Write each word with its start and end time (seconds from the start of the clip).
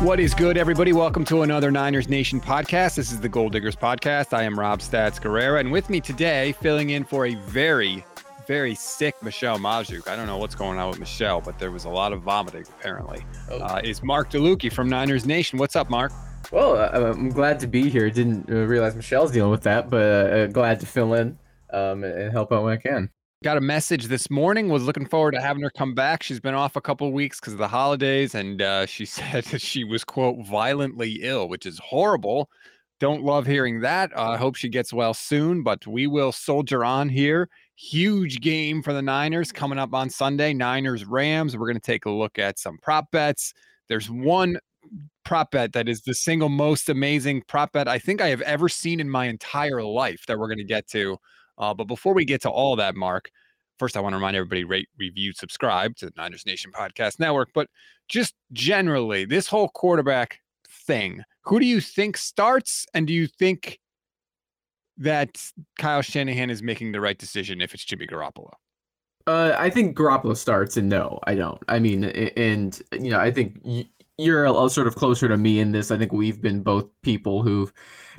What 0.00 0.20
is 0.20 0.34
good, 0.34 0.58
everybody? 0.58 0.92
Welcome 0.92 1.24
to 1.24 1.40
another 1.40 1.70
Niners 1.70 2.06
Nation 2.06 2.38
podcast. 2.38 2.96
This 2.96 3.10
is 3.10 3.18
the 3.18 3.30
Gold 3.30 3.52
Diggers 3.52 3.74
podcast. 3.74 4.34
I 4.36 4.42
am 4.42 4.60
Rob 4.60 4.80
Stats 4.80 5.18
Guerrera, 5.18 5.58
and 5.58 5.72
with 5.72 5.88
me 5.88 6.02
today, 6.02 6.52
filling 6.52 6.90
in 6.90 7.02
for 7.02 7.24
a 7.24 7.34
very, 7.34 8.04
very 8.46 8.74
sick 8.74 9.14
Michelle 9.22 9.58
Magdziuk. 9.58 10.06
I 10.06 10.14
don't 10.14 10.26
know 10.26 10.36
what's 10.36 10.54
going 10.54 10.78
on 10.78 10.90
with 10.90 10.98
Michelle, 10.98 11.40
but 11.40 11.58
there 11.58 11.70
was 11.70 11.86
a 11.86 11.88
lot 11.88 12.12
of 12.12 12.20
vomiting 12.20 12.66
apparently. 12.78 13.24
Oh. 13.50 13.58
Uh, 13.58 13.80
is 13.82 14.02
Marc 14.02 14.30
Delucchi 14.30 14.70
from 14.70 14.86
Niners 14.90 15.24
Nation? 15.24 15.58
What's 15.58 15.76
up, 15.76 15.88
Marc? 15.88 16.12
Well, 16.52 16.76
uh, 16.76 17.12
I'm 17.12 17.30
glad 17.30 17.58
to 17.60 17.66
be 17.66 17.88
here. 17.88 18.10
Didn't 18.10 18.50
uh, 18.50 18.66
realize 18.66 18.94
Michelle's 18.94 19.32
dealing 19.32 19.50
with 19.50 19.62
that, 19.62 19.88
but 19.88 20.02
uh, 20.02 20.46
glad 20.48 20.78
to 20.80 20.86
fill 20.86 21.14
in 21.14 21.38
um, 21.72 22.04
and 22.04 22.30
help 22.30 22.52
out 22.52 22.64
when 22.64 22.74
I 22.74 22.76
can. 22.76 23.10
Got 23.44 23.58
a 23.58 23.60
message 23.60 24.06
this 24.06 24.30
morning. 24.30 24.70
Was 24.70 24.84
looking 24.84 25.06
forward 25.06 25.32
to 25.32 25.42
having 25.42 25.62
her 25.62 25.70
come 25.70 25.94
back. 25.94 26.22
She's 26.22 26.40
been 26.40 26.54
off 26.54 26.74
a 26.74 26.80
couple 26.80 27.12
weeks 27.12 27.38
because 27.38 27.52
of 27.52 27.58
the 27.58 27.68
holidays, 27.68 28.34
and 28.34 28.62
uh, 28.62 28.86
she 28.86 29.04
said 29.04 29.44
that 29.44 29.60
she 29.60 29.84
was 29.84 30.04
quote 30.04 30.46
violently 30.46 31.20
ill, 31.20 31.46
which 31.48 31.66
is 31.66 31.78
horrible. 31.78 32.48
Don't 32.98 33.22
love 33.22 33.46
hearing 33.46 33.80
that. 33.80 34.10
I 34.16 34.34
uh, 34.34 34.36
hope 34.38 34.56
she 34.56 34.70
gets 34.70 34.90
well 34.90 35.12
soon, 35.12 35.62
but 35.62 35.86
we 35.86 36.06
will 36.06 36.32
soldier 36.32 36.82
on 36.82 37.10
here. 37.10 37.50
Huge 37.76 38.40
game 38.40 38.82
for 38.82 38.94
the 38.94 39.02
Niners 39.02 39.52
coming 39.52 39.78
up 39.78 39.92
on 39.92 40.08
Sunday. 40.08 40.54
Niners 40.54 41.04
Rams. 41.04 41.58
We're 41.58 41.66
going 41.66 41.74
to 41.74 41.80
take 41.80 42.06
a 42.06 42.10
look 42.10 42.38
at 42.38 42.58
some 42.58 42.78
prop 42.78 43.10
bets. 43.10 43.52
There's 43.90 44.08
one 44.08 44.58
prop 45.26 45.50
bet 45.50 45.74
that 45.74 45.90
is 45.90 46.00
the 46.00 46.14
single 46.14 46.48
most 46.48 46.88
amazing 46.88 47.42
prop 47.48 47.72
bet 47.72 47.86
I 47.86 47.98
think 47.98 48.22
I 48.22 48.28
have 48.28 48.40
ever 48.42 48.70
seen 48.70 48.98
in 48.98 49.10
my 49.10 49.26
entire 49.26 49.82
life 49.82 50.24
that 50.26 50.38
we're 50.38 50.48
going 50.48 50.56
to 50.56 50.64
get 50.64 50.88
to. 50.88 51.18
Uh, 51.58 51.74
but 51.74 51.84
before 51.84 52.14
we 52.14 52.24
get 52.24 52.42
to 52.42 52.50
all 52.50 52.76
that, 52.76 52.94
Marc, 52.94 53.30
first 53.78 53.96
I 53.96 54.00
want 54.00 54.12
to 54.12 54.16
remind 54.16 54.36
everybody 54.36 54.64
rate, 54.64 54.88
review, 54.98 55.32
subscribe 55.32 55.96
to 55.96 56.06
the 56.06 56.12
Niners 56.16 56.46
Nation 56.46 56.72
Podcast 56.72 57.18
Network. 57.18 57.50
But 57.54 57.68
just 58.08 58.34
generally, 58.52 59.24
this 59.24 59.46
whole 59.46 59.68
quarterback 59.68 60.38
thing, 60.86 61.22
who 61.42 61.60
do 61.60 61.66
you 61.66 61.80
think 61.80 62.16
starts, 62.16 62.86
and 62.94 63.06
do 63.06 63.12
you 63.12 63.26
think 63.26 63.78
that 64.98 65.42
Kyle 65.78 66.02
Shanahan 66.02 66.50
is 66.50 66.62
making 66.62 66.92
the 66.92 67.00
right 67.00 67.18
decision 67.18 67.60
if 67.60 67.74
it's 67.74 67.84
Jimmy 67.84 68.06
Garoppolo? 68.06 68.52
Uh, 69.26 69.56
I 69.58 69.70
think 69.70 69.96
Garoppolo 69.96 70.36
starts, 70.36 70.76
and 70.76 70.88
no, 70.88 71.18
I 71.24 71.34
don't. 71.34 71.60
I 71.68 71.80
mean, 71.80 72.04
and 72.04 72.80
you 72.92 73.10
know, 73.10 73.18
I 73.18 73.32
think 73.32 73.60
you're 74.18 74.44
a, 74.44 74.52
a 74.52 74.70
sort 74.70 74.86
of 74.86 74.96
closer 74.96 75.28
to 75.28 75.36
me 75.36 75.60
in 75.60 75.72
this. 75.72 75.90
I 75.90 75.98
think 75.98 76.12
we've 76.12 76.40
been 76.40 76.62
both 76.62 76.86
people 77.02 77.42
who've 77.42 77.72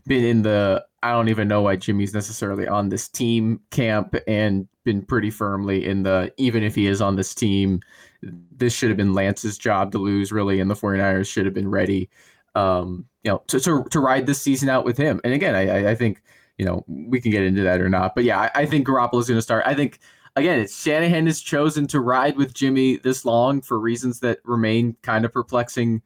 been 0.06 0.24
in 0.24 0.42
the 0.44 0.86
I 1.04 1.12
don't 1.12 1.30
even 1.30 1.48
know 1.48 1.62
why 1.62 1.76
Jimmy's 1.76 2.14
necessarily 2.14 2.68
on 2.68 2.90
this 2.90 3.08
team 3.08 3.62
camp 3.72 4.16
and 4.28 4.68
been 4.84 5.02
pretty 5.04 5.30
firmly 5.30 5.86
in 5.86 6.04
the 6.04 6.34
even 6.38 6.64
if 6.64 6.76
he 6.76 6.88
is 6.88 7.02
on 7.02 7.16
this 7.16 7.34
team, 7.36 7.82
this 8.22 8.74
should 8.74 8.90
have 8.90 8.98
been 8.98 9.14
Lance's 9.14 9.58
job 9.58 9.92
to 9.92 9.98
lose 9.98 10.32
really, 10.32 10.60
and 10.60 10.70
the 10.70 10.76
49ers 10.76 11.32
should 11.32 11.46
have 11.46 11.54
been 11.54 11.70
ready, 11.70 12.10
um, 12.56 13.06
you 13.24 13.32
know, 13.32 13.44
to, 13.48 13.60
to, 13.60 13.84
to 13.92 14.00
ride 14.00 14.26
this 14.26 14.42
season 14.42 14.70
out 14.70 14.86
with 14.86 14.98
him. 14.98 15.22
And 15.24 15.34
again, 15.34 15.56
I, 15.56 15.92
I 15.92 15.96
think, 15.96 16.22
you 16.58 16.66
know, 16.66 16.84
we 16.88 17.22
can 17.22 17.32
get 17.32 17.44
into 17.44 17.62
that 17.64 17.82
or 17.82 17.90
not. 17.90 18.16
But 18.16 18.24
yeah, 18.24 18.40
I, 18.40 18.62
I 18.62 18.66
think 18.66 18.88
Garoppolo's 18.88 19.28
going 19.28 19.38
to 19.38 19.42
start. 19.42 19.64
I 19.66 19.76
think 19.76 20.00
again, 20.38 20.60
it's 20.60 20.82
Shanahan 20.82 21.26
has 21.26 21.42
chosen 21.42 21.88
to 21.88 22.00
ride 22.00 22.38
with 22.38 22.54
Jimmy 22.54 22.98
this 22.98 23.26
long 23.26 23.62
for 23.62 23.80
reasons 23.80 24.20
that 24.22 24.40
remain 24.44 24.96
kind 25.02 25.26
of 25.26 25.34
perplexing 25.34 26.02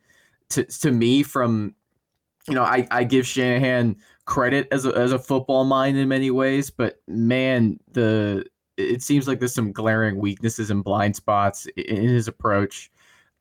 to, 0.50 0.64
to 0.64 0.92
me 0.92 1.23
from 1.23 1.76
you 2.48 2.56
know, 2.56 2.64
I, 2.64 2.88
I 2.92 3.04
give 3.04 3.28
Shanahan 3.28 3.96
credit 4.26 4.68
as 4.72 4.86
a, 4.86 4.96
as 4.98 5.12
a 5.12 5.20
football 5.20 5.64
mind 5.64 5.98
in 5.98 6.08
many 6.08 6.32
ways, 6.32 6.70
but 6.70 7.02
man, 7.08 7.80
the 7.92 8.46
it 8.78 9.04
seems 9.04 9.28
like 9.28 9.40
there's 9.40 9.54
some 9.54 9.72
glaring 9.72 10.17
weaknesses 10.17 10.72
and 10.72 10.84
blind 10.84 11.16
spots 11.16 11.67
in 11.76 12.08
his 12.08 12.28
approach. 12.28 12.92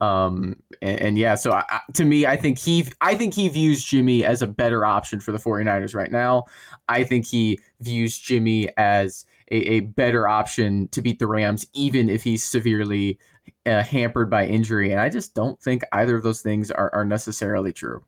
Um, 0.01 0.57
and, 0.83 1.01
and 1.01 1.19
yeah, 1.19 1.35
so 1.35 1.53
I, 1.53 1.81
to 1.95 2.05
me, 2.05 2.27
I 2.27 2.37
think 2.37 2.59
he, 2.59 2.87
I 3.01 3.15
think 3.15 3.35
he 3.35 3.49
views 3.49 3.85
Jimmy 3.85 4.25
as 4.25 4.43
a 4.43 4.47
better 4.47 4.85
option 4.85 5.21
for 5.21 5.33
the 5.33 5.39
49ers 5.39 5.95
right 5.95 6.11
now. 6.11 6.45
I 6.89 7.05
think 7.05 7.27
he 7.27 7.61
views 7.81 8.19
Jimmy 8.19 8.69
as 8.77 9.25
a, 9.51 9.57
a 9.57 9.81
better 9.81 10.29
option 10.29 10.89
to 10.89 11.03
beat 11.03 11.19
the 11.19 11.27
Rams, 11.27 11.67
even 11.73 12.09
if 12.09 12.23
he's 12.23 12.45
severely 12.45 13.19
uh, 13.67 13.83
hampered 13.83 14.31
by 14.31 14.47
injury. 14.47 14.93
And 14.93 15.01
I 15.01 15.09
just 15.09 15.35
don't 15.35 15.61
think 15.61 15.83
either 15.93 16.17
of 16.17 16.23
those 16.23 16.41
things 16.41 16.71
are, 16.71 16.93
are 16.95 17.05
necessarily 17.05 17.73
true. 17.73 18.05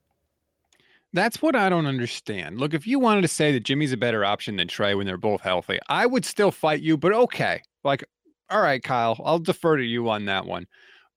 That's 1.13 1.43
what 1.43 1.55
I 1.55 1.69
don't 1.69 1.87
understand. 1.87 2.59
Look, 2.59 2.73
if 2.73 2.87
you 2.87 2.99
wanted 2.99 3.23
to 3.23 3.29
say 3.29 3.53
that 3.53 3.65
Jimmy's 3.65 3.93
a 3.93 3.99
better 3.99 4.25
option 4.25 4.57
than 4.57 4.69
Trey 4.69 4.95
when 4.95 5.07
they're 5.07 5.19
both 5.19 5.43
healthy, 5.43 5.79
I 5.89 6.07
would 6.07 6.25
still 6.25 6.51
fight 6.51 6.81
you, 6.81 6.97
but 6.97 7.13
okay. 7.13 7.63
Like, 7.85 8.05
all 8.49 8.63
right, 8.63 8.83
Kyle, 8.83 9.21
I'll 9.25 9.39
defer 9.39 9.77
to 9.77 9.85
you 9.85 10.09
on 10.09 10.25
that 10.27 10.47
one. 10.47 10.67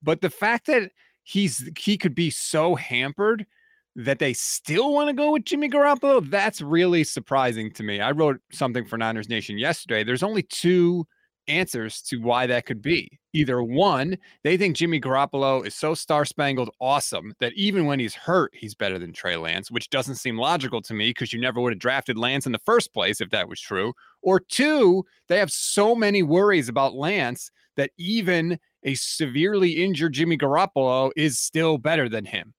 But 0.03 0.22
the 0.22 0.30
fact 0.30 0.68
that 0.68 0.92
he's 1.24 1.69
he 1.78 1.97
could 1.97 2.13
be 2.13 2.30
so 2.30 2.75
hampered 2.75 3.46
that 3.95 4.19
they 4.19 4.33
still 4.33 4.94
want 4.94 5.09
to 5.09 5.13
go 5.13 5.31
with 5.31 5.45
Jimmy 5.45 5.69
Garoppolo, 5.69 6.29
that's 6.29 6.61
really 6.61 7.03
surprising 7.03 7.72
to 7.73 7.83
me. 7.83 8.01
I 8.01 8.11
wrote 8.11 8.39
something 8.51 8.85
for 8.85 8.97
Niners 8.97 9.29
Nation 9.29 9.57
yesterday. 9.57 10.03
There's 10.03 10.23
only 10.23 10.44
two 10.44 11.06
answers 11.47 12.01
to 12.01 12.17
why 12.17 12.47
that 12.47 12.66
could 12.66 12.81
be. 12.81 13.19
Either 13.33 13.61
one, 13.61 14.17
they 14.44 14.57
think 14.57 14.75
Jimmy 14.75 15.00
Garoppolo 15.00 15.66
is 15.66 15.75
so 15.75 15.94
star 15.94 16.25
spangled 16.25 16.69
awesome 16.81 17.33
that 17.39 17.53
even 17.53 17.85
when 17.85 18.00
he's 18.00 18.16
hurt, 18.16 18.51
he's 18.56 18.75
better 18.75 18.97
than 18.97 19.13
Trey 19.13 19.38
Lance, 19.38 19.69
which 19.69 19.89
doesn't 19.89 20.16
seem 20.16 20.38
logical 20.38 20.81
to 20.81 20.94
me 20.94 21.09
because 21.09 21.33
you 21.33 21.39
never 21.39 21.62
would 21.62 21.73
have 21.73 21.79
drafted 21.79 22.17
Lance 22.17 22.45
in 22.45 22.51
the 22.51 22.59
first 22.59 22.94
place 22.94 23.22
if 23.22 23.29
that 23.29 23.50
was 23.50 23.59
true. 23.59 23.94
Or 24.22 24.39
two, 24.39 25.06
they 25.27 25.38
have 25.38 25.51
so 25.51 25.95
many 25.95 26.23
worries 26.23 26.69
about 26.69 26.95
Lance 26.95 27.51
that 27.77 27.91
even 27.97 28.57
a 28.83 28.95
severely 28.95 29.83
injured 29.83 30.13
Jimmy 30.13 30.38
Garoppolo 30.38 31.12
is 31.16 31.39
still 31.39 31.77
better 31.77 32.07
than 32.07 32.25
him. 32.25 32.53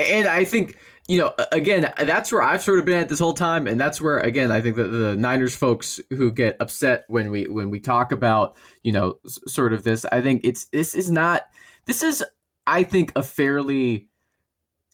And 0.00 0.28
I 0.28 0.44
think, 0.44 0.76
you 1.08 1.18
know, 1.18 1.34
again, 1.52 1.92
that's 1.98 2.30
where 2.30 2.42
I've 2.42 2.62
sort 2.62 2.78
of 2.78 2.84
been 2.84 3.00
at 3.00 3.08
this 3.08 3.18
whole 3.18 3.34
time, 3.34 3.66
and 3.66 3.80
that's 3.80 4.00
where, 4.00 4.18
again, 4.18 4.52
I 4.52 4.60
think 4.60 4.76
that 4.76 4.88
the 4.88 5.16
Niners 5.16 5.56
folks 5.56 6.00
who 6.10 6.30
get 6.30 6.56
upset 6.60 7.04
when 7.08 7.30
we 7.30 7.44
when 7.48 7.70
we 7.70 7.80
talk 7.80 8.12
about, 8.12 8.56
you 8.84 8.92
know, 8.92 9.18
sort 9.26 9.72
of 9.72 9.82
this, 9.82 10.04
I 10.06 10.20
think 10.22 10.42
it's 10.44 10.66
this 10.66 10.94
is 10.94 11.10
not 11.10 11.46
this 11.86 12.02
is, 12.02 12.24
I 12.66 12.84
think, 12.84 13.12
a 13.16 13.22
fairly, 13.24 14.06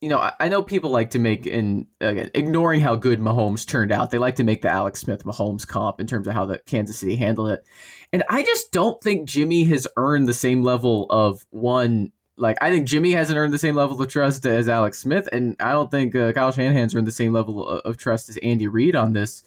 you 0.00 0.08
know, 0.08 0.30
I, 0.40 0.48
know 0.48 0.62
people 0.62 0.88
like 0.88 1.10
to 1.10 1.18
make 1.18 1.46
in 1.46 1.86
again 2.00 2.30
ignoring 2.34 2.80
how 2.80 2.96
good 2.96 3.20
Mahomes 3.20 3.66
turned 3.66 3.92
out, 3.92 4.10
they 4.10 4.18
like 4.18 4.36
to 4.36 4.44
make 4.44 4.62
the 4.62 4.70
Alex 4.70 5.00
Smith 5.00 5.24
Mahomes 5.24 5.66
comp 5.66 6.00
in 6.00 6.06
terms 6.06 6.26
of 6.26 6.32
how 6.32 6.46
the 6.46 6.58
Kansas 6.64 6.98
City 6.98 7.16
handled 7.16 7.50
it, 7.50 7.62
and 8.14 8.24
I 8.30 8.42
just 8.42 8.72
don't 8.72 9.02
think 9.02 9.28
Jimmy 9.28 9.64
has 9.64 9.86
earned 9.98 10.28
the 10.28 10.34
same 10.34 10.62
level 10.62 11.06
of 11.10 11.44
one 11.50 12.12
like 12.38 12.58
I 12.60 12.70
think 12.70 12.86
Jimmy 12.86 13.12
hasn't 13.12 13.38
earned 13.38 13.52
the 13.52 13.58
same 13.58 13.74
level 13.74 14.00
of 14.00 14.08
trust 14.08 14.44
as 14.44 14.68
Alex 14.68 14.98
Smith, 14.98 15.28
and 15.32 15.56
I 15.58 15.72
don't 15.72 15.90
think 15.90 16.14
uh, 16.14 16.32
Kyle 16.32 16.52
Shanahan's 16.52 16.94
earned 16.94 17.06
the 17.06 17.12
same 17.12 17.32
level 17.32 17.66
of, 17.66 17.80
of, 17.80 17.96
trust 17.96 18.28
as 18.28 18.36
Andy 18.38 18.68
Reid 18.68 18.94
on 18.94 19.14
this. 19.14 19.44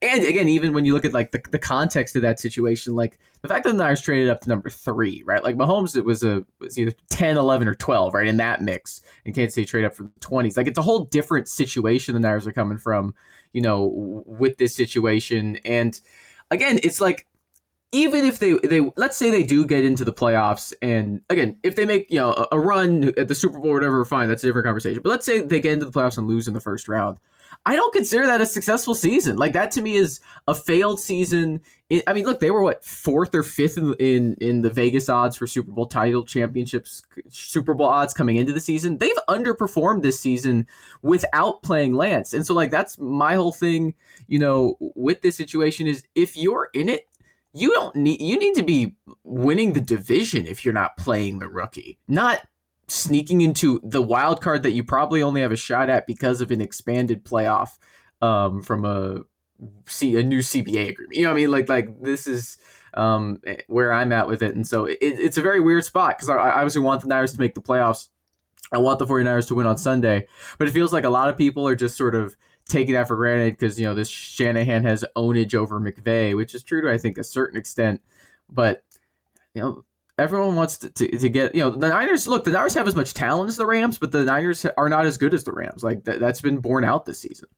And 0.00 0.24
again, 0.24 0.48
even 0.48 0.72
when 0.72 0.84
you 0.84 0.92
look 0.92 1.04
at 1.04 1.12
like 1.12 1.30
the, 1.30 1.40
the 1.50 1.58
context 1.58 2.16
of 2.16 2.22
that 2.22 2.40
situation, 2.40 2.96
like 2.96 3.18
the 3.42 3.48
fact 3.48 3.64
that 3.64 3.72
the 3.72 3.78
Niners 3.78 4.00
traded 4.00 4.28
up 4.28 4.40
to 4.40 4.48
number 4.48 4.70
three, 4.70 5.22
right? 5.24 5.42
Like 5.42 5.56
Mahomes, 5.56 5.96
it 5.96 6.04
was 6.04 6.24
a 6.24 6.44
was 6.58 6.78
either 6.78 6.92
10, 7.10 7.36
11, 7.36 7.68
or 7.68 7.76
12, 7.76 8.14
right? 8.14 8.26
In 8.26 8.36
that 8.38 8.60
mix, 8.60 9.02
and 9.24 9.34
Kansas 9.34 9.54
City 9.54 9.66
trade 9.66 9.84
up 9.84 9.94
from 9.94 10.12
the 10.12 10.26
20s. 10.26 10.56
Like 10.56 10.66
it's 10.66 10.78
a 10.78 10.82
whole 10.82 11.04
different 11.04 11.46
situation 11.46 12.14
the 12.14 12.20
Niners 12.20 12.46
are 12.46 12.52
coming 12.52 12.78
from, 12.78 13.14
you 13.52 13.60
know, 13.60 14.24
with 14.26 14.56
this 14.58 14.74
situation. 14.74 15.58
And 15.64 16.00
again, 16.50 16.80
it's 16.82 17.00
like 17.00 17.26
even 17.92 18.24
if 18.24 18.38
they 18.38 18.54
they 18.64 18.80
let's 18.96 19.16
say 19.16 19.30
they 19.30 19.42
do 19.42 19.64
get 19.66 19.84
into 19.84 20.04
the 20.04 20.12
playoffs 20.12 20.72
and 20.82 21.20
again 21.28 21.56
if 21.62 21.76
they 21.76 21.84
make 21.84 22.10
you 22.10 22.18
know 22.18 22.32
a, 22.32 22.56
a, 22.56 22.58
run 22.58 23.12
at 23.18 23.28
the 23.28 23.34
super 23.34 23.58
bowl 23.58 23.70
or 23.70 23.74
whatever 23.74 24.04
fine 24.04 24.28
that's 24.28 24.42
a 24.42 24.46
different 24.46 24.64
conversation. 24.64 25.02
But 25.02 25.10
let's 25.10 25.26
say 25.26 25.42
they 25.42 25.60
get 25.60 25.74
into 25.74 25.84
the 25.84 25.92
playoffs 25.92 26.18
and 26.18 26.26
lose 26.26 26.48
in 26.48 26.54
the 26.54 26.60
first 26.60 26.88
round. 26.88 27.18
I 27.64 27.76
don't 27.76 27.92
consider 27.92 28.26
that 28.26 28.40
a 28.40 28.46
successful 28.46 28.94
season. 28.94 29.36
Like 29.36 29.52
that 29.52 29.70
to 29.72 29.82
me 29.82 29.94
is 29.94 30.20
a 30.48 30.54
failed 30.54 30.98
season. 30.98 31.60
I 32.06 32.14
mean 32.14 32.24
look 32.24 32.40
they 32.40 32.50
were 32.50 32.62
what 32.62 32.82
fourth 32.82 33.34
or 33.34 33.42
fifth 33.42 33.76
in, 33.76 33.92
in 33.94 34.34
in 34.40 34.62
the 34.62 34.70
vegas 34.70 35.10
odds 35.10 35.36
for 35.36 35.46
super 35.46 35.70
bowl 35.70 35.86
title 35.86 36.24
championships 36.24 37.02
super 37.28 37.74
bowl 37.74 37.88
odds 37.88 38.14
coming 38.14 38.36
into 38.36 38.54
the 38.54 38.60
season. 38.60 38.96
They've 38.96 39.12
underperformed 39.28 40.00
this 40.00 40.18
season 40.18 40.66
without 41.02 41.62
playing 41.62 41.92
lance. 41.92 42.32
And 42.32 42.46
so 42.46 42.54
like 42.54 42.70
that's 42.70 42.98
my 42.98 43.34
whole 43.34 43.52
thing 43.52 43.92
you 44.28 44.38
know 44.38 44.78
with 44.80 45.20
this 45.20 45.36
situation 45.36 45.86
is 45.86 46.02
if 46.14 46.38
you're 46.38 46.70
in 46.72 46.88
it 46.88 47.06
you 47.54 47.72
don't 47.72 47.94
need 47.94 48.20
you 48.20 48.38
need 48.38 48.54
to 48.54 48.62
be 48.62 48.94
winning 49.24 49.72
the 49.72 49.80
division 49.80 50.46
if 50.46 50.64
you're 50.64 50.74
not 50.74 50.96
playing 50.96 51.38
the 51.38 51.48
rookie, 51.48 51.98
not 52.08 52.40
sneaking 52.88 53.40
into 53.40 53.80
the 53.84 54.02
wild 54.02 54.40
card 54.40 54.62
that 54.62 54.72
you 54.72 54.84
probably 54.84 55.22
only 55.22 55.40
have 55.40 55.52
a 55.52 55.56
shot 55.56 55.88
at 55.88 56.06
because 56.06 56.40
of 56.40 56.50
an 56.50 56.60
expanded 56.60 57.24
playoff 57.24 57.70
um, 58.20 58.62
from 58.62 58.84
a 58.84 59.20
see 59.86 60.16
a 60.16 60.22
new 60.22 60.40
CBA 60.40 60.90
agreement. 60.90 61.16
You 61.16 61.22
know 61.22 61.30
what 61.30 61.34
I 61.34 61.40
mean? 61.40 61.50
Like 61.50 61.68
like 61.68 62.02
this 62.02 62.26
is 62.26 62.58
um, 62.94 63.40
where 63.66 63.92
I'm 63.92 64.12
at 64.12 64.26
with 64.26 64.42
it, 64.42 64.54
and 64.54 64.66
so 64.66 64.86
it, 64.86 64.98
it's 65.00 65.38
a 65.38 65.42
very 65.42 65.60
weird 65.60 65.84
spot 65.84 66.16
because 66.16 66.28
I, 66.28 66.36
I 66.36 66.52
obviously 66.56 66.82
want 66.82 67.02
the 67.02 67.08
Niners 67.08 67.32
to 67.32 67.40
make 67.40 67.54
the 67.54 67.62
playoffs. 67.62 68.08
I 68.72 68.78
want 68.78 68.98
the 68.98 69.06
49ers 69.06 69.48
to 69.48 69.54
win 69.54 69.66
on 69.66 69.76
Sunday, 69.76 70.26
but 70.56 70.66
it 70.66 70.70
feels 70.70 70.94
like 70.94 71.04
a 71.04 71.10
lot 71.10 71.28
of 71.28 71.36
people 71.36 71.68
are 71.68 71.76
just 71.76 71.94
sort 71.94 72.14
of 72.14 72.34
taking 72.72 72.94
that 72.94 73.06
for 73.06 73.16
granted 73.16 73.56
because 73.58 73.78
you 73.78 73.86
know 73.86 73.94
this 73.94 74.08
Shanahan 74.08 74.82
has 74.84 75.04
ownage 75.16 75.54
over 75.54 75.80
McVay, 75.80 76.36
which 76.36 76.54
is 76.54 76.62
true 76.62 76.80
to 76.82 76.90
I 76.90 76.98
think 76.98 77.18
a 77.18 77.24
certain 77.24 77.58
extent, 77.58 78.00
but 78.50 78.82
you 79.54 79.62
know 79.62 79.84
everyone 80.18 80.56
wants 80.56 80.78
to, 80.78 80.90
to, 80.90 81.18
to, 81.18 81.28
get 81.28 81.54
you 81.54 81.62
know 81.62 81.70
the 81.70 81.88
Niners. 81.88 82.26
Look, 82.26 82.44
the 82.44 82.50
Niners 82.50 82.74
have 82.74 82.88
as 82.88 82.96
much 82.96 83.14
talent 83.14 83.48
as 83.48 83.56
the 83.56 83.66
Rams, 83.66 83.98
but 83.98 84.10
the 84.10 84.24
Niners 84.24 84.66
are 84.76 84.88
not 84.88 85.06
as 85.06 85.18
good 85.18 85.34
as 85.34 85.44
the 85.44 85.52
Rams. 85.52 85.84
Like 85.84 86.04
th- 86.04 86.18
that's 86.18 86.40
been 86.40 86.58
borne 86.58 86.84
out 86.84 87.04
this 87.04 87.20
season. 87.20 87.48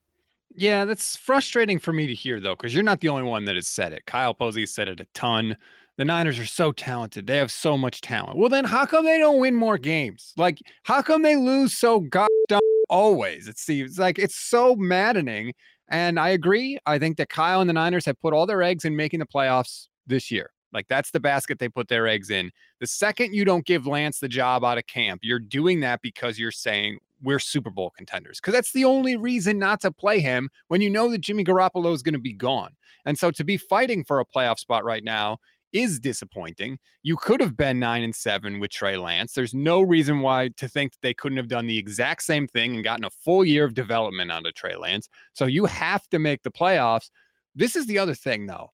Yeah, 0.56 0.84
that's 0.84 1.16
frustrating 1.16 1.78
for 1.78 1.92
me 1.92 2.06
to 2.06 2.14
hear 2.14 2.40
though, 2.40 2.54
because 2.54 2.74
you're 2.74 2.82
not 2.82 3.00
the 3.00 3.08
only 3.08 3.24
one 3.24 3.44
that 3.46 3.56
has 3.56 3.68
said 3.68 3.92
it. 3.92 4.06
Kyle 4.06 4.34
Posey 4.34 4.66
said 4.66 4.88
it 4.88 5.00
a 5.00 5.06
ton. 5.14 5.56
The 5.96 6.04
Niners 6.04 6.38
are 6.38 6.46
so 6.46 6.72
talented; 6.72 7.26
they 7.26 7.36
have 7.36 7.52
so 7.52 7.78
much 7.78 8.00
talent. 8.00 8.36
Well, 8.36 8.48
then 8.48 8.64
how 8.64 8.84
come 8.84 9.04
they 9.04 9.18
don't 9.18 9.38
win 9.38 9.54
more 9.54 9.78
games? 9.78 10.32
Like, 10.36 10.58
how 10.82 11.02
come 11.02 11.22
they 11.22 11.36
lose 11.36 11.76
so 11.76 12.00
goddamn 12.00 12.60
always? 12.88 13.46
It 13.46 13.58
seems 13.58 13.98
like 13.98 14.18
it's 14.18 14.36
so 14.36 14.74
maddening. 14.74 15.52
And 15.88 16.18
I 16.18 16.30
agree. 16.30 16.78
I 16.86 16.98
think 16.98 17.18
that 17.18 17.28
Kyle 17.28 17.60
and 17.60 17.68
the 17.68 17.74
Niners 17.74 18.06
have 18.06 18.20
put 18.20 18.32
all 18.32 18.46
their 18.46 18.62
eggs 18.62 18.84
in 18.84 18.96
making 18.96 19.20
the 19.20 19.26
playoffs 19.26 19.88
this 20.06 20.30
year. 20.30 20.50
Like 20.72 20.88
that's 20.88 21.12
the 21.12 21.20
basket 21.20 21.60
they 21.60 21.68
put 21.68 21.88
their 21.88 22.08
eggs 22.08 22.30
in. 22.30 22.50
The 22.80 22.86
second 22.86 23.32
you 23.32 23.44
don't 23.44 23.64
give 23.64 23.86
Lance 23.86 24.18
the 24.18 24.28
job 24.28 24.64
out 24.64 24.76
of 24.76 24.86
camp, 24.86 25.20
you're 25.22 25.38
doing 25.38 25.80
that 25.80 26.02
because 26.02 26.38
you're 26.38 26.50
saying 26.50 26.98
we're 27.22 27.38
Super 27.38 27.70
Bowl 27.70 27.92
contenders. 27.96 28.40
Because 28.40 28.54
that's 28.54 28.72
the 28.72 28.84
only 28.84 29.16
reason 29.16 29.58
not 29.58 29.80
to 29.82 29.92
play 29.92 30.20
him 30.20 30.50
when 30.68 30.80
you 30.80 30.90
know 30.90 31.10
that 31.10 31.20
Jimmy 31.20 31.44
Garoppolo 31.44 31.94
is 31.94 32.02
going 32.02 32.14
to 32.14 32.18
be 32.18 32.32
gone. 32.32 32.72
And 33.06 33.18
so 33.18 33.30
to 33.30 33.44
be 33.44 33.56
fighting 33.56 34.04
for 34.04 34.18
a 34.18 34.26
playoff 34.26 34.58
spot 34.58 34.84
right 34.84 35.04
now 35.04 35.38
is 35.74 36.00
disappointing. 36.00 36.78
You 37.02 37.16
could 37.16 37.40
have 37.40 37.56
been 37.56 37.78
nine 37.78 38.02
and 38.02 38.14
seven 38.14 38.60
with 38.60 38.70
Trey 38.70 38.96
Lance. 38.96 39.32
There's 39.34 39.52
no 39.52 39.82
reason 39.82 40.20
why 40.20 40.50
to 40.56 40.68
think 40.68 40.92
that 40.92 41.02
they 41.02 41.12
couldn't 41.12 41.36
have 41.36 41.48
done 41.48 41.66
the 41.66 41.76
exact 41.76 42.22
same 42.22 42.46
thing 42.46 42.74
and 42.74 42.84
gotten 42.84 43.04
a 43.04 43.10
full 43.10 43.44
year 43.44 43.64
of 43.64 43.74
development 43.74 44.30
out 44.30 44.46
of 44.46 44.54
Trey 44.54 44.76
Lance. 44.76 45.08
So 45.34 45.44
you 45.44 45.66
have 45.66 46.08
to 46.08 46.18
make 46.18 46.44
the 46.44 46.52
playoffs. 46.52 47.10
This 47.54 47.76
is 47.76 47.86
the 47.86 47.98
other 47.98 48.14
thing, 48.14 48.46
though. 48.46 48.70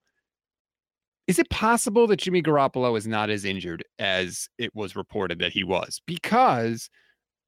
Is 1.26 1.38
it 1.38 1.48
possible 1.50 2.06
that 2.08 2.18
Jimmy 2.18 2.42
Garoppolo 2.42 2.96
is 2.98 3.06
not 3.06 3.30
as 3.30 3.44
injured 3.44 3.84
as 3.98 4.48
it 4.58 4.74
was 4.74 4.94
reported 4.94 5.38
that 5.38 5.52
he 5.52 5.64
was? 5.64 6.00
Because 6.06 6.90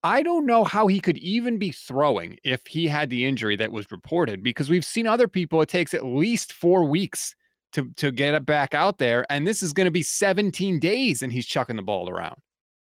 I 0.03 0.23
don't 0.23 0.47
know 0.47 0.65
how 0.65 0.87
he 0.87 1.01
could 1.01 1.19
even 1.19 1.59
be 1.59 1.73
throwing 1.73 2.39
if 2.43 2.67
he 2.67 2.89
had 2.89 3.11
the 3.11 3.25
injury 3.25 3.57
that 3.57 3.73
was 3.73 3.91
reported 3.91 4.43
because 4.43 4.71
we've 4.71 4.85
seen 4.85 5.07
other 5.07 5.29
people, 5.29 5.61
it 5.63 5.69
takes 5.69 5.95
at 5.95 6.05
least 6.05 6.53
four 6.53 6.85
weeks 6.85 7.35
to, 7.73 7.91
to 7.97 8.11
get 8.11 8.35
it 8.35 8.47
back 8.47 8.75
out 8.75 8.99
there. 8.99 9.27
And 9.31 9.47
this 9.47 9.63
is 9.63 9.73
going 9.73 9.87
to 9.87 9.91
be 9.91 10.03
17 10.03 10.79
days 10.79 11.23
and 11.23 11.33
he's 11.33 11.47
chucking 11.47 11.77
the 11.77 11.83
ball 11.83 12.09
around. 12.09 12.37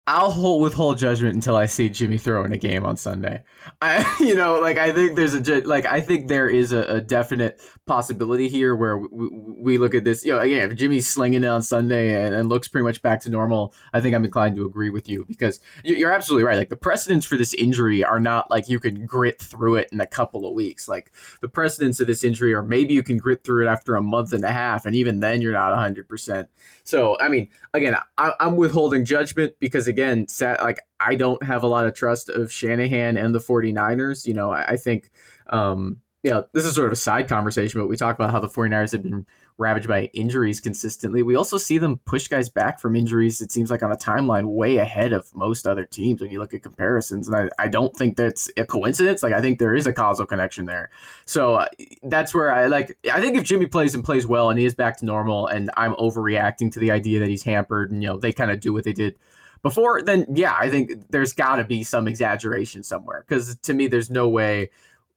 I'll 0.09 0.33
hold 0.33 0.63
withhold 0.63 0.99
judgment 0.99 1.37
until 1.37 1.55
I 1.55 1.67
see 1.67 1.89
Jimmy 1.89 2.19
throw 2.19 2.45
in 2.45 2.53
a 2.53 2.59
game 2.59 2.85
on 2.85 2.97
Sunday. 2.97 3.41
I, 3.81 4.17
you 4.21 4.35
know, 4.35 4.59
like 4.59 4.77
I 4.77 4.93
think 4.93 5.15
there's 5.15 5.35
a 5.35 5.61
like 5.61 5.87
I 5.87 6.01
think 6.01 6.27
there 6.27 6.49
is 6.49 6.73
a, 6.73 6.83
a 6.83 7.01
definite 7.01 7.61
possibility 7.87 8.49
here 8.49 8.75
where 8.75 8.99
we, 8.99 9.29
we, 9.29 9.79
look 9.79 9.95
at 9.95 10.03
this. 10.03 10.25
You 10.25 10.33
know, 10.33 10.41
again, 10.41 10.73
if 10.73 10.77
Jimmy's 10.77 11.07
slinging 11.07 11.45
it 11.45 11.47
on 11.47 11.63
Sunday 11.63 12.25
and, 12.25 12.35
and, 12.35 12.49
looks 12.49 12.67
pretty 12.67 12.85
much 12.85 13.01
back 13.03 13.21
to 13.23 13.31
normal, 13.31 13.75
I 13.93 14.01
think 14.01 14.15
I'm 14.15 14.25
inclined 14.25 14.57
to 14.57 14.67
agree 14.67 14.91
with 14.91 15.09
you 15.09 15.25
because 15.27 15.61
you're 15.85 16.13
absolutely 16.13 16.45
right. 16.45 16.59
Like 16.59 16.69
the 16.69 16.77
precedents 16.77 17.25
for 17.25 17.37
this 17.37 17.55
injury 17.55 18.03
are 18.03 18.21
not 18.21 18.51
like 18.51 18.69
you 18.69 18.81
can 18.81 19.07
grit 19.07 19.41
through 19.41 19.77
it 19.77 19.89
in 19.93 20.01
a 20.01 20.07
couple 20.07 20.47
of 20.47 20.55
weeks. 20.55 20.89
Like 20.89 21.13
the 21.41 21.49
precedents 21.49 22.01
of 22.01 22.09
this 22.09 22.25
injury 22.25 22.55
are 22.55 22.63
maybe 22.63 22.93
you 22.93 23.05
can 23.05 23.19
grit 23.19 23.45
through 23.45 23.67
it 23.67 23.71
after 23.71 23.95
a 23.95 24.03
month 24.03 24.33
and 24.33 24.45
a 24.45 24.53
half, 24.53 24.85
and 24.85 24.97
even 24.97 25.21
then 25.21 25.41
you're 25.41 25.53
not 25.53 25.71
100. 25.71 26.09
percent 26.09 26.49
So 26.83 27.17
I 27.21 27.29
mean, 27.29 27.49
again, 27.73 27.97
I, 28.19 28.33
I'm 28.41 28.57
withholding 28.57 29.05
judgment 29.05 29.55
because 29.61 29.87
again, 29.93 30.27
like 30.41 30.81
I 30.99 31.15
don't 31.15 31.43
have 31.43 31.62
a 31.62 31.67
lot 31.67 31.87
of 31.87 31.94
trust 31.94 32.29
of 32.29 32.50
Shanahan 32.50 33.17
and 33.17 33.35
the 33.35 33.39
49ers. 33.39 34.27
You 34.27 34.35
know, 34.35 34.50
I, 34.50 34.62
I 34.71 34.77
think, 34.77 35.11
um, 35.50 35.99
you 36.23 36.31
know, 36.31 36.47
this 36.53 36.65
is 36.65 36.75
sort 36.75 36.87
of 36.87 36.93
a 36.93 36.97
side 36.97 37.29
conversation, 37.29 37.81
but 37.81 37.89
we 37.89 37.97
talk 37.97 38.15
about 38.15 38.31
how 38.31 38.41
the 38.41 38.49
49ers 38.49 38.93
have 38.93 39.03
been 39.03 39.27
ravaged 39.59 39.89
by 39.89 40.05
injuries 40.15 40.61
consistently. 40.61 41.23
We 41.23 41.37
also 41.37 41.59
see 41.59 41.79
them 41.79 41.99
push 42.05 42.29
guys 42.29 42.49
back 42.49 42.81
from 42.81 42.97
injuries, 42.97 43.41
it 43.41 43.53
seems 43.53 43.71
like 43.71 43.83
on 43.83 43.93
a 43.93 43.97
timeline 43.97 44.47
way 44.47 44.79
ahead 44.79 45.12
of 45.12 45.35
most 45.35 45.67
other 45.67 45.85
teams 45.85 46.21
when 46.21 46.31
you 46.31 46.39
look 46.39 46.55
at 46.55 46.62
comparisons. 46.62 47.29
And 47.29 47.37
I, 47.37 47.65
I 47.65 47.69
don't 47.69 47.94
think 47.94 48.17
that's 48.17 48.50
a 48.56 48.65
coincidence. 48.65 49.23
Like, 49.23 49.33
I 49.33 49.41
think 49.41 49.59
there 49.59 49.75
is 49.75 49.87
a 49.87 49.93
causal 49.93 50.25
connection 50.25 50.65
there. 50.67 50.91
So 51.27 51.56
uh, 51.56 51.67
that's 52.05 52.33
where 52.35 52.53
I 52.53 52.67
like, 52.67 52.97
I 53.12 53.21
think 53.21 53.37
if 53.37 53.44
Jimmy 53.44 53.67
plays 53.67 53.94
and 53.94 54.05
plays 54.05 54.27
well 54.27 54.49
and 54.49 54.59
he 54.59 54.65
is 54.65 54.75
back 54.75 54.99
to 54.99 55.05
normal 55.05 55.49
and 55.49 55.71
I'm 55.77 55.94
overreacting 55.94 56.73
to 56.73 56.81
the 56.81 56.91
idea 56.91 57.21
that 57.21 57.29
he's 57.29 57.43
hampered 57.43 57.91
and, 57.91 58.03
you 58.03 58.09
know, 58.09 58.17
they 58.17 58.33
kind 58.33 58.50
of 58.50 58.61
do 58.61 58.73
what 58.73 58.85
they 58.85 58.93
did 58.93 59.17
before, 59.62 60.03
then 60.03 60.26
yeah, 60.35 60.56
I 60.59 60.69
think 60.69 61.11
there's 61.11 61.32
got 61.32 61.56
to 61.56 61.64
be 61.64 61.85
some 61.85 62.09
exaggeration 62.09 62.82
somewhere 62.82 63.25
because 63.26 63.56
to 63.56 63.75
me, 63.75 63.87
there's 63.87 64.11
no 64.11 64.29
way 64.29 64.70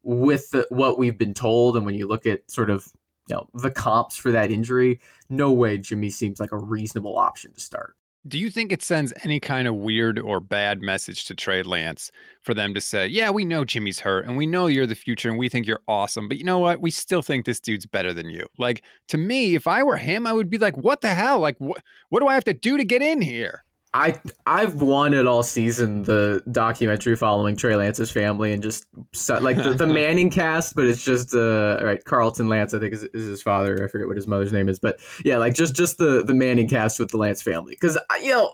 with 0.04 0.52
the, 0.52 0.68
what 0.70 1.00
we've 1.00 1.18
been 1.18 1.34
told 1.34 1.76
and 1.76 1.86
when 1.86 1.96
you 1.96 2.08
look 2.08 2.26
at 2.26 2.50
sort 2.50 2.70
of 2.70 2.88
you 3.28 3.36
know 3.36 3.50
the 3.56 3.72
comps 3.72 4.16
for 4.16 4.32
that 4.32 4.52
injury, 4.52 5.00
no 5.30 5.52
way 5.52 5.78
Jimmy 5.78 6.12
seems 6.12 6.40
like 6.40 6.52
a 6.52 6.58
reasonable 6.58 7.18
option 7.18 7.52
to 7.54 7.60
start. 7.60 7.96
Do 8.28 8.40
you 8.40 8.50
think 8.50 8.72
it 8.72 8.82
sends 8.82 9.14
any 9.24 9.40
kind 9.40 9.68
of 9.68 9.76
weird 9.76 10.18
or 10.18 10.40
bad 10.40 10.82
message 10.82 11.26
to 11.26 11.36
Trey 11.36 11.62
Lance 11.62 12.12
for 12.42 12.54
them 12.54 12.74
to 12.74 12.82
say, 12.82 13.08
"Yeah, 13.08 13.30
we 13.32 13.46
know 13.46 13.66
Jimmy's 13.66 14.00
hurt 14.00 14.26
and 14.26 14.38
we 14.38 14.46
know 14.48 14.68
you're 14.68 14.88
the 14.88 14.96
future 14.96 15.30
and 15.30 15.38
we 15.38 15.50
think 15.50 15.68
you're 15.68 15.82
awesome, 15.88 16.28
but 16.28 16.38
you 16.38 16.44
know 16.44 16.60
what? 16.60 16.82
We 16.82 16.92
still 16.92 17.22
think 17.22 17.46
this 17.46 17.60
dude's 17.60 17.86
better 17.88 18.14
than 18.14 18.30
you." 18.30 18.48
Like 18.60 18.84
to 19.10 19.18
me, 19.18 19.56
if 19.56 19.68
I 19.68 19.84
were 19.84 19.98
him, 19.98 20.28
I 20.28 20.34
would 20.34 20.50
be 20.50 20.60
like, 20.60 20.78
"What 20.78 21.02
the 21.02 21.14
hell? 21.14 21.40
Like 21.40 21.58
what 21.58 21.82
what 22.10 22.20
do 22.20 22.28
I 22.28 22.36
have 22.36 22.46
to 22.46 22.54
do 22.54 22.78
to 22.78 22.86
get 22.86 23.02
in 23.02 23.22
here?" 23.22 23.65
I 23.96 24.20
I've 24.46 24.82
wanted 24.82 25.26
all 25.26 25.42
season 25.42 26.04
the 26.04 26.44
documentary 26.52 27.16
following 27.16 27.56
Trey 27.56 27.78
Lance's 27.78 28.12
family 28.12 28.52
and 28.52 28.62
just 28.62 28.86
like 29.30 29.56
the, 29.56 29.74
the 29.74 29.88
Manning 29.88 30.30
cast, 30.30 30.76
but 30.76 30.84
it's 30.84 31.04
just 31.04 31.34
uh 31.34 31.80
right 31.82 32.04
Carlton 32.04 32.50
Lance 32.50 32.74
I 32.74 32.80
think 32.80 32.94
is, 32.94 33.04
is 33.04 33.26
his 33.26 33.42
father. 33.42 33.82
I 33.82 33.88
forget 33.88 34.06
what 34.06 34.18
his 34.18 34.28
mother's 34.28 34.52
name 34.52 34.68
is, 34.68 34.80
but 34.80 35.00
yeah, 35.24 35.38
like 35.38 35.54
just 35.54 35.76
just 35.76 35.98
the 35.98 36.24
the 36.24 36.34
Manning 36.34 36.68
cast 36.68 37.00
with 37.00 37.10
the 37.10 37.18
Lance 37.18 37.42
family 37.42 37.72
because 37.72 37.98
you 38.22 38.32
know 38.32 38.54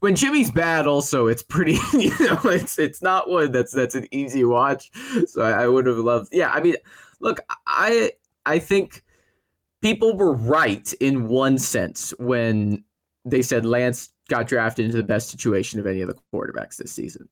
when 0.00 0.14
Jimmy's 0.14 0.50
bad, 0.50 0.86
also 0.86 1.26
it's 1.26 1.42
pretty 1.42 1.78
you 1.94 2.10
know 2.20 2.40
it's 2.44 2.78
it's 2.78 3.00
not 3.00 3.30
one 3.30 3.50
that's 3.50 3.72
that's 3.72 3.94
an 3.94 4.06
easy 4.10 4.44
watch. 4.44 4.90
So 5.26 5.40
I, 5.40 5.62
I 5.62 5.68
would 5.68 5.86
have 5.86 5.96
loved 5.96 6.28
yeah. 6.32 6.50
I 6.50 6.60
mean, 6.60 6.76
look, 7.20 7.40
I 7.66 8.12
I 8.44 8.58
think 8.58 9.02
people 9.80 10.14
were 10.18 10.34
right 10.34 10.92
in 11.00 11.28
one 11.28 11.56
sense 11.56 12.12
when 12.18 12.84
they 13.24 13.40
said 13.40 13.64
Lance 13.64 14.10
got 14.28 14.46
drafted 14.46 14.84
into 14.84 14.96
the 14.96 15.02
best 15.02 15.30
situation 15.30 15.80
of 15.80 15.86
any 15.86 16.00
of 16.00 16.08
the 16.08 16.16
quarterbacks 16.32 16.76
this 16.76 16.92
season. 16.92 17.28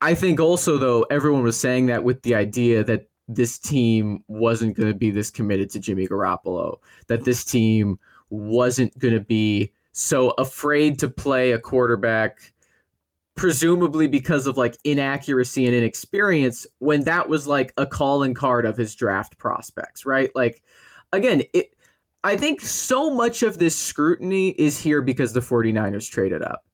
I 0.00 0.14
think 0.14 0.38
also 0.40 0.78
though 0.78 1.02
everyone 1.10 1.42
was 1.42 1.58
saying 1.58 1.86
that 1.86 2.04
with 2.04 2.22
the 2.22 2.34
idea 2.34 2.84
that 2.84 3.08
this 3.26 3.58
team 3.58 4.22
wasn't 4.28 4.76
going 4.76 4.88
to 4.88 4.98
be 4.98 5.10
this 5.10 5.30
committed 5.30 5.70
to 5.70 5.80
Jimmy 5.80 6.06
Garoppolo, 6.06 6.78
that 7.08 7.24
this 7.24 7.44
team 7.44 7.98
wasn't 8.30 8.96
going 8.98 9.14
to 9.14 9.20
be 9.20 9.72
so 9.92 10.30
afraid 10.30 10.98
to 11.00 11.08
play 11.08 11.52
a 11.52 11.58
quarterback 11.58 12.52
presumably 13.34 14.08
because 14.08 14.46
of 14.46 14.56
like 14.56 14.76
inaccuracy 14.84 15.64
and 15.64 15.74
inexperience 15.74 16.66
when 16.78 17.04
that 17.04 17.28
was 17.28 17.46
like 17.46 17.72
a 17.76 17.86
calling 17.86 18.34
card 18.34 18.66
of 18.66 18.76
his 18.76 18.94
draft 18.94 19.38
prospects, 19.38 20.04
right? 20.04 20.30
Like 20.34 20.62
again, 21.12 21.42
it 21.52 21.72
I 22.24 22.36
think 22.36 22.60
so 22.60 23.10
much 23.10 23.42
of 23.42 23.58
this 23.58 23.76
scrutiny 23.76 24.50
is 24.50 24.78
here 24.80 25.02
because 25.02 25.32
the 25.32 25.40
49ers 25.40 26.10
traded 26.10 26.42
up. 26.42 26.64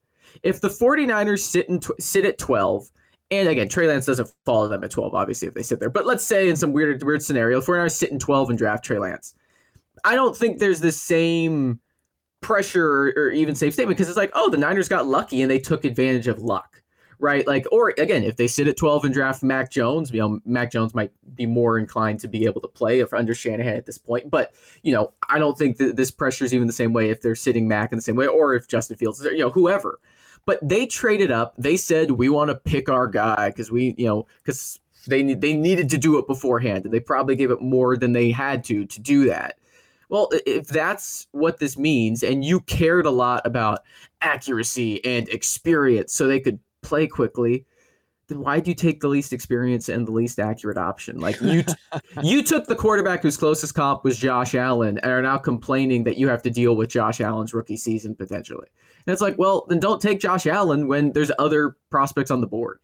If 0.43 0.61
the 0.61 0.69
49ers 0.69 1.41
sit 1.41 1.69
in 1.69 1.81
tw- 1.81 2.01
sit 2.01 2.25
at 2.25 2.39
12, 2.39 2.91
and 3.31 3.49
again, 3.49 3.69
Trey 3.69 3.87
Lance 3.87 4.07
doesn't 4.07 4.31
follow 4.45 4.69
them 4.69 4.85
at 4.85 4.91
12, 4.91 5.15
obviously, 5.15 5.49
if 5.49 5.55
they 5.55 5.63
sit 5.63 5.81
there. 5.81 5.91
But 5.91 6.07
let's 6.07 6.25
say 6.25 6.49
in 6.49 6.57
some 6.57 6.73
weird 6.73 7.03
weird 7.03 7.23
scenario, 7.23 7.61
the 7.61 7.67
49ers 7.67 7.93
sit 7.93 8.11
in 8.11 8.19
12 8.19 8.51
and 8.51 8.59
draft 8.59 8.85
Trey 8.85 8.99
Lance. 8.99 9.35
I 10.05 10.15
don't 10.15 10.37
think 10.37 10.59
there's 10.59 10.81
the 10.81 10.93
same 10.93 11.81
pressure 12.41 12.87
or, 12.87 13.13
or 13.17 13.31
even 13.31 13.55
safe 13.55 13.73
statement 13.73 13.97
because 13.97 14.09
it's 14.09 14.19
like, 14.19 14.33
oh, 14.35 14.51
the 14.51 14.59
Niners 14.59 14.89
got 14.89 15.07
lucky 15.07 15.43
and 15.43 15.51
they 15.51 15.59
took 15.59 15.85
advantage 15.85 16.29
of 16.29 16.43
luck 16.43 16.83
right? 17.25 17.47
Like, 17.47 17.66
or 17.73 17.95
again, 17.97 18.23
if 18.23 18.37
they 18.37 18.47
sit 18.47 18.69
at 18.69 18.76
12 18.76 19.07
and 19.07 19.14
draft 19.14 19.43
Mac 19.43 19.71
Jones, 19.71 20.11
you 20.11 20.21
know, 20.21 20.40
Mac 20.45 20.71
Jones 20.71 20.95
might 20.95 21.11
be 21.35 21.47
more 21.47 21.78
inclined 21.78 22.21
to 22.21 22.28
be 22.28 22.45
able 22.45 22.61
to 22.61 22.69
play 22.69 23.00
if 23.00 23.14
under 23.14 23.35
Shanahan 23.35 23.76
at 23.76 23.87
this 23.87 23.97
point. 23.97 24.31
But, 24.31 24.52
you 24.83 24.93
know, 24.93 25.14
I 25.31 25.38
don't 25.38 25.57
think 25.57 25.78
that 25.78 25.97
this 25.97 26.11
pressure 26.11 26.45
is 26.45 26.52
even 26.52 26.66
the 26.66 26.73
same 26.75 26.93
way 26.93 27.09
if 27.09 27.23
they're 27.23 27.35
sitting 27.35 27.66
Mac 27.66 27.93
in 27.93 27.97
the 27.97 28.02
same 28.02 28.14
way 28.14 28.26
or 28.26 28.54
if 28.54 28.69
Justin 28.69 28.99
Fields 28.99 29.21
is 29.21 29.33
you 29.33 29.38
know, 29.38 29.49
whoever. 29.49 30.00
But 30.45 30.59
they 30.62 30.85
traded 30.85 31.31
up. 31.31 31.54
They 31.57 31.78
said, 31.78 32.11
we 32.11 32.28
want 32.28 32.50
to 32.50 32.57
pick 32.57 32.90
our 32.90 33.07
guy 33.07 33.49
because 33.49 33.71
we, 33.71 33.95
you 33.97 34.07
know, 34.07 34.26
because 34.43 34.78
they, 35.07 35.23
they 35.33 35.54
needed 35.54 35.88
to 35.90 35.99
do 35.99 36.19
it 36.19 36.26
beforehand 36.26 36.85
and 36.85 36.93
they 36.93 37.00
probably 37.00 37.37
gave 37.37 37.50
it 37.50 37.62
more 37.62 37.97
than 37.97 38.12
they 38.12 38.31
had 38.33 38.64
to 38.64 38.85
to 38.85 39.00
do 39.00 39.25
that. 39.31 39.57
Well, 40.11 40.28
if 40.45 40.69
that's 40.69 41.26
what 41.33 41.59
this 41.59 41.78
means, 41.78 42.23
and 42.23 42.45
you 42.45 42.61
cared 42.61 43.07
a 43.07 43.11
lot 43.11 43.47
about 43.47 43.81
accuracy 44.21 45.02
and 45.07 45.26
experience 45.31 46.12
so 46.12 46.26
they 46.26 46.40
could 46.40 46.59
play 46.85 47.07
quickly, 47.07 47.67
then 48.29 48.41
why 48.41 48.61
do 48.61 48.71
you 48.71 48.75
take 48.75 49.00
the 49.00 49.09
least 49.09 49.33
experience 49.33 49.88
and 49.88 50.07
the 50.07 50.12
least 50.12 50.38
accurate 50.38 50.79
option? 50.79 51.21
Like 51.21 51.41
you, 51.41 51.62
t- 51.62 51.75
you 52.23 52.43
took 52.43 52.67
the 52.67 52.76
quarterback 52.76 53.23
whose 53.23 53.37
closest 53.37 53.75
comp 53.75 54.05
was 54.05 54.19
Josh 54.19 54.55
Allen, 54.55 54.99
and 54.99 55.12
are 55.12 55.23
now 55.23 55.38
complaining 55.38 56.05
that 56.05 56.17
you 56.17 56.29
have 56.29 56.43
to 56.43 56.50
deal 56.50 56.76
with 56.76 56.91
Josh 56.91 57.21
Allen's 57.21 57.53
rookie 57.53 57.76
season 57.76 58.14
potentially. 58.14 58.69
And 59.07 59.12
it's 59.12 59.23
like, 59.23 59.37
well, 59.38 59.67
then 59.69 59.81
don't 59.81 60.00
take 60.00 60.21
Josh 60.21 60.47
Allen 60.47 60.88
when 60.88 61.12
there's 61.12 61.31
other 61.38 61.76
prospects 61.91 62.31
on 62.31 62.41
the 62.41 62.47
board. 62.47 62.79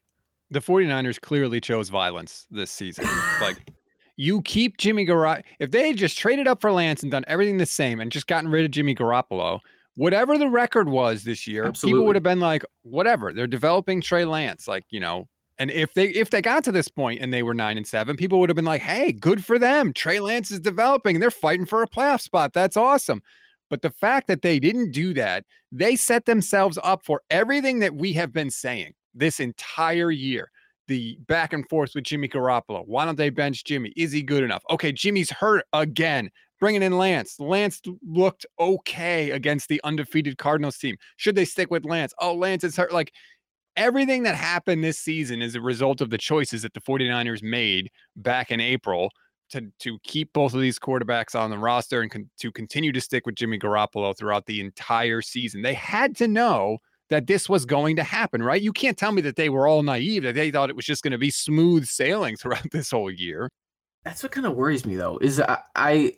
The 0.50 0.60
49ers 0.60 1.20
clearly 1.20 1.60
chose 1.60 1.88
violence 1.88 2.46
this 2.50 2.70
season. 2.70 3.06
like 3.40 3.70
you 4.16 4.42
keep 4.42 4.76
Jimmy 4.76 5.06
Garoppolo. 5.06 5.42
If 5.60 5.70
they 5.70 5.88
had 5.88 5.96
just 5.96 6.18
traded 6.18 6.46
up 6.46 6.60
for 6.60 6.70
Lance 6.72 7.02
and 7.02 7.10
done 7.10 7.24
everything 7.26 7.56
the 7.56 7.66
same 7.66 8.00
and 8.00 8.12
just 8.12 8.26
gotten 8.26 8.50
rid 8.50 8.64
of 8.66 8.70
Jimmy 8.70 8.94
Garoppolo, 8.94 9.60
whatever 9.96 10.38
the 10.38 10.48
record 10.48 10.88
was 10.88 11.24
this 11.24 11.46
year, 11.46 11.64
Absolutely. 11.64 11.98
people 11.98 12.06
would 12.06 12.16
have 12.16 12.22
been 12.22 12.40
like, 12.40 12.64
whatever. 12.82 13.32
They're 13.32 13.46
developing 13.46 14.00
Trey 14.00 14.24
Lance, 14.24 14.66
like 14.68 14.84
you 14.90 15.00
know. 15.00 15.28
And 15.58 15.70
if 15.70 15.92
they 15.92 16.08
if 16.08 16.30
they 16.30 16.40
got 16.40 16.64
to 16.64 16.72
this 16.72 16.88
point 16.88 17.20
and 17.20 17.32
they 17.32 17.42
were 17.42 17.52
nine 17.52 17.76
and 17.76 17.86
seven, 17.86 18.16
people 18.16 18.40
would 18.40 18.48
have 18.48 18.56
been 18.56 18.64
like, 18.64 18.80
"Hey, 18.80 19.12
good 19.12 19.44
for 19.44 19.58
them. 19.58 19.92
Trey 19.92 20.18
Lance 20.18 20.50
is 20.50 20.60
developing. 20.60 21.20
They're 21.20 21.30
fighting 21.30 21.66
for 21.66 21.82
a 21.82 21.88
playoff 21.88 22.22
spot. 22.22 22.54
That's 22.54 22.78
awesome." 22.78 23.22
But 23.68 23.82
the 23.82 23.90
fact 23.90 24.26
that 24.28 24.42
they 24.42 24.58
didn't 24.58 24.90
do 24.90 25.12
that, 25.14 25.44
they 25.70 25.96
set 25.96 26.24
themselves 26.24 26.78
up 26.82 27.04
for 27.04 27.22
everything 27.30 27.78
that 27.80 27.94
we 27.94 28.12
have 28.14 28.32
been 28.32 28.50
saying 28.50 28.94
this 29.14 29.38
entire 29.38 30.10
year. 30.10 30.50
The 30.88 31.18
back 31.28 31.52
and 31.52 31.68
forth 31.68 31.92
with 31.94 32.04
Jimmy 32.04 32.26
Garoppolo. 32.26 32.82
Why 32.86 33.04
don't 33.04 33.16
they 33.16 33.30
bench 33.30 33.62
Jimmy? 33.62 33.92
Is 33.96 34.10
he 34.10 34.22
good 34.22 34.42
enough? 34.42 34.64
Okay, 34.70 34.90
Jimmy's 34.90 35.30
hurt 35.30 35.64
again. 35.72 36.30
Bringing 36.60 36.82
in 36.82 36.98
Lance. 36.98 37.40
Lance 37.40 37.80
looked 38.06 38.46
okay 38.58 39.30
against 39.30 39.68
the 39.68 39.80
undefeated 39.82 40.38
Cardinals 40.38 40.78
team. 40.78 40.96
Should 41.16 41.34
they 41.34 41.46
stick 41.46 41.70
with 41.70 41.84
Lance? 41.84 42.12
Oh, 42.20 42.34
Lance 42.34 42.64
is 42.64 42.76
hurt. 42.76 42.92
Like 42.92 43.12
everything 43.76 44.22
that 44.24 44.34
happened 44.34 44.84
this 44.84 44.98
season 44.98 45.42
is 45.42 45.54
a 45.54 45.60
result 45.60 46.00
of 46.00 46.10
the 46.10 46.18
choices 46.18 46.62
that 46.62 46.74
the 46.74 46.80
49ers 46.80 47.42
made 47.42 47.90
back 48.16 48.50
in 48.50 48.60
April 48.60 49.10
to 49.50 49.66
to 49.80 49.98
keep 50.04 50.32
both 50.32 50.54
of 50.54 50.60
these 50.60 50.78
quarterbacks 50.78 51.38
on 51.38 51.50
the 51.50 51.58
roster 51.58 52.02
and 52.02 52.10
con- 52.10 52.30
to 52.38 52.52
continue 52.52 52.92
to 52.92 53.00
stick 53.00 53.26
with 53.26 53.34
Jimmy 53.34 53.58
Garoppolo 53.58 54.16
throughout 54.16 54.46
the 54.46 54.60
entire 54.60 55.22
season. 55.22 55.62
They 55.62 55.74
had 55.74 56.16
to 56.16 56.28
know 56.28 56.78
that 57.10 57.26
this 57.26 57.48
was 57.48 57.66
going 57.66 57.96
to 57.96 58.04
happen, 58.04 58.42
right? 58.42 58.62
You 58.62 58.72
can't 58.72 58.96
tell 58.96 59.12
me 59.12 59.20
that 59.22 59.36
they 59.36 59.48
were 59.48 59.66
all 59.66 59.82
naive 59.82 60.22
that 60.22 60.36
they 60.36 60.50
thought 60.50 60.70
it 60.70 60.76
was 60.76 60.86
just 60.86 61.02
going 61.02 61.10
to 61.12 61.18
be 61.18 61.30
smooth 61.30 61.86
sailing 61.86 62.36
throughout 62.40 62.70
this 62.70 62.90
whole 62.90 63.10
year. 63.10 63.50
That's 64.04 64.22
what 64.22 64.32
kind 64.32 64.46
of 64.46 64.54
worries 64.54 64.86
me 64.86 64.96
though. 64.96 65.18
Is 65.18 65.40
I, 65.40 65.58
I 65.76 66.12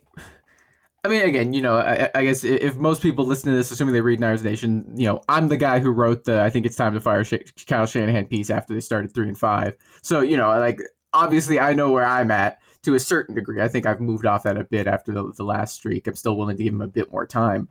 I 1.05 1.09
mean, 1.09 1.23
again, 1.23 1.51
you 1.51 1.61
know, 1.61 1.75
I, 1.75 2.09
I, 2.15 2.23
guess 2.23 2.45
if 2.45 2.77
most 2.77 3.01
people 3.01 3.25
listen 3.25 3.51
to 3.51 3.57
this, 3.57 3.71
assuming 3.71 3.93
they 3.93 3.99
read 3.99 4.21
Niners 4.21 4.41
Nation, 4.41 4.85
you 4.95 5.05
know, 5.05 5.21
I'm 5.27 5.49
the 5.49 5.57
guy 5.57 5.79
who 5.79 5.91
wrote 5.91 6.23
the 6.23 6.41
"I 6.41 6.49
think 6.49 6.65
it's 6.65 6.77
time 6.77 6.93
to 6.93 7.01
fire 7.01 7.25
Sh- 7.25 7.65
Kyle 7.67 7.85
Shanahan" 7.85 8.25
piece 8.25 8.49
after 8.49 8.73
they 8.73 8.79
started 8.79 9.13
three 9.13 9.27
and 9.27 9.37
five. 9.37 9.75
So, 10.01 10.21
you 10.21 10.37
know, 10.37 10.47
like 10.59 10.79
obviously, 11.11 11.59
I 11.59 11.73
know 11.73 11.91
where 11.91 12.05
I'm 12.05 12.31
at 12.31 12.59
to 12.83 12.95
a 12.95 12.99
certain 12.99 13.35
degree. 13.35 13.61
I 13.61 13.67
think 13.67 13.85
I've 13.85 13.99
moved 13.99 14.25
off 14.25 14.43
that 14.43 14.57
a 14.57 14.63
bit 14.63 14.87
after 14.87 15.11
the, 15.11 15.33
the 15.35 15.43
last 15.43 15.75
streak. 15.75 16.07
I'm 16.07 16.15
still 16.15 16.37
willing 16.37 16.55
to 16.55 16.63
give 16.63 16.73
him 16.73 16.81
a 16.81 16.87
bit 16.87 17.11
more 17.11 17.27
time. 17.27 17.67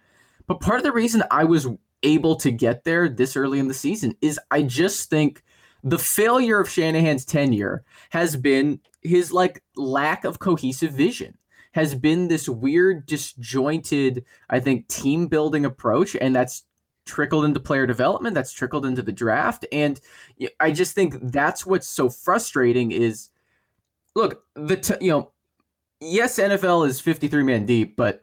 But 0.47 0.61
part 0.61 0.78
of 0.78 0.85
the 0.85 0.92
reason 0.92 1.23
I 1.31 1.45
was 1.45 1.69
able 2.02 2.37
to 2.37 2.50
get 2.50 2.85
there 2.85 3.09
this 3.09 3.37
early 3.37 3.59
in 3.59 3.69
the 3.69 3.75
season 3.75 4.14
is 4.21 4.38
I 4.50 4.62
just 4.62 5.09
think 5.09 5.42
the 5.83 5.99
failure 5.99 6.61
of 6.61 6.69
Shanahan's 6.69 7.25
tenure 7.25 7.85
has 8.11 8.37
been 8.37 8.81
his 9.02 9.32
like 9.32 9.62
lack 9.76 10.25
of 10.25 10.38
cohesive 10.38 10.92
vision 10.92 11.37
has 11.73 11.94
been 11.94 12.28
this 12.28 12.49
weird 12.49 13.06
disjointed 13.06 14.25
i 14.50 14.61
think 14.61 14.87
team 14.88 15.26
building 15.26 15.64
approach 15.64 16.16
and 16.21 16.35
that's 16.35 16.64
trickled 17.04 17.44
into 17.44 17.59
player 17.59 17.87
development 17.87 18.35
that's 18.35 18.52
trickled 18.52 18.87
into 18.87 19.02
the 19.02 19.12
draft 19.12 19.66
and 19.73 20.00
i 20.61 20.71
just 20.71 20.94
think 20.94 21.16
that's 21.32 21.66
what's 21.66 21.88
so 21.88 22.09
frustrating 22.09 22.92
is 22.92 23.30
look, 24.14 24.44
the 24.54 24.76
t- 24.76 24.94
you 25.00 25.11
know, 25.11 25.30
yes, 26.00 26.38
NFL 26.38 26.87
is 26.87 27.00
53 27.00 27.42
man 27.42 27.66
deep, 27.66 27.97
but 27.97 28.23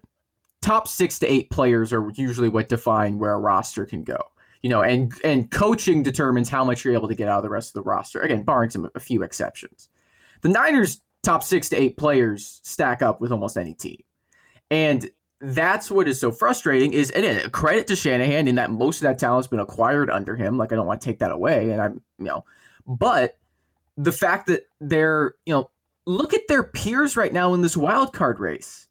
top 0.62 0.88
six 0.88 1.20
to 1.20 1.28
eight 1.28 1.50
players 1.50 1.94
are 1.94 2.10
usually 2.16 2.50
what 2.50 2.70
define 2.70 3.18
where 3.18 3.34
a 3.34 3.40
roster 3.40 3.86
can 3.86 4.04
go. 4.04 4.18
You 4.62 4.70
know, 4.70 4.82
and 4.82 5.14
and 5.24 5.50
coaching 5.50 6.04
determines 6.04 6.50
how 6.50 6.66
much 6.66 6.84
you're 6.84 6.94
able 6.94 7.08
to 7.08 7.16
get 7.16 7.30
out 7.30 7.38
of 7.38 7.44
the 7.44 7.50
rest 7.50 7.70
of 7.70 7.74
the 7.76 7.90
roster. 7.90 8.20
Again, 8.22 8.44
barring 8.44 8.70
some 8.70 8.90
a 8.94 9.00
few 9.00 9.24
exceptions. 9.24 9.88
The 10.42 10.50
Niners' 10.50 11.02
top 11.24 11.44
six 11.44 11.70
to 11.70 11.76
eight 11.76 11.98
players 11.98 12.62
stack 12.64 13.02
up 13.02 13.22
with 13.22 13.32
almost 13.32 13.58
any 13.58 13.74
team, 13.74 14.02
and 14.72 15.10
that's 15.42 15.90
what 15.90 16.08
is 16.08 16.20
so 16.20 16.32
frustrating. 16.32 16.94
Is 16.94 17.12
and 17.12 17.52
credit 17.52 17.88
to 17.88 17.96
Shanahan 17.96 18.48
in 18.48 18.56
that 18.56 18.72
most 18.72 18.98
of 18.98 19.04
that 19.04 19.20
talent's 19.20 19.48
been 19.48 19.60
acquired 19.60 20.10
under 20.10 20.36
him. 20.36 20.58
Like 20.58 20.72
I 20.72 20.76
don't 20.76 20.88
want 20.88 21.02
to 21.02 21.06
take 21.06 21.20
that 21.20 21.32
away, 21.32 21.72
and 21.72 21.82
I'm 21.82 22.02
you 22.18 22.26
know, 22.26 22.46
but 22.86 23.38
the 23.98 24.12
fact 24.12 24.48
that 24.48 24.64
they're 24.80 25.36
you 25.46 25.54
know 25.54 25.70
look 26.06 26.34
at 26.34 26.48
their 26.48 26.64
peers 26.64 27.16
right 27.16 27.32
now 27.32 27.54
in 27.54 27.62
this 27.62 27.78
wild 27.78 28.14
card 28.14 28.40
race. 28.40 28.88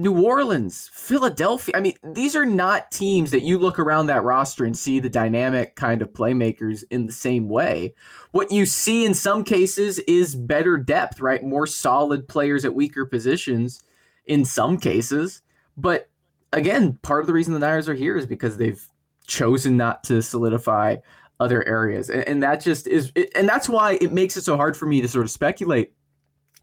New 0.00 0.24
Orleans, 0.24 0.88
Philadelphia. 0.92 1.74
I 1.76 1.80
mean, 1.80 1.94
these 2.02 2.34
are 2.34 2.46
not 2.46 2.90
teams 2.90 3.30
that 3.32 3.42
you 3.42 3.58
look 3.58 3.78
around 3.78 4.06
that 4.06 4.24
roster 4.24 4.64
and 4.64 4.76
see 4.76 4.98
the 4.98 5.10
dynamic 5.10 5.76
kind 5.76 6.00
of 6.00 6.12
playmakers 6.12 6.84
in 6.90 7.06
the 7.06 7.12
same 7.12 7.48
way. 7.48 7.94
What 8.30 8.50
you 8.50 8.64
see 8.64 9.04
in 9.04 9.12
some 9.12 9.44
cases 9.44 9.98
is 10.00 10.34
better 10.34 10.78
depth, 10.78 11.20
right? 11.20 11.42
More 11.42 11.66
solid 11.66 12.28
players 12.28 12.64
at 12.64 12.74
weaker 12.74 13.04
positions 13.04 13.82
in 14.26 14.44
some 14.44 14.78
cases. 14.78 15.42
But 15.76 16.08
again, 16.52 16.98
part 17.02 17.20
of 17.20 17.26
the 17.26 17.34
reason 17.34 17.52
the 17.52 17.60
Niners 17.60 17.88
are 17.88 17.94
here 17.94 18.16
is 18.16 18.26
because 18.26 18.56
they've 18.56 18.82
chosen 19.26 19.76
not 19.76 20.02
to 20.04 20.22
solidify 20.22 20.96
other 21.40 21.66
areas. 21.68 22.08
And, 22.08 22.26
and 22.26 22.42
that 22.42 22.62
just 22.62 22.86
is, 22.86 23.12
it, 23.14 23.30
and 23.34 23.48
that's 23.48 23.68
why 23.68 23.98
it 24.00 24.12
makes 24.12 24.36
it 24.36 24.44
so 24.44 24.56
hard 24.56 24.76
for 24.76 24.86
me 24.86 25.02
to 25.02 25.08
sort 25.08 25.24
of 25.24 25.30
speculate 25.30 25.92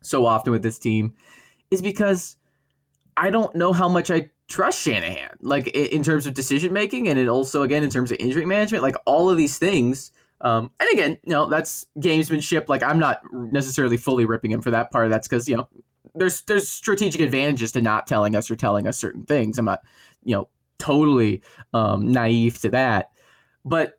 so 0.01 0.25
often 0.25 0.51
with 0.51 0.63
this 0.63 0.79
team, 0.79 1.13
is 1.69 1.81
because 1.81 2.36
I 3.17 3.29
don't 3.31 3.53
know 3.55 3.73
how 3.73 3.89
much 3.89 4.11
I 4.11 4.29
trust 4.47 4.79
Shanahan, 4.81 5.31
like 5.41 5.67
in, 5.67 6.03
terms 6.03 6.25
of 6.27 6.33
decision 6.33 6.71
making, 6.71 7.09
and 7.09 7.19
it 7.19 7.27
also 7.27 7.63
again 7.63 7.83
in 7.83 7.89
terms 7.89 8.11
of 8.11 8.17
injury 8.19 8.45
management, 8.45 8.83
like 8.83 8.95
all 9.05 9.29
of 9.29 9.37
these 9.37 9.57
things. 9.57 10.11
Um, 10.41 10.71
and 10.79 10.87
again, 10.93 11.17
you 11.23 11.33
know, 11.33 11.47
that's 11.47 11.87
gamesmanship. 11.97 12.69
Like 12.69 12.83
I'm 12.83 12.99
not 12.99 13.21
necessarily 13.33 13.97
fully 13.97 14.25
ripping 14.25 14.51
him 14.51 14.61
for 14.61 14.71
that 14.71 14.91
part. 14.91 15.09
That's 15.09 15.27
because 15.27 15.49
you 15.49 15.57
know 15.57 15.67
there's 16.15 16.41
there's 16.41 16.69
strategic 16.69 17.21
advantages 17.21 17.71
to 17.73 17.81
not 17.81 18.07
telling 18.07 18.35
us 18.35 18.49
or 18.49 18.55
telling 18.55 18.87
us 18.87 18.97
certain 18.97 19.23
things. 19.25 19.57
I'm 19.57 19.65
not, 19.65 19.81
you 20.23 20.35
know, 20.35 20.47
totally 20.77 21.41
um, 21.73 22.11
naive 22.11 22.59
to 22.61 22.69
that. 22.69 23.11
But 23.65 23.96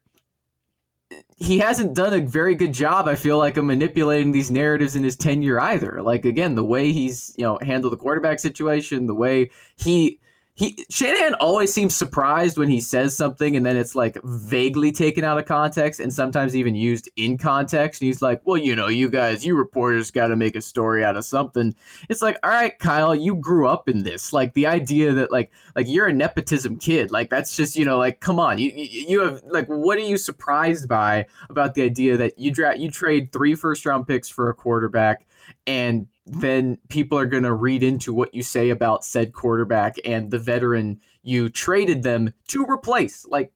he 1.37 1.59
hasn't 1.59 1.95
done 1.95 2.13
a 2.13 2.21
very 2.21 2.55
good 2.55 2.73
job, 2.73 3.09
I 3.09 3.15
feel 3.15 3.39
like, 3.39 3.57
of 3.57 3.65
manipulating 3.65 4.33
these 4.33 4.51
narratives 4.51 4.97
in 4.97 5.05
his 5.05 5.17
tenure 5.17 5.61
either. 5.61 6.03
Like 6.03 6.25
again, 6.25 6.55
the 6.55 6.65
way 6.65 6.93
he's 6.93 7.35
you 7.37 7.45
know 7.45 7.59
handled 7.63 7.93
the 7.93 7.97
quarterback 7.97 8.41
situation, 8.41 9.07
the 9.07 9.15
way 9.15 9.51
he 9.77 10.19
he 10.59 10.85
Shanahan 10.91 11.35
always 11.35 11.73
seems 11.73 11.95
surprised 11.95 12.59
when 12.59 12.69
he 12.69 12.81
says 12.81 13.17
something 13.17 13.55
and 13.55 13.65
then 13.65 13.77
it's 13.77 13.95
like 13.95 14.21
vaguely 14.25 14.91
taken 14.91 15.23
out 15.23 15.39
of 15.39 15.47
context 15.47 16.01
and 16.01 16.13
sometimes 16.13 16.57
even 16.57 16.75
used 16.75 17.09
in 17.15 17.39
context. 17.39 18.03
And 18.03 18.09
he's 18.09 18.21
like, 18.21 18.41
"Well, 18.45 18.57
you 18.57 18.75
know, 18.75 18.89
you 18.89 19.09
guys, 19.09 19.47
you 19.47 19.55
reporters 19.55 20.11
got 20.11 20.27
to 20.29 20.37
make 20.37 20.57
a 20.57 20.61
story 20.61 21.05
out 21.05 21.17
of 21.17 21.25
something." 21.25 21.77
It's 22.09 22.23
like, 22.23 22.39
"All 22.43 22.51
right, 22.51 22.77
Kyle, 22.77 23.15
you 23.15 23.37
grew 23.37 23.69
up 23.69 23.89
in 23.89 24.03
this. 24.03 24.33
Like 24.33 24.53
the 24.55 24.67
idea 24.67 25.13
that 25.13 25.31
like 25.31 25.53
like 25.77 25.87
you're 25.87 26.09
a 26.09 26.13
nepotism 26.13 26.77
kid. 26.77 27.13
Like 27.13 27.31
that's 27.31 27.55
just 27.55 27.77
you 27.77 27.85
know 27.85 27.97
like 27.97 28.19
come 28.19 28.41
on, 28.41 28.59
you 28.59 28.73
you 28.75 29.21
have 29.21 29.41
like 29.45 29.69
what 29.69 29.97
are 29.97 30.01
you 30.01 30.17
surprised 30.17 30.89
by 30.89 31.27
about 31.51 31.75
the 31.75 31.83
idea 31.83 32.17
that 32.17 32.37
you 32.37 32.51
draft 32.51 32.79
you 32.79 32.91
trade 32.91 33.31
three 33.31 33.55
first 33.55 33.87
round 33.87 34.09
picks 34.09 34.29
for 34.29 34.51
a 34.51 34.55
quarterback 34.55 35.25
and 35.69 36.09
then 36.29 36.79
people 36.89 37.19
are 37.19 37.27
going 37.27 37.43
to 37.43 37.53
read 37.53 37.83
into 37.83 38.13
what 38.13 38.35
you 38.35 38.43
say 38.43 38.71
about 38.71 39.05
said 39.05 39.33
quarterback 39.33 39.97
and 40.05 40.31
the 40.31 40.39
veteran 40.39 41.01
you 41.23 41.49
traded 41.49 42.03
them 42.03 42.33
to 42.49 42.65
replace. 42.65 43.27
Like, 43.27 43.53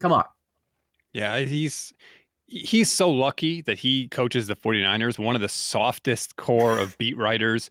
come 0.00 0.12
on. 0.12 0.24
Yeah, 1.12 1.40
he's 1.40 1.92
he's 2.46 2.90
so 2.90 3.10
lucky 3.10 3.62
that 3.62 3.78
he 3.78 4.08
coaches 4.08 4.46
the 4.46 4.56
49ers, 4.56 5.18
one 5.18 5.34
of 5.34 5.40
the 5.40 5.48
softest 5.48 6.36
core 6.36 6.78
of 6.78 6.96
beat 6.98 7.16
writers, 7.16 7.70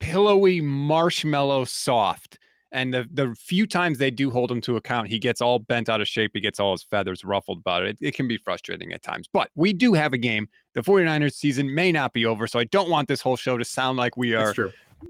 pillowy, 0.00 0.60
marshmallow 0.60 1.64
soft. 1.64 2.38
And 2.72 2.92
the, 2.92 3.06
the 3.12 3.34
few 3.38 3.66
times 3.66 3.98
they 3.98 4.10
do 4.10 4.30
hold 4.30 4.50
him 4.50 4.62
to 4.62 4.76
account, 4.76 5.08
he 5.08 5.18
gets 5.18 5.42
all 5.42 5.58
bent 5.58 5.90
out 5.90 6.00
of 6.00 6.08
shape. 6.08 6.32
He 6.34 6.40
gets 6.40 6.58
all 6.58 6.72
his 6.72 6.82
feathers 6.82 7.22
ruffled 7.24 7.58
about 7.58 7.84
it. 7.84 7.98
it. 8.00 8.08
It 8.08 8.14
can 8.14 8.26
be 8.26 8.38
frustrating 8.38 8.92
at 8.92 9.02
times. 9.02 9.28
But 9.32 9.50
we 9.54 9.72
do 9.72 9.92
have 9.92 10.12
a 10.12 10.18
game. 10.18 10.48
The 10.74 10.80
49ers 10.80 11.34
season 11.34 11.72
may 11.72 11.92
not 11.92 12.12
be 12.12 12.24
over. 12.24 12.46
So 12.46 12.58
I 12.58 12.64
don't 12.64 12.88
want 12.88 13.08
this 13.08 13.20
whole 13.20 13.36
show 13.36 13.58
to 13.58 13.64
sound 13.64 13.98
like 13.98 14.16
we 14.16 14.34
are, 14.34 14.54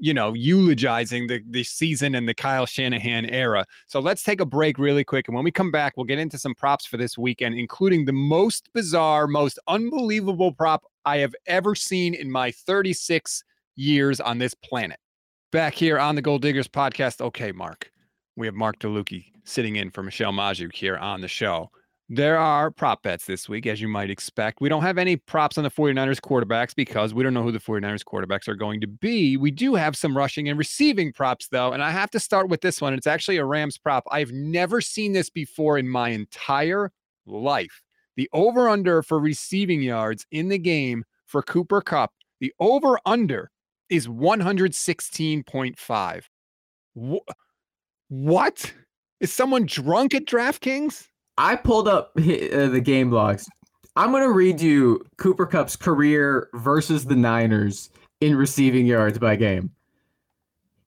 you 0.00 0.12
know, 0.12 0.34
eulogizing 0.34 1.28
the, 1.28 1.40
the 1.48 1.62
season 1.62 2.14
and 2.14 2.28
the 2.28 2.34
Kyle 2.34 2.66
Shanahan 2.66 3.26
era. 3.26 3.64
So 3.86 4.00
let's 4.00 4.24
take 4.24 4.40
a 4.40 4.46
break 4.46 4.78
really 4.78 5.04
quick. 5.04 5.28
And 5.28 5.34
when 5.34 5.44
we 5.44 5.52
come 5.52 5.70
back, 5.70 5.96
we'll 5.96 6.06
get 6.06 6.18
into 6.18 6.38
some 6.38 6.54
props 6.54 6.84
for 6.84 6.96
this 6.96 7.16
weekend, 7.16 7.54
including 7.54 8.04
the 8.04 8.12
most 8.12 8.70
bizarre, 8.74 9.28
most 9.28 9.58
unbelievable 9.68 10.52
prop 10.52 10.82
I 11.04 11.18
have 11.18 11.34
ever 11.46 11.76
seen 11.76 12.14
in 12.14 12.30
my 12.30 12.50
36 12.50 13.44
years 13.76 14.20
on 14.20 14.38
this 14.38 14.54
planet 14.54 14.98
back 15.52 15.74
here 15.74 15.98
on 15.98 16.14
the 16.14 16.22
Gold 16.22 16.40
Diggers 16.40 16.66
podcast. 16.66 17.20
Okay, 17.20 17.52
Marc, 17.52 17.92
we 18.36 18.46
have 18.46 18.54
Marc 18.54 18.78
Delucchi 18.78 19.26
sitting 19.44 19.76
in 19.76 19.90
for 19.90 20.02
Michelle 20.02 20.32
Magdziuk 20.32 20.74
here 20.74 20.96
on 20.96 21.20
the 21.20 21.28
show. 21.28 21.70
There 22.08 22.38
are 22.38 22.70
prop 22.70 23.02
bets 23.02 23.26
this 23.26 23.50
week, 23.50 23.66
as 23.66 23.80
you 23.80 23.86
might 23.86 24.10
expect. 24.10 24.62
We 24.62 24.70
don't 24.70 24.82
have 24.82 24.96
any 24.96 25.16
props 25.16 25.58
on 25.58 25.64
the 25.64 25.70
49ers 25.70 26.20
quarterbacks 26.20 26.74
because 26.74 27.12
we 27.12 27.22
don't 27.22 27.34
know 27.34 27.42
who 27.42 27.52
the 27.52 27.58
49ers 27.58 28.02
quarterbacks 28.02 28.48
are 28.48 28.54
going 28.54 28.80
to 28.80 28.86
be. 28.86 29.36
We 29.36 29.50
do 29.50 29.74
have 29.74 29.94
some 29.94 30.16
rushing 30.16 30.48
and 30.48 30.58
receiving 30.58 31.12
props, 31.12 31.48
though. 31.48 31.72
And 31.72 31.82
I 31.82 31.90
have 31.90 32.10
to 32.12 32.20
start 32.20 32.48
with 32.48 32.62
this 32.62 32.80
one. 32.80 32.94
It's 32.94 33.06
actually 33.06 33.36
a 33.36 33.44
Rams 33.44 33.76
prop. 33.76 34.04
I've 34.10 34.32
never 34.32 34.80
seen 34.80 35.12
this 35.12 35.28
before 35.28 35.76
in 35.78 35.88
my 35.88 36.08
entire 36.08 36.92
life. 37.26 37.82
The 38.16 38.28
over 38.32 38.70
under 38.70 39.02
for 39.02 39.18
receiving 39.18 39.82
yards 39.82 40.26
in 40.30 40.48
the 40.48 40.58
game 40.58 41.04
for 41.26 41.42
Cooper 41.42 41.82
Kupp, 41.82 42.12
the 42.40 42.52
over 42.58 42.98
under 43.06 43.50
is 43.92 44.08
116.5. 44.08 46.22
What? 48.08 48.74
Is 49.20 49.32
someone 49.32 49.66
drunk 49.66 50.14
at 50.14 50.24
DraftKings? 50.24 51.06
I 51.36 51.56
pulled 51.56 51.88
up 51.88 52.12
uh, 52.18 52.22
the 52.22 52.80
game 52.82 53.10
logs. 53.10 53.46
I'm 53.94 54.10
going 54.10 54.22
to 54.22 54.32
read 54.32 54.62
you 54.62 55.04
Cooper 55.18 55.44
Kupp's 55.44 55.76
career 55.76 56.48
versus 56.54 57.04
the 57.04 57.14
Niners 57.14 57.90
in 58.22 58.34
receiving 58.34 58.86
yards 58.86 59.18
by 59.18 59.36
game. 59.36 59.70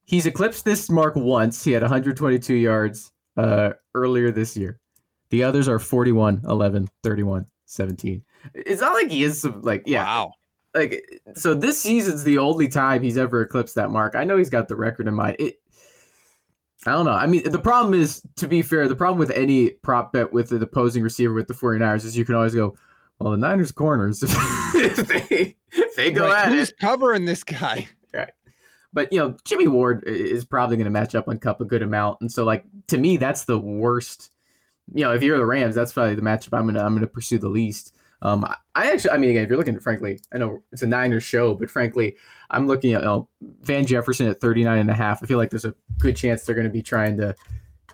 He's 0.05 0.25
eclipsed 0.25 0.65
this 0.65 0.89
mark 0.89 1.15
once. 1.15 1.63
He 1.63 1.71
had 1.71 1.83
122 1.83 2.55
yards 2.55 3.11
uh, 3.37 3.73
earlier 3.93 4.31
this 4.31 4.57
year. 4.57 4.79
The 5.29 5.43
others 5.43 5.67
are 5.67 5.77
41, 5.77 6.41
11, 6.47 6.89
31, 7.03 7.45
17. 7.65 8.23
It's 8.55 8.81
not 8.81 8.93
like 8.93 9.11
he 9.11 9.23
is 9.23 9.41
some, 9.41 9.61
like, 9.61 9.83
yeah. 9.85 10.05
Wow. 10.05 10.31
Like, 10.75 11.21
so 11.35 11.53
this 11.53 11.79
season's 11.81 12.23
the 12.23 12.37
only 12.37 12.67
time 12.67 13.01
he's 13.01 13.17
ever 13.17 13.41
eclipsed 13.41 13.75
that 13.75 13.89
mark. 13.91 14.13
I 14.15 14.25
know 14.25 14.37
he's 14.37 14.49
got 14.49 14.67
the 14.67 14.75
record 14.75 15.07
in 15.07 15.13
mind. 15.15 15.37
It, 15.39 15.55
I 16.85 16.91
don't 16.91 17.05
know. 17.05 17.13
I 17.13 17.25
mean, 17.25 17.49
the 17.49 17.57
problem 17.57 17.93
is, 17.99 18.21
to 18.35 18.47
be 18.47 18.61
fair, 18.61 18.87
the 18.87 18.95
problem 18.95 19.17
with 19.17 19.31
any 19.31 19.71
prop 19.71 20.13
bet 20.13 20.31
with 20.31 20.49
the 20.49 20.57
opposing 20.57 21.01
receiver 21.01 21.33
with 21.33 21.47
the 21.47 21.53
49ers 21.53 22.05
is 22.05 22.17
you 22.17 22.25
can 22.25 22.35
always 22.35 22.53
go, 22.53 22.75
well, 23.19 23.31
the 23.31 23.37
Niners 23.37 23.71
corners, 23.71 24.21
if 24.75 24.97
they, 25.07 25.55
if 25.71 25.95
they 25.95 26.11
go 26.11 26.27
Like, 26.27 26.47
at 26.47 26.51
who's 26.51 26.69
it. 26.69 26.77
covering 26.79 27.25
this 27.25 27.43
guy? 27.43 27.87
Right. 28.13 28.31
But, 28.93 29.11
you 29.11 29.19
know, 29.19 29.35
Jimmy 29.45 29.67
Ward 29.67 30.03
is 30.05 30.45
probably 30.45 30.77
going 30.77 30.85
to 30.85 30.91
match 30.91 31.15
up 31.15 31.27
on 31.27 31.39
Kupp 31.39 31.59
a 31.61 31.65
good 31.65 31.81
amount. 31.81 32.19
And 32.21 32.31
so, 32.31 32.43
like, 32.43 32.65
to 32.87 32.97
me, 32.97 33.17
that's 33.17 33.45
the 33.45 33.57
worst. 33.57 34.31
You 34.93 35.05
know, 35.05 35.13
if 35.13 35.23
you're 35.23 35.37
the 35.37 35.45
Rams, 35.45 35.73
that's 35.73 35.93
probably 35.93 36.15
the 36.15 36.21
matchup 36.21 36.55
I'm 36.57 36.63
going 36.65 36.75
to 36.75 36.83
I'm 36.83 36.93
gonna 36.93 37.07
pursue 37.07 37.39
the 37.39 37.49
least. 37.49 37.95
Um, 38.21 38.45
I- 38.75 38.91
actually, 38.91 39.11
I 39.11 39.17
mean, 39.17 39.29
again, 39.31 39.43
if 39.43 39.49
you're 39.49 39.57
looking, 39.57 39.75
at 39.75 39.83
frankly, 39.83 40.19
I 40.33 40.37
know 40.37 40.63
it's 40.71 40.81
a 40.81 40.87
Niners 40.87 41.23
show, 41.23 41.53
but 41.53 41.69
frankly, 41.69 42.15
I'm 42.49 42.67
looking 42.67 42.93
at 42.93 43.01
you 43.01 43.05
know, 43.05 43.29
Van 43.61 43.85
Jefferson 43.85 44.27
at 44.27 44.39
39 44.39 44.79
and 44.79 44.89
a 44.89 44.93
half. 44.93 45.21
I 45.21 45.25
feel 45.25 45.37
like 45.37 45.49
there's 45.49 45.65
a 45.65 45.75
good 45.97 46.15
chance 46.15 46.43
they're 46.43 46.55
going 46.55 46.67
to 46.67 46.73
be 46.73 46.81
trying 46.81 47.17
to 47.17 47.35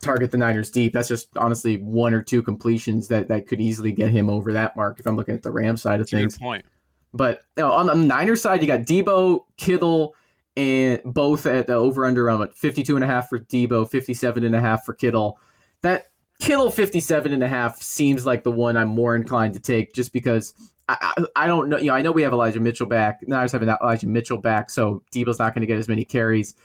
target 0.02 0.32
the 0.32 0.38
Niners 0.38 0.72
deep. 0.72 0.94
That's 0.94 1.08
just 1.08 1.30
honestly 1.38 1.78
one 1.78 2.14
or 2.14 2.22
two 2.22 2.42
completions 2.42 3.08
that, 3.10 3.28
that 3.28 3.48
could 3.48 3.62
easily 3.62 3.92
get 3.92 4.12
him 4.12 4.30
over 4.30 4.52
that 4.54 4.76
mark 4.76 5.00
if 5.00 5.06
I'm 5.06 5.16
looking 5.16 5.36
at 5.36 5.44
the 5.44 5.52
Ram 5.52 5.78
side 5.78 6.00
of 6.02 6.10
That's 6.10 6.14
a 6.14 6.16
good 6.16 6.22
things. 6.22 6.38
point. 6.38 6.66
But 7.14 7.42
you 7.58 7.64
know, 7.64 7.72
on, 7.72 7.88
the 7.88 7.96
Niners 7.96 8.42
side, 8.42 8.62
you 8.62 8.68
got 8.68 8.82
Deebo, 8.82 9.42
Kittle, 9.58 10.16
and 10.58 11.02
both 11.06 11.46
at 11.46 11.68
the 11.68 11.74
over 11.74 12.06
under 12.06 12.26
around 12.26 12.40
what, 12.40 12.56
52 12.56 12.96
and 12.96 13.04
a 13.04 13.08
half 13.08 13.30
for 13.30 13.40
Deebo, 13.40 13.90
57 13.90 14.44
and 14.44 14.56
a 14.56 14.62
half 14.62 14.86
for 14.86 14.94
Kittle. 14.94 15.40
That 15.82 16.11
Kittle 16.42 16.72
57 16.72 17.34
and 17.34 17.44
a 17.44 17.48
half 17.48 17.80
seems 17.84 18.26
like 18.26 18.44
the 18.44 18.52
one 18.52 18.76
I'm 18.76 18.88
more 18.88 19.16
inclined 19.16 19.54
to 19.54 19.60
take 19.60 19.94
just 19.94 20.12
because 20.12 20.56
I, 20.90 21.14
I, 21.16 21.44
I 21.44 21.48
don't 21.48 21.70
know. 21.70 21.78
You 21.78 21.86
know, 21.86 21.94
I 21.94 22.02
know 22.02 22.12
we 22.12 22.24
have 22.24 22.34
Elijah 22.34 22.60
Mitchell 22.60 22.88
back. 22.88 23.20
Niners 23.28 23.52
have 23.52 23.62
Elijah 23.62 24.08
Mitchell 24.08 24.40
back, 24.40 24.72
so 24.72 25.04
Deebo's 25.14 25.38
not 25.38 25.54
going 25.54 25.62
to 25.62 25.68
get 25.68 25.78
as 25.78 25.88
many 25.88 26.04
carries. 26.04 26.56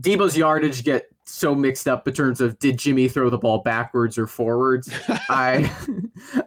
Deebo's 0.00 0.36
yardage 0.36 0.82
get 0.82 1.06
so 1.24 1.54
mixed 1.54 1.86
up 1.86 2.08
in 2.08 2.14
terms 2.14 2.40
of 2.40 2.58
did 2.58 2.76
Jimmy 2.76 3.08
throw 3.08 3.30
the 3.30 3.38
ball 3.38 3.58
backwards 3.58 4.18
or 4.18 4.26
forwards? 4.26 4.90
I, 5.08 5.70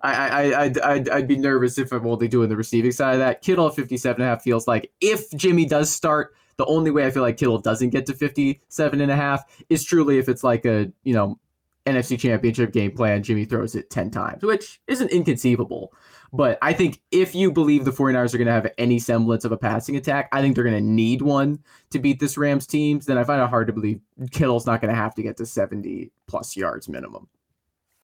I, 0.04 0.14
I, 0.14 0.62
I'd, 0.64 0.80
I'd, 0.82 1.10
I'd 1.10 1.28
be 1.28 1.38
nervous 1.38 1.78
if 1.78 1.94
I'm 1.94 2.06
only 2.06 2.28
doing 2.28 2.50
the 2.50 2.58
receiving 2.58 2.92
side 2.92 3.14
of 3.14 3.20
that. 3.20 3.42
Kittle 3.42 3.68
at 3.68 3.76
57 3.76 4.22
and 4.22 4.28
a 4.28 4.34
half 4.34 4.44
feels 4.44 4.68
like 4.68 4.92
if 5.00 5.32
Jimmy 5.38 5.66
does 5.66 5.90
start, 5.90 6.36
the 6.58 6.66
only 6.66 6.92
way 6.92 7.06
I 7.06 7.12
feel 7.12 7.24
like 7.24 7.38
Kittle 7.38 7.60
doesn't 7.60 7.92
get 7.92 8.06
to 8.08 8.14
57 8.14 9.00
and 9.00 9.10
a 9.10 9.16
half 9.16 9.46
is 9.70 9.86
truly 9.86 10.18
if 10.18 10.28
it's 10.28 10.44
like 10.44 10.66
a, 10.66 10.92
you 11.04 11.14
know, 11.14 11.40
NFC 11.93 12.19
championship 12.19 12.72
game 12.74 12.91
plan, 12.91 13.24
Jimmy 13.24 13.46
throws 13.46 13.75
it 13.75 13.89
10 13.89 14.12
times, 14.12 14.43
which 14.43 14.79
isn't 14.88 15.12
inconceivable. 15.12 15.93
But 16.31 16.60
I 16.62 16.74
think 16.74 17.01
if 17.12 17.34
you 17.34 17.51
believe 17.51 17.86
the 17.86 17.91
49ers 17.91 18.34
are 18.34 18.38
going 18.38 18.48
to 18.48 18.53
have 18.53 18.72
any 18.77 19.00
semblance 19.00 19.46
of 19.46 19.51
a 19.51 19.58
passing 19.58 19.96
attack, 19.96 20.29
I 20.31 20.41
think 20.41 20.53
they're 20.55 20.63
going 20.63 20.75
to 20.77 20.81
need 20.81 21.22
one 21.24 21.60
to 21.89 22.00
beat 22.00 22.20
this 22.20 22.37
Rams 22.37 22.68
teams. 22.68 23.07
Then 23.07 23.18
I 23.18 23.24
find 23.24 23.42
it 23.42 23.50
hard 23.50 23.66
to 23.68 23.74
believe 23.74 24.00
Kittle's 24.31 24.68
not 24.68 24.79
going 24.81 24.94
to 24.94 25.00
have 25.00 25.16
to 25.16 25.24
get 25.24 25.37
to 25.37 25.46
70 25.46 26.11
plus 26.27 26.55
yards 26.55 26.87
minimum. 26.87 27.27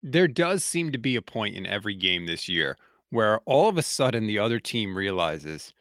there 0.04 0.28
does 0.28 0.64
seem 0.64 0.92
to 0.92 0.98
be 0.98 1.16
a 1.16 1.22
point 1.22 1.56
in 1.56 1.66
every 1.66 1.96
game 1.96 2.26
this 2.26 2.48
year 2.48 2.78
where 3.10 3.40
all 3.46 3.70
of 3.70 3.78
a 3.78 3.82
sudden 3.84 4.28
the 4.28 4.40
other 4.40 4.60
team 4.60 4.96
realizes, 4.98 5.74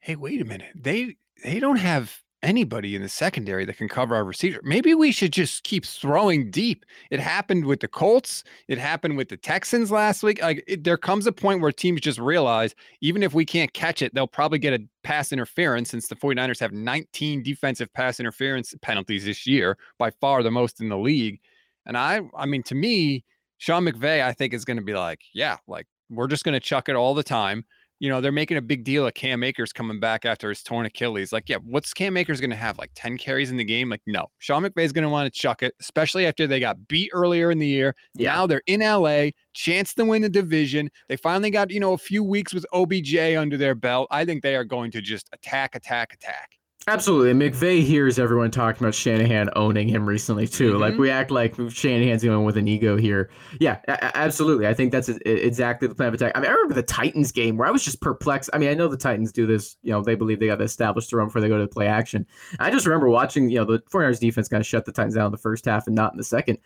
hey, 0.00 0.16
wait 0.16 0.40
a 0.40 0.44
minute, 0.44 0.72
they 0.74 1.16
they 1.44 1.60
don't 1.60 1.76
have 1.76 2.22
anybody 2.42 2.96
in 2.96 3.02
the 3.02 3.08
secondary 3.08 3.64
that 3.64 3.76
can 3.76 3.88
cover 3.88 4.14
our 4.14 4.24
receiver. 4.24 4.60
Maybe 4.62 4.94
we 4.94 5.12
should 5.12 5.32
just 5.32 5.62
keep 5.64 5.84
throwing 5.84 6.50
deep. 6.50 6.86
It 7.10 7.20
happened 7.20 7.66
with 7.66 7.80
the 7.80 7.88
Colts. 7.88 8.44
It 8.68 8.78
happened 8.78 9.16
with 9.16 9.28
the 9.28 9.36
Texans 9.36 9.90
last 9.90 10.22
week. 10.22 10.40
Like 10.42 10.64
it, 10.66 10.84
there 10.84 10.96
comes 10.96 11.26
a 11.26 11.32
point 11.32 11.60
where 11.60 11.72
teams 11.72 12.00
just 12.00 12.18
realize 12.18 12.74
even 13.00 13.22
if 13.22 13.34
we 13.34 13.44
can't 13.44 13.72
catch 13.72 14.02
it, 14.02 14.14
they'll 14.14 14.26
probably 14.26 14.58
get 14.58 14.72
a 14.72 14.84
pass 15.02 15.32
interference 15.32 15.90
since 15.90 16.08
the 16.08 16.16
49ers 16.16 16.60
have 16.60 16.72
19 16.72 17.42
defensive 17.42 17.92
pass 17.92 18.20
interference 18.20 18.74
penalties 18.82 19.24
this 19.24 19.46
year, 19.46 19.76
by 19.98 20.10
far 20.10 20.42
the 20.42 20.50
most 20.50 20.80
in 20.80 20.88
the 20.88 20.98
league. 20.98 21.40
And 21.86 21.96
I 21.96 22.20
I 22.36 22.46
mean 22.46 22.62
to 22.64 22.74
me, 22.74 23.24
Sean 23.58 23.84
McVay, 23.84 24.22
I 24.22 24.32
think, 24.32 24.54
is 24.54 24.64
going 24.64 24.78
to 24.78 24.82
be 24.82 24.94
like, 24.94 25.20
yeah, 25.34 25.58
like 25.66 25.86
we're 26.08 26.28
just 26.28 26.44
going 26.44 26.54
to 26.54 26.60
chuck 26.60 26.88
it 26.88 26.96
all 26.96 27.14
the 27.14 27.22
time. 27.22 27.64
You 28.00 28.08
know, 28.08 28.20
they're 28.20 28.32
making 28.32 28.56
a 28.56 28.62
big 28.62 28.82
deal 28.82 29.06
of 29.06 29.14
Cam 29.14 29.42
Akers 29.42 29.72
coming 29.72 30.00
back 30.00 30.24
after 30.24 30.48
his 30.48 30.62
torn 30.62 30.86
Achilles. 30.86 31.32
Like, 31.32 31.48
yeah, 31.48 31.58
what's 31.64 31.92
Cam 31.92 32.16
Akers 32.16 32.40
going 32.40 32.50
to 32.50 32.56
have? 32.56 32.78
Like 32.78 32.90
10 32.94 33.18
carries 33.18 33.50
in 33.50 33.58
the 33.58 33.64
game? 33.64 33.90
Like, 33.90 34.00
no. 34.06 34.26
Sean 34.38 34.62
McVay's 34.62 34.92
going 34.92 35.04
to 35.04 35.10
want 35.10 35.32
to 35.32 35.38
chuck 35.38 35.62
it, 35.62 35.74
especially 35.80 36.26
after 36.26 36.46
they 36.46 36.60
got 36.60 36.88
beat 36.88 37.10
earlier 37.12 37.50
in 37.50 37.58
the 37.58 37.66
year. 37.66 37.94
Yeah. 38.14 38.32
Now 38.32 38.46
they're 38.46 38.62
in 38.66 38.80
LA, 38.80 39.30
chance 39.52 39.92
to 39.94 40.04
win 40.04 40.22
the 40.22 40.30
division. 40.30 40.90
They 41.08 41.16
finally 41.16 41.50
got, 41.50 41.70
you 41.70 41.80
know, 41.80 41.92
a 41.92 41.98
few 41.98 42.24
weeks 42.24 42.54
with 42.54 42.64
OBJ 42.72 43.16
under 43.16 43.56
their 43.56 43.74
belt. 43.74 44.08
I 44.10 44.24
think 44.24 44.42
they 44.42 44.56
are 44.56 44.64
going 44.64 44.90
to 44.92 45.02
just 45.02 45.28
attack, 45.32 45.74
attack, 45.74 46.14
attack. 46.14 46.59
Absolutely. 46.88 47.30
And 47.30 47.40
McVay 47.40 47.82
hears 47.84 48.18
everyone 48.18 48.50
talking 48.50 48.82
about 48.82 48.94
Shanahan 48.94 49.50
owning 49.54 49.86
him 49.86 50.06
recently, 50.08 50.48
too. 50.48 50.78
Like, 50.78 50.94
Mhm. 50.94 50.98
we 50.98 51.10
act 51.10 51.30
like 51.30 51.54
Shanahan's 51.68 52.24
going 52.24 52.44
with 52.44 52.56
an 52.56 52.66
ego 52.66 52.96
here. 52.96 53.30
Yeah, 53.60 53.78
a- 53.86 53.92
a- 53.92 54.16
absolutely. 54.16 54.66
I 54.66 54.72
think 54.74 54.90
that's 54.90 55.08
e- 55.10 55.18
exactly 55.24 55.86
the 55.88 55.94
plan 55.94 56.08
of 56.08 56.14
attack. 56.14 56.32
I 56.34 56.40
mean, 56.40 56.48
I 56.50 56.54
remember 56.54 56.74
the 56.74 56.82
Titans 56.82 57.32
game 57.32 57.58
where 57.58 57.68
I 57.68 57.70
was 57.70 57.84
just 57.84 58.00
perplexed. 58.00 58.48
I 58.54 58.58
mean, 58.58 58.70
I 58.70 58.74
know 58.74 58.88
the 58.88 58.96
Titans 58.96 59.30
do 59.30 59.46
this, 59.46 59.76
you 59.82 59.92
know, 59.92 60.02
they 60.02 60.14
believe 60.14 60.40
they 60.40 60.46
got 60.46 60.56
to 60.56 60.64
establish 60.64 61.08
the 61.08 61.18
run 61.18 61.28
before 61.28 61.42
they 61.42 61.48
go 61.48 61.58
to 61.58 61.64
the 61.64 61.68
play 61.68 61.86
action. 61.86 62.26
I 62.58 62.70
just 62.70 62.86
remember 62.86 63.08
watching, 63.08 63.50
you 63.50 63.58
know, 63.58 63.64
the 63.66 63.80
49ers 63.90 64.18
defense 64.18 64.48
kind 64.48 64.60
of 64.62 64.66
shut 64.66 64.86
the 64.86 64.92
Titans 64.92 65.14
down 65.14 65.26
in 65.26 65.32
the 65.32 65.38
first 65.38 65.66
half 65.66 65.86
and 65.86 65.94
not 65.94 66.12
in 66.12 66.16
the 66.18 66.24
second. 66.24 66.58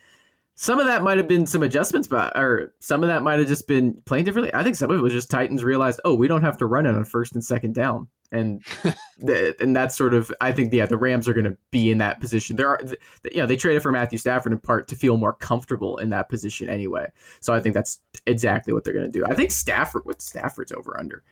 Some 0.56 0.78
of 0.78 0.86
that 0.86 1.02
might 1.02 1.18
have 1.18 1.26
been 1.26 1.46
some 1.46 1.64
adjustments, 1.64 2.06
but 2.06 2.36
or 2.36 2.74
some 2.78 3.02
of 3.02 3.08
that 3.08 3.22
might 3.22 3.40
have 3.40 3.48
just 3.48 3.66
been 3.66 3.94
playing 4.04 4.24
differently. 4.24 4.54
I 4.54 4.62
think 4.62 4.76
some 4.76 4.90
of 4.90 4.98
it 4.98 5.02
was 5.02 5.12
just 5.12 5.30
Titans 5.30 5.64
realized, 5.64 6.00
oh, 6.04 6.14
we 6.14 6.28
don't 6.28 6.42
have 6.42 6.56
to 6.58 6.66
run 6.66 6.86
it 6.86 6.94
on 6.94 7.04
first 7.04 7.34
and 7.34 7.44
second 7.44 7.74
down, 7.74 8.06
and 8.30 8.62
th- 9.26 9.56
and 9.58 9.74
that's 9.74 9.96
sort 9.96 10.14
of 10.14 10.32
I 10.40 10.52
think 10.52 10.72
yeah 10.72 10.86
the 10.86 10.96
Rams 10.96 11.28
are 11.28 11.34
going 11.34 11.44
to 11.44 11.56
be 11.72 11.90
in 11.90 11.98
that 11.98 12.20
position. 12.20 12.54
There 12.54 12.68
are 12.68 12.78
th- 12.78 12.98
you 13.32 13.38
know 13.38 13.46
they 13.46 13.56
traded 13.56 13.82
for 13.82 13.90
Matthew 13.90 14.16
Stafford 14.18 14.52
in 14.52 14.60
part 14.60 14.86
to 14.88 14.96
feel 14.96 15.16
more 15.16 15.32
comfortable 15.32 15.98
in 15.98 16.10
that 16.10 16.28
position 16.28 16.68
anyway. 16.68 17.10
So 17.40 17.52
I 17.52 17.60
think 17.60 17.74
that's 17.74 17.98
exactly 18.26 18.72
what 18.72 18.84
they're 18.84 18.94
going 18.94 19.10
to 19.10 19.18
do. 19.18 19.26
I 19.26 19.34
think 19.34 19.50
Stafford 19.50 20.04
with 20.04 20.20
Stafford's 20.20 20.70
over 20.70 20.96
under. 20.98 21.24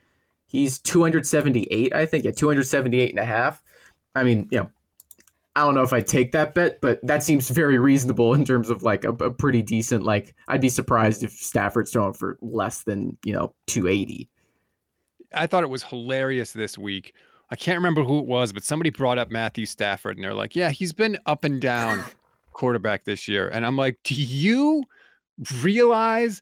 He's 0.46 0.78
278, 0.80 1.94
I 1.94 2.04
think, 2.04 2.26
at 2.26 2.36
278 2.36 3.08
and 3.08 3.18
a 3.18 3.24
half. 3.24 3.62
I 4.14 4.22
mean, 4.22 4.48
you 4.50 4.58
know, 4.58 4.70
I 5.54 5.60
don't 5.60 5.74
know 5.74 5.82
if 5.82 5.92
I 5.92 6.00
take 6.00 6.32
that 6.32 6.54
bet, 6.54 6.80
but 6.80 6.98
that 7.02 7.22
seems 7.22 7.50
very 7.50 7.78
reasonable 7.78 8.32
in 8.32 8.44
terms 8.44 8.70
of 8.70 8.82
like 8.82 9.04
a, 9.04 9.10
a 9.10 9.30
pretty 9.30 9.60
decent. 9.60 10.02
Like, 10.02 10.34
I'd 10.48 10.62
be 10.62 10.70
surprised 10.70 11.22
if 11.22 11.32
Stafford's 11.32 11.92
throwing 11.92 12.14
for 12.14 12.38
less 12.40 12.84
than 12.84 13.16
you 13.24 13.32
know 13.32 13.54
280. 13.66 14.28
I 15.34 15.46
thought 15.46 15.62
it 15.62 15.70
was 15.70 15.82
hilarious 15.82 16.52
this 16.52 16.78
week. 16.78 17.14
I 17.50 17.56
can't 17.56 17.76
remember 17.76 18.02
who 18.02 18.18
it 18.18 18.26
was, 18.26 18.52
but 18.52 18.64
somebody 18.64 18.88
brought 18.88 19.18
up 19.18 19.30
Matthew 19.30 19.66
Stafford 19.66 20.16
and 20.16 20.24
they're 20.24 20.32
like, 20.32 20.56
yeah, 20.56 20.70
he's 20.70 20.92
been 20.92 21.18
up 21.26 21.44
and 21.44 21.60
down 21.60 22.02
quarterback 22.52 23.04
this 23.04 23.28
year. 23.28 23.48
And 23.48 23.66
I'm 23.66 23.76
like, 23.76 23.98
do 24.04 24.14
you 24.14 24.84
realize 25.62 26.40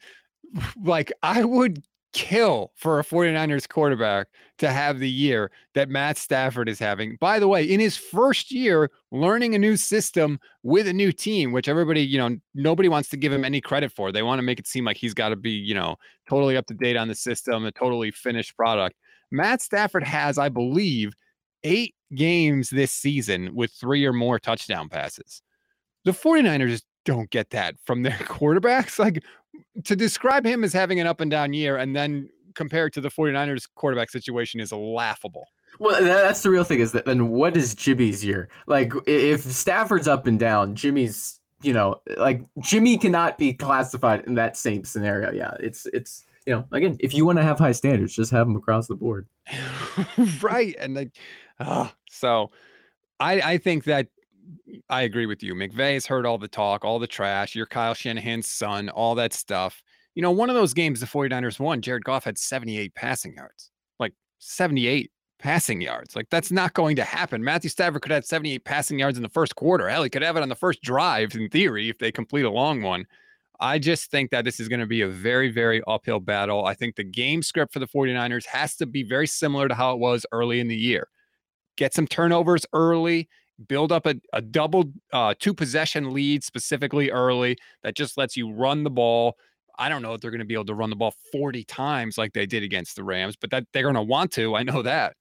like 0.82 1.12
I 1.22 1.44
would 1.44 1.82
kill 2.12 2.72
for 2.74 2.98
a 2.98 3.04
49ers 3.04 3.68
quarterback 3.68 4.28
to 4.58 4.70
have 4.70 4.98
the 4.98 5.10
year 5.10 5.50
that 5.74 5.88
Matt 5.88 6.18
Stafford 6.18 6.68
is 6.68 6.78
having. 6.78 7.16
By 7.20 7.38
the 7.38 7.48
way, 7.48 7.64
in 7.64 7.80
his 7.80 7.96
first 7.96 8.50
year 8.50 8.90
learning 9.12 9.54
a 9.54 9.58
new 9.58 9.76
system 9.76 10.38
with 10.62 10.86
a 10.86 10.92
new 10.92 11.12
team, 11.12 11.52
which 11.52 11.68
everybody, 11.68 12.02
you 12.02 12.18
know, 12.18 12.36
nobody 12.54 12.88
wants 12.88 13.08
to 13.10 13.16
give 13.16 13.32
him 13.32 13.44
any 13.44 13.60
credit 13.60 13.92
for. 13.92 14.12
They 14.12 14.22
want 14.22 14.38
to 14.38 14.42
make 14.42 14.58
it 14.58 14.66
seem 14.66 14.84
like 14.84 14.96
he's 14.96 15.14
got 15.14 15.30
to 15.30 15.36
be, 15.36 15.50
you 15.50 15.74
know, 15.74 15.96
totally 16.28 16.56
up 16.56 16.66
to 16.66 16.74
date 16.74 16.96
on 16.96 17.08
the 17.08 17.14
system, 17.14 17.64
a 17.64 17.72
totally 17.72 18.10
finished 18.10 18.56
product. 18.56 18.96
Matt 19.30 19.62
Stafford 19.62 20.04
has, 20.04 20.38
I 20.38 20.48
believe, 20.48 21.12
eight 21.62 21.94
games 22.14 22.70
this 22.70 22.92
season 22.92 23.54
with 23.54 23.70
three 23.72 24.04
or 24.04 24.12
more 24.12 24.38
touchdown 24.38 24.88
passes. 24.88 25.42
The 26.04 26.12
49ers 26.12 26.82
don't 27.04 27.30
get 27.30 27.50
that 27.50 27.76
from 27.84 28.02
their 28.02 28.12
quarterbacks. 28.18 28.98
Like 28.98 29.22
to 29.84 29.96
describe 29.96 30.44
him 30.46 30.64
as 30.64 30.72
having 30.72 31.00
an 31.00 31.06
up 31.06 31.20
and 31.20 31.30
down 31.30 31.52
year 31.52 31.76
and 31.76 31.94
then 31.94 32.28
compared 32.54 32.92
to 32.94 33.00
the 33.00 33.08
49ers 33.08 33.68
quarterback 33.74 34.10
situation 34.10 34.60
is 34.60 34.72
laughable. 34.72 35.46
Well, 35.78 36.02
that's 36.02 36.42
the 36.42 36.50
real 36.50 36.64
thing 36.64 36.80
is 36.80 36.92
that 36.92 37.04
then 37.04 37.28
what 37.28 37.56
is 37.56 37.74
Jimmy's 37.74 38.24
year? 38.24 38.48
Like, 38.66 38.92
if 39.06 39.42
Stafford's 39.42 40.08
up 40.08 40.26
and 40.26 40.38
down, 40.38 40.74
Jimmy's, 40.74 41.40
you 41.62 41.72
know, 41.72 42.00
like 42.16 42.44
Jimmy 42.58 42.98
cannot 42.98 43.38
be 43.38 43.52
classified 43.54 44.24
in 44.26 44.34
that 44.34 44.56
same 44.56 44.84
scenario. 44.84 45.32
Yeah, 45.32 45.54
it's 45.60 45.86
it's 45.92 46.24
you 46.46 46.54
know, 46.54 46.64
again, 46.72 46.96
if 47.00 47.14
you 47.14 47.24
want 47.24 47.38
to 47.38 47.44
have 47.44 47.58
high 47.58 47.72
standards, 47.72 48.14
just 48.14 48.30
have 48.32 48.46
them 48.46 48.56
across 48.56 48.88
the 48.88 48.94
board. 48.94 49.26
right. 50.42 50.74
And 50.78 50.94
like, 50.94 51.10
uh, 51.58 51.88
so 52.10 52.50
I, 53.18 53.40
I 53.40 53.58
think 53.58 53.84
that 53.84 54.08
I 54.88 55.02
agree 55.02 55.26
with 55.26 55.42
you. 55.42 55.54
McVay 55.54 55.94
has 55.94 56.06
heard 56.06 56.26
all 56.26 56.38
the 56.38 56.48
talk, 56.48 56.84
all 56.84 56.98
the 56.98 57.06
trash. 57.06 57.54
You're 57.54 57.66
Kyle 57.66 57.94
Shanahan's 57.94 58.46
son, 58.46 58.88
all 58.88 59.14
that 59.16 59.32
stuff. 59.32 59.82
You 60.14 60.22
know, 60.22 60.30
one 60.30 60.50
of 60.50 60.56
those 60.56 60.74
games 60.74 61.00
the 61.00 61.06
49ers 61.06 61.60
won, 61.60 61.80
Jared 61.80 62.04
Goff 62.04 62.24
had 62.24 62.38
78 62.38 62.94
passing 62.94 63.34
yards. 63.34 63.70
Like 63.98 64.14
78 64.38 65.10
passing 65.38 65.80
yards. 65.80 66.14
Like 66.14 66.28
that's 66.30 66.50
not 66.50 66.74
going 66.74 66.96
to 66.96 67.04
happen. 67.04 67.42
Matthew 67.42 67.70
Stafford 67.70 68.02
could 68.02 68.12
have 68.12 68.24
78 68.24 68.64
passing 68.64 68.98
yards 68.98 69.16
in 69.16 69.22
the 69.22 69.28
first 69.28 69.56
quarter. 69.56 69.88
Hell, 69.88 70.02
he 70.02 70.10
could 70.10 70.22
have 70.22 70.36
it 70.36 70.42
on 70.42 70.48
the 70.48 70.54
first 70.54 70.82
drive 70.82 71.34
in 71.34 71.48
theory 71.48 71.88
if 71.88 71.98
they 71.98 72.12
complete 72.12 72.44
a 72.44 72.50
long 72.50 72.82
one. 72.82 73.06
I 73.60 73.78
just 73.78 74.10
think 74.10 74.30
that 74.30 74.44
this 74.44 74.58
is 74.58 74.68
going 74.68 74.80
to 74.80 74.86
be 74.86 75.02
a 75.02 75.08
very, 75.08 75.50
very 75.50 75.82
uphill 75.86 76.20
battle. 76.20 76.64
I 76.64 76.74
think 76.74 76.96
the 76.96 77.04
game 77.04 77.42
script 77.42 77.74
for 77.74 77.78
the 77.78 77.86
49ers 77.86 78.46
has 78.46 78.74
to 78.76 78.86
be 78.86 79.02
very 79.02 79.26
similar 79.26 79.68
to 79.68 79.74
how 79.74 79.92
it 79.92 79.98
was 79.98 80.24
early 80.32 80.60
in 80.60 80.68
the 80.68 80.76
year. 80.76 81.08
Get 81.76 81.92
some 81.92 82.06
turnovers 82.06 82.64
early, 82.72 83.28
build 83.68 83.92
up 83.92 84.06
a, 84.06 84.14
a 84.32 84.40
double 84.40 84.92
uh, 85.12 85.34
two 85.38 85.54
possession 85.54 86.12
lead 86.12 86.44
specifically 86.44 87.10
early 87.10 87.56
that 87.82 87.94
just 87.94 88.16
lets 88.16 88.36
you 88.36 88.52
run 88.52 88.84
the 88.84 88.90
ball. 88.90 89.36
I 89.78 89.88
don't 89.88 90.02
know 90.02 90.14
if 90.14 90.20
they're 90.20 90.30
going 90.30 90.40
to 90.40 90.46
be 90.46 90.54
able 90.54 90.66
to 90.66 90.74
run 90.74 90.90
the 90.90 90.96
ball 90.96 91.14
40 91.32 91.64
times 91.64 92.18
like 92.18 92.32
they 92.32 92.46
did 92.46 92.62
against 92.62 92.96
the 92.96 93.04
Rams, 93.04 93.36
but 93.36 93.50
that 93.50 93.64
they're 93.72 93.84
going 93.84 93.94
to 93.94 94.02
want 94.02 94.32
to. 94.32 94.54
I 94.54 94.62
know 94.62 94.82
that. 94.82 95.14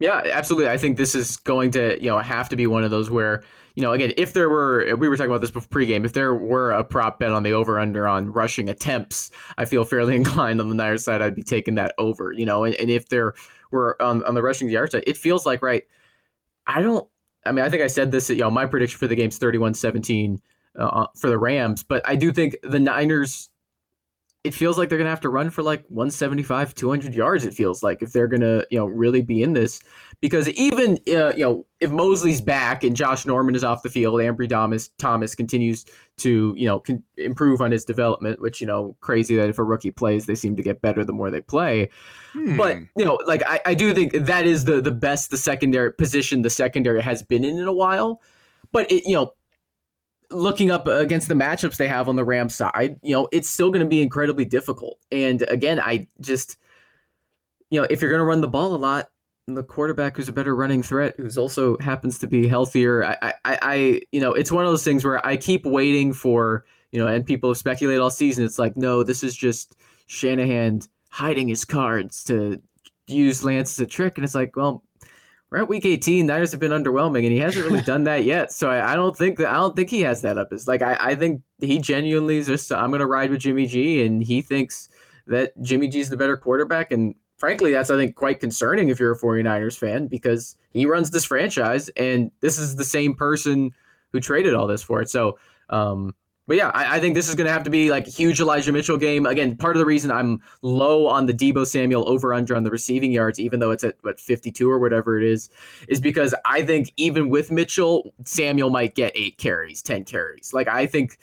Yeah, 0.00 0.22
absolutely. 0.32 0.70
I 0.70 0.78
think 0.78 0.96
this 0.96 1.14
is 1.14 1.36
going 1.36 1.70
to, 1.72 2.02
you 2.02 2.08
know, 2.08 2.18
have 2.18 2.48
to 2.48 2.56
be 2.56 2.66
one 2.66 2.84
of 2.84 2.90
those 2.90 3.10
where, 3.10 3.42
you 3.74 3.82
know, 3.82 3.92
again, 3.92 4.14
if 4.16 4.32
there 4.32 4.48
were, 4.48 4.96
we 4.96 5.10
were 5.10 5.16
talking 5.16 5.30
about 5.30 5.42
this 5.42 5.50
before 5.50 5.68
pregame, 5.68 6.06
if 6.06 6.14
there 6.14 6.34
were 6.34 6.72
a 6.72 6.82
prop 6.82 7.18
bet 7.20 7.32
on 7.32 7.42
the 7.42 7.52
over 7.52 7.78
under 7.78 8.08
on 8.08 8.32
rushing 8.32 8.70
attempts, 8.70 9.30
I 9.58 9.66
feel 9.66 9.84
fairly 9.84 10.16
inclined 10.16 10.58
on 10.58 10.70
the 10.70 10.74
Niners 10.74 11.04
side, 11.04 11.20
I'd 11.20 11.34
be 11.34 11.42
taking 11.42 11.74
that 11.74 11.94
over, 11.98 12.32
you 12.32 12.46
know, 12.46 12.64
and, 12.64 12.74
and 12.76 12.90
if 12.90 13.10
there 13.10 13.34
were 13.70 14.00
on, 14.00 14.24
on 14.24 14.34
the 14.34 14.42
rushing 14.42 14.70
yards 14.70 14.92
side, 14.92 15.04
it 15.06 15.18
feels 15.18 15.44
like, 15.44 15.62
right, 15.62 15.84
I 16.66 16.80
don't, 16.80 17.06
I 17.44 17.52
mean, 17.52 17.64
I 17.64 17.70
think 17.70 17.82
I 17.82 17.86
said 17.86 18.10
this, 18.10 18.28
you 18.28 18.36
know, 18.36 18.50
my 18.50 18.66
prediction 18.66 18.98
for 18.98 19.06
the 19.06 19.16
game's 19.16 19.38
31 19.38 19.74
17 19.74 20.40
uh, 20.78 21.06
for 21.16 21.30
the 21.30 21.38
Rams, 21.38 21.82
but 21.82 22.06
I 22.06 22.16
do 22.16 22.32
think 22.32 22.56
the 22.62 22.78
Niners 22.78 23.48
it 24.42 24.54
feels 24.54 24.78
like 24.78 24.88
they're 24.88 24.96
going 24.96 25.06
to 25.06 25.10
have 25.10 25.20
to 25.20 25.28
run 25.28 25.50
for 25.50 25.62
like 25.62 25.84
175 25.88 26.74
200 26.74 27.14
yards 27.14 27.44
it 27.44 27.52
feels 27.52 27.82
like 27.82 28.00
if 28.00 28.12
they're 28.12 28.26
going 28.26 28.40
to 28.40 28.66
you 28.70 28.78
know 28.78 28.86
really 28.86 29.22
be 29.22 29.42
in 29.42 29.52
this. 29.52 29.80
Because 30.20 30.48
even 30.50 30.98
uh, 31.08 31.32
you 31.34 31.44
know 31.44 31.66
if 31.80 31.90
Moseley's 31.90 32.40
back 32.40 32.82
and 32.82 32.96
Josh 32.96 33.26
Norman 33.26 33.54
is 33.54 33.64
off 33.64 33.82
the 33.82 33.90
field 33.90 34.20
Ambry 34.20 34.48
Thomas 34.48 34.88
Thomas 34.98 35.34
continues 35.34 35.84
to 36.18 36.54
you 36.56 36.66
know 36.66 36.80
can 36.80 37.02
improve 37.16 37.60
on 37.60 37.70
his 37.70 37.84
development 37.84 38.40
which 38.40 38.60
you 38.60 38.66
know 38.66 38.96
crazy 39.00 39.36
that 39.36 39.48
if 39.48 39.58
a 39.58 39.64
rookie 39.64 39.90
plays 39.90 40.26
they 40.26 40.34
seem 40.34 40.56
to 40.56 40.62
get 40.62 40.80
better 40.80 41.04
the 41.04 41.12
more 41.12 41.30
they 41.30 41.40
play. 41.42 41.90
Hmm. 42.32 42.56
but 42.56 42.78
you 42.96 43.04
know 43.04 43.18
like 43.26 43.42
I, 43.46 43.60
I 43.66 43.74
do 43.74 43.92
think 43.92 44.12
that 44.12 44.46
is 44.46 44.64
the 44.64 44.80
the 44.80 44.92
best 44.92 45.30
the 45.30 45.38
secondary 45.38 45.92
position 45.92 46.42
the 46.42 46.50
secondary 46.50 47.02
has 47.02 47.22
been 47.22 47.44
in 47.44 47.58
in 47.58 47.66
a 47.66 47.72
while. 47.72 48.22
But 48.72 48.90
it 48.90 49.04
you 49.06 49.14
know 49.14 49.34
looking 50.30 50.70
up 50.70 50.86
against 50.86 51.28
the 51.28 51.34
matchups 51.34 51.76
they 51.76 51.88
have 51.88 52.08
on 52.08 52.16
the 52.16 52.24
Rams 52.24 52.54
side, 52.54 52.98
you 53.02 53.14
know, 53.14 53.28
it's 53.32 53.48
still 53.48 53.70
going 53.70 53.84
to 53.84 53.88
be 53.88 54.02
incredibly 54.02 54.44
difficult. 54.44 54.98
And 55.10 55.42
again, 55.48 55.80
I 55.80 56.06
just, 56.20 56.56
you 57.70 57.80
know, 57.80 57.86
if 57.90 58.00
you're 58.00 58.10
going 58.10 58.20
to 58.20 58.24
run 58.24 58.40
the 58.40 58.48
ball 58.48 58.74
a 58.74 58.76
lot, 58.76 59.08
the 59.46 59.62
quarterback 59.62 60.16
who's 60.16 60.28
a 60.28 60.32
better 60.32 60.54
running 60.54 60.82
threat, 60.82 61.14
who's 61.16 61.36
also 61.36 61.76
happens 61.78 62.18
to 62.18 62.28
be 62.28 62.46
healthier, 62.46 63.04
I, 63.04 63.16
I, 63.22 63.34
I, 63.44 64.00
you 64.12 64.20
know, 64.20 64.32
it's 64.32 64.52
one 64.52 64.64
of 64.64 64.70
those 64.70 64.84
things 64.84 65.04
where 65.04 65.24
I 65.26 65.36
keep 65.36 65.66
waiting 65.66 66.12
for, 66.12 66.64
you 66.92 67.00
know, 67.00 67.08
and 67.08 67.26
people 67.26 67.50
have 67.50 67.56
speculated 67.56 68.00
all 68.00 68.10
season. 68.10 68.44
It's 68.44 68.58
like, 68.58 68.76
no, 68.76 69.02
this 69.02 69.24
is 69.24 69.34
just 69.36 69.76
Shanahan 70.06 70.82
hiding 71.10 71.48
his 71.48 71.64
cards 71.64 72.22
to 72.24 72.60
use 73.08 73.44
Lance 73.44 73.72
as 73.72 73.80
a 73.80 73.86
trick. 73.86 74.16
And 74.16 74.24
it's 74.24 74.34
like, 74.34 74.54
well, 74.54 74.84
we're 75.50 75.58
at 75.58 75.68
week 75.68 75.84
18. 75.84 76.26
Niners 76.26 76.52
have 76.52 76.60
been 76.60 76.70
underwhelming, 76.70 77.24
and 77.24 77.32
he 77.32 77.38
hasn't 77.38 77.66
really 77.66 77.82
done 77.82 78.04
that 78.04 78.24
yet. 78.24 78.52
So 78.52 78.70
I, 78.70 78.92
I, 78.92 78.94
don't 78.94 79.16
think 79.16 79.38
that 79.38 79.48
I 79.48 79.54
don't 79.54 79.74
think 79.74 79.90
he 79.90 80.02
has 80.02 80.22
that 80.22 80.38
up. 80.38 80.52
It's 80.52 80.68
like 80.68 80.82
I, 80.82 80.96
I 81.00 81.14
think 81.14 81.42
he 81.60 81.78
genuinely 81.78 82.38
is 82.38 82.46
just 82.46 82.70
I'm 82.70 82.90
gonna 82.90 83.06
ride 83.06 83.30
with 83.30 83.40
Jimmy 83.40 83.66
G, 83.66 84.04
and 84.04 84.22
he 84.22 84.42
thinks 84.42 84.88
that 85.26 85.52
Jimmy 85.60 85.88
G 85.88 86.00
is 86.00 86.08
the 86.08 86.16
better 86.16 86.36
quarterback. 86.36 86.92
And 86.92 87.14
frankly, 87.36 87.72
that's 87.72 87.90
I 87.90 87.96
think 87.96 88.14
quite 88.14 88.38
concerning 88.38 88.88
if 88.88 89.00
you're 89.00 89.12
a 89.12 89.18
49ers 89.18 89.76
fan 89.76 90.06
because 90.06 90.56
he 90.72 90.86
runs 90.86 91.10
this 91.10 91.24
franchise, 91.24 91.88
and 91.90 92.30
this 92.40 92.58
is 92.58 92.76
the 92.76 92.84
same 92.84 93.14
person 93.14 93.72
who 94.12 94.20
traded 94.20 94.54
all 94.54 94.68
this 94.68 94.82
for 94.82 95.02
it. 95.02 95.10
So 95.10 95.38
um, 95.68 96.14
but 96.46 96.56
yeah, 96.56 96.70
I, 96.74 96.96
I, 96.96 97.00
think 97.00 97.14
this 97.14 97.28
is 97.28 97.34
going 97.34 97.46
to 97.46 97.52
have 97.52 97.62
to 97.64 97.70
be 97.70 97.90
like 97.90 98.08
a 98.08 98.10
huge 98.10 98.40
Elijah 98.40 98.72
Mitchell 98.72 98.96
game. 98.96 99.24
Again, 99.26 99.56
part 99.56 99.76
of 99.76 99.80
the 99.80 99.86
reason 99.86 100.10
I'm 100.10 100.40
low 100.62 101.06
on 101.06 101.26
the 101.26 101.32
Deebo 101.32 101.66
Samuel 101.66 102.08
over 102.08 102.34
under 102.34 102.56
on 102.56 102.64
the 102.64 102.70
receiving 102.70 103.12
yards, 103.12 103.38
even 103.38 103.60
though 103.60 103.70
it's 103.70 103.84
at 103.84 103.96
what 104.02 104.18
52 104.18 104.68
or 104.68 104.78
whatever 104.78 105.16
it 105.16 105.24
is, 105.24 105.50
is 105.88 106.00
because 106.00 106.34
I 106.44 106.62
think 106.62 106.92
even 106.96 107.28
with 107.28 107.50
Mitchell, 107.50 108.12
Samuel 108.24 108.70
might 108.70 108.94
get 108.94 109.12
eight 109.14 109.38
carries, 109.38 109.82
10 109.82 110.04
carries. 110.04 110.52
Like 110.52 110.66
I 110.66 110.86
think 110.86 111.18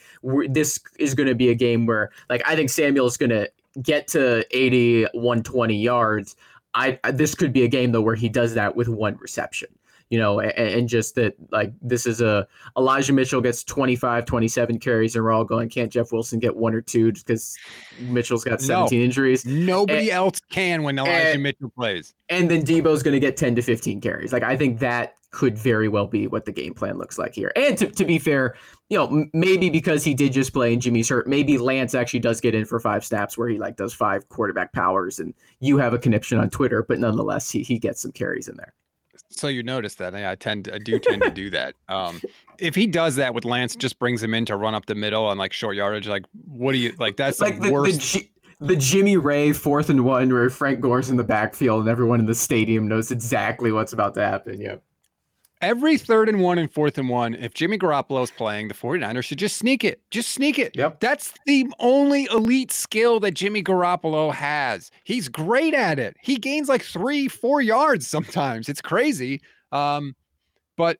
this 0.47 0.80
is 0.97 1.13
going 1.13 1.27
to 1.27 1.36
be 1.36 1.49
a 1.49 1.56
game 1.56 1.86
where 1.86 2.12
like 2.30 2.41
I 2.45 2.56
think 2.56 2.69
Samuel 2.69 3.08
is 3.08 3.17
going 3.17 3.32
to 3.32 3.49
get 3.82 4.08
to 4.10 4.45
80, 4.56 5.08
120 5.13 5.75
yards. 5.75 6.36
I 6.73 6.99
this 7.12 7.34
could 7.36 7.51
be 7.51 7.63
a 7.63 7.67
game 7.67 7.91
though 7.91 8.01
where 8.01 8.15
he 8.15 8.30
does 8.30 8.53
that 8.53 8.75
with 8.75 8.88
one 8.88 9.17
reception 9.17 9.69
you 10.10 10.17
know, 10.17 10.39
and, 10.39 10.52
and, 10.52 10.89
just 10.89 11.15
that 11.15 11.36
like 11.52 11.74
this 11.82 12.06
is 12.06 12.22
a 12.22 12.48
Elijah 12.78 13.12
Mitchell 13.12 13.41
gets 13.41 13.63
25, 13.63 14.26
27 14.26 14.80
carries, 14.80 15.15
and 15.15 15.24
we're 15.24 15.32
all 15.32 15.43
going, 15.43 15.67
can't 15.70 15.91
Jeff 15.91 16.12
Wilson 16.12 16.39
get 16.39 16.56
one 16.56 16.74
or 16.74 16.82
two 16.82 17.12
because 17.12 17.58
Mitchell's 18.00 18.43
got 18.43 18.62
17 18.62 19.00
no, 19.00 19.06
injuries? 19.06 19.46
Nobody 19.46 20.10
and, 20.10 20.10
else 20.10 20.39
can 20.50 20.84
when 20.84 20.98
Elijah 20.98 21.34
and, 21.34 21.43
Mitchell 21.43 21.72
plays. 21.76 22.13
And 22.30 22.50
then 22.50 22.63
Deebo's 22.63 23.04
going 23.04 23.13
to 23.13 23.20
get 23.20 23.36
10 23.36 23.56
to 23.56 23.62
15 23.62 24.00
carries. 24.00 24.32
Like 24.32 24.43
I 24.43 24.56
think 24.56 24.80
that 24.80 25.15
could 25.32 25.58
very 25.58 25.89
well 25.89 26.08
be 26.08 26.26
what 26.26 26.46
the 26.46 26.52
game 26.52 26.74
plan 26.74 26.98
looks 26.98 27.17
like 27.17 27.36
here. 27.36 27.52
And 27.56 27.78
to, 27.78 27.88
to 27.88 28.06
be 28.06 28.17
fair, 28.17 28.56
you 28.89 28.98
know, 28.98 29.26
maybe 29.34 29.70
because 29.70 30.04
he 30.04 30.13
did 30.13 30.32
just 30.32 30.54
play 30.54 30.72
and 30.72 30.82
Jimmy's 30.82 31.10
hurt, 31.10 31.28
maybe 31.28 31.58
Lance 31.58 31.93
actually 31.93 32.22
does 32.22 32.39
get 32.39 32.56
in 32.56 32.65
for 32.65 32.80
five 32.80 33.04
snaps 33.04 33.38
where 33.38 33.50
he 33.50 33.58
like 33.58 33.76
does 33.76 33.93
five 33.93 34.28
quarterback 34.30 34.72
powers 34.72 35.20
and 35.20 35.34
you 35.60 35.78
have 35.78 35.93
a 35.93 36.00
connection 36.00 36.39
on 36.39 36.50
Twitter, 36.50 36.84
but 36.88 37.00
nonetheless, 37.00 37.52
he, 37.52 37.62
he 37.62 37.78
gets 37.78 38.02
some 38.02 38.13
carries 38.13 38.48
in 38.48 38.56
there. 38.56 38.74
So 39.30 39.48
you 39.48 39.63
notice 39.63 39.96
that 39.96 40.16
I 40.16 40.36
tend 40.36 40.70
I 40.74 40.78
do 40.78 41.00
tend 41.00 41.22
to 41.22 41.30
do 41.30 41.50
that. 41.52 41.76
Um, 41.90 42.22
if 42.58 42.76
he 42.76 42.88
does 42.88 43.16
that 43.18 43.34
with 43.34 43.46
Lance, 43.46 43.76
just 43.76 44.00
brings 44.00 44.24
him 44.24 44.34
in 44.34 44.46
to 44.46 44.56
run 44.56 44.74
up 44.74 44.86
the 44.86 44.96
middle 44.96 45.26
on 45.26 45.38
like 45.38 45.54
short 45.54 45.76
yardage. 45.76 46.08
Like, 46.08 46.26
what 46.48 46.72
do 46.72 46.78
you 46.78 46.94
like? 46.98 47.18
That's 47.18 47.40
like 47.40 47.60
the, 47.60 47.68
the 47.68 47.74
worst. 47.74 48.13
The, 48.13 48.30
the 48.60 48.76
Jimmy 48.76 49.18
Raye 49.18 49.54
fourth 49.54 49.92
and 49.92 50.04
one, 50.04 50.34
where 50.34 50.50
Frank 50.50 50.82
Gore's 50.82 51.12
in 51.12 51.18
the 51.18 51.24
backfield 51.24 51.82
and 51.82 51.90
everyone 51.90 52.20
in 52.20 52.26
the 52.26 52.34
stadium 52.34 52.88
knows 52.88 53.12
exactly 53.12 53.72
what's 53.72 53.94
about 53.94 54.16
to 54.16 54.22
happen. 54.22 54.60
Yep 54.60 54.82
every 55.62 55.98
third 55.98 56.30
and 56.30 56.41
one 56.41 56.58
and 56.58 56.72
fourth 56.72 56.98
and 56.98 57.10
one, 57.10 57.36
if 57.36 57.54
Jimmy 57.54 57.78
Garoppolo 57.78 58.24
is 58.24 58.32
playing, 58.32 58.67
the 58.67 58.74
49ers 58.74 59.24
should 59.24 59.39
just 59.39 59.58
sneak 59.58 59.84
it. 59.84 60.02
Just 60.12 60.30
sneak 60.30 60.60
it. 60.60 60.76
Yep. 60.76 61.00
That's 61.00 61.34
the 61.46 61.67
only 61.80 62.26
elite 62.32 62.72
skill 62.72 63.20
that 63.22 63.32
Jimmy 63.32 63.63
Garoppolo 63.63 64.34
has. 64.34 64.91
He's 65.04 65.30
great 65.30 65.74
at 65.74 66.00
it. 66.00 66.15
He 66.22 66.38
gains 66.38 66.70
like 66.70 66.84
three, 66.84 67.28
four 67.28 67.62
yards 67.62 68.08
sometimes. 68.08 68.70
It's 68.70 68.82
crazy. 68.82 69.41
Um, 69.72 70.15
but 70.78 71.00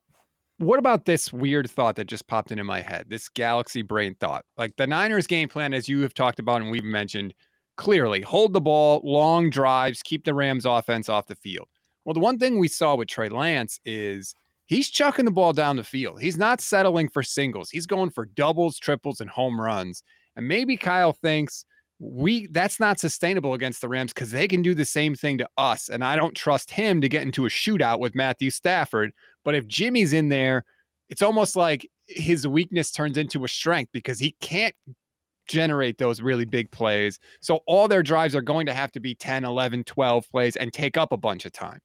what 0.58 0.80
about 0.80 1.06
this 1.06 1.32
weird 1.32 1.70
thought 1.70 1.96
that 1.98 2.08
just 2.08 2.28
popped 2.28 2.52
into 2.52 2.64
my 2.64 2.82
head? 2.82 3.06
This 3.10 3.30
galaxy 3.30 3.84
brain 3.84 4.16
thought. 4.16 4.44
Like 4.58 4.76
the 4.78 4.88
Niners 4.88 5.28
game 5.28 5.50
plan, 5.50 5.74
as 5.74 5.88
you 5.88 6.02
have 6.02 6.14
talked 6.14 6.40
about 6.40 6.62
and 6.62 6.72
we've 6.72 6.84
mentioned, 6.84 7.34
clearly 7.76 8.22
hold 8.22 8.54
the 8.54 8.62
ball, 8.62 9.02
long 9.04 9.52
drives, 9.52 10.02
keep 10.02 10.26
the 10.26 10.34
Rams 10.34 10.66
offense 10.66 11.10
off 11.10 11.28
the 11.28 11.36
field. 11.36 11.68
Well, 12.06 12.16
the 12.16 12.20
one 12.22 12.40
thing 12.40 12.58
we 12.58 12.70
saw 12.70 12.96
with 12.96 13.08
Trey 13.08 13.30
Lance 13.30 13.80
is– 13.86 14.34
he's 14.68 14.90
chucking 14.90 15.26
the 15.26 15.32
ball 15.32 15.54
down 15.54 15.78
the 15.78 15.84
field. 15.84 16.22
He's 16.22 16.38
not 16.38 16.62
settling 16.62 17.10
for 17.10 17.24
singles. 17.24 17.70
He's 17.70 17.88
going 17.88 18.12
for 18.12 18.26
doubles, 18.26 18.78
triples, 18.78 19.22
and 19.22 19.30
home 19.30 19.60
runs. 19.60 20.04
And 20.36 20.48
maybe 20.48 20.78
Kyle 20.78 21.14
thinks 21.14 21.66
we 22.00 22.46
that's 22.52 22.80
not 22.80 23.00
sustainable 23.00 23.56
against 23.56 23.82
the 23.82 23.90
Rams 23.90 24.14
because 24.14 24.30
they 24.30 24.48
can 24.48 24.62
do 24.62 24.76
the 24.76 24.86
same 24.86 25.16
thing 25.16 25.40
to 25.40 25.50
us. 25.58 25.90
And 25.90 26.04
I 26.04 26.16
don't 26.16 26.36
trust 26.36 26.70
him 26.70 27.02
to 27.02 27.10
get 27.10 27.24
into 27.24 27.48
a 27.48 27.50
shootout 27.50 28.00
with 28.00 28.14
Matthew 28.14 28.52
Stafford. 28.52 29.12
But 29.44 29.56
if 29.56 29.68
Jimmy's 29.68 30.14
in 30.14 30.30
there, 30.30 30.64
it's 31.10 31.24
almost 31.24 31.56
like 31.56 31.90
his 32.06 32.48
weakness 32.48 32.92
turns 32.92 33.18
into 33.18 33.46
a 33.46 33.48
strength 33.48 33.92
because 33.94 34.20
he 34.20 34.36
can't 34.42 34.76
generate 35.48 35.98
those 35.98 36.22
really 36.22 36.46
big 36.46 36.70
plays. 36.72 37.20
So 37.42 37.62
all 37.66 37.88
their 37.88 38.04
drives 38.04 38.36
are 38.36 38.42
going 38.42 38.66
to 38.68 38.74
have 38.74 38.92
to 38.92 39.00
be 39.00 39.16
10, 39.16 39.46
11, 39.46 39.86
12 39.86 40.30
plays 40.30 40.56
and 40.56 40.72
take 40.72 40.98
up 40.98 41.12
a 41.12 41.18
bunch 41.18 41.46
of 41.46 41.54
time. 41.54 41.80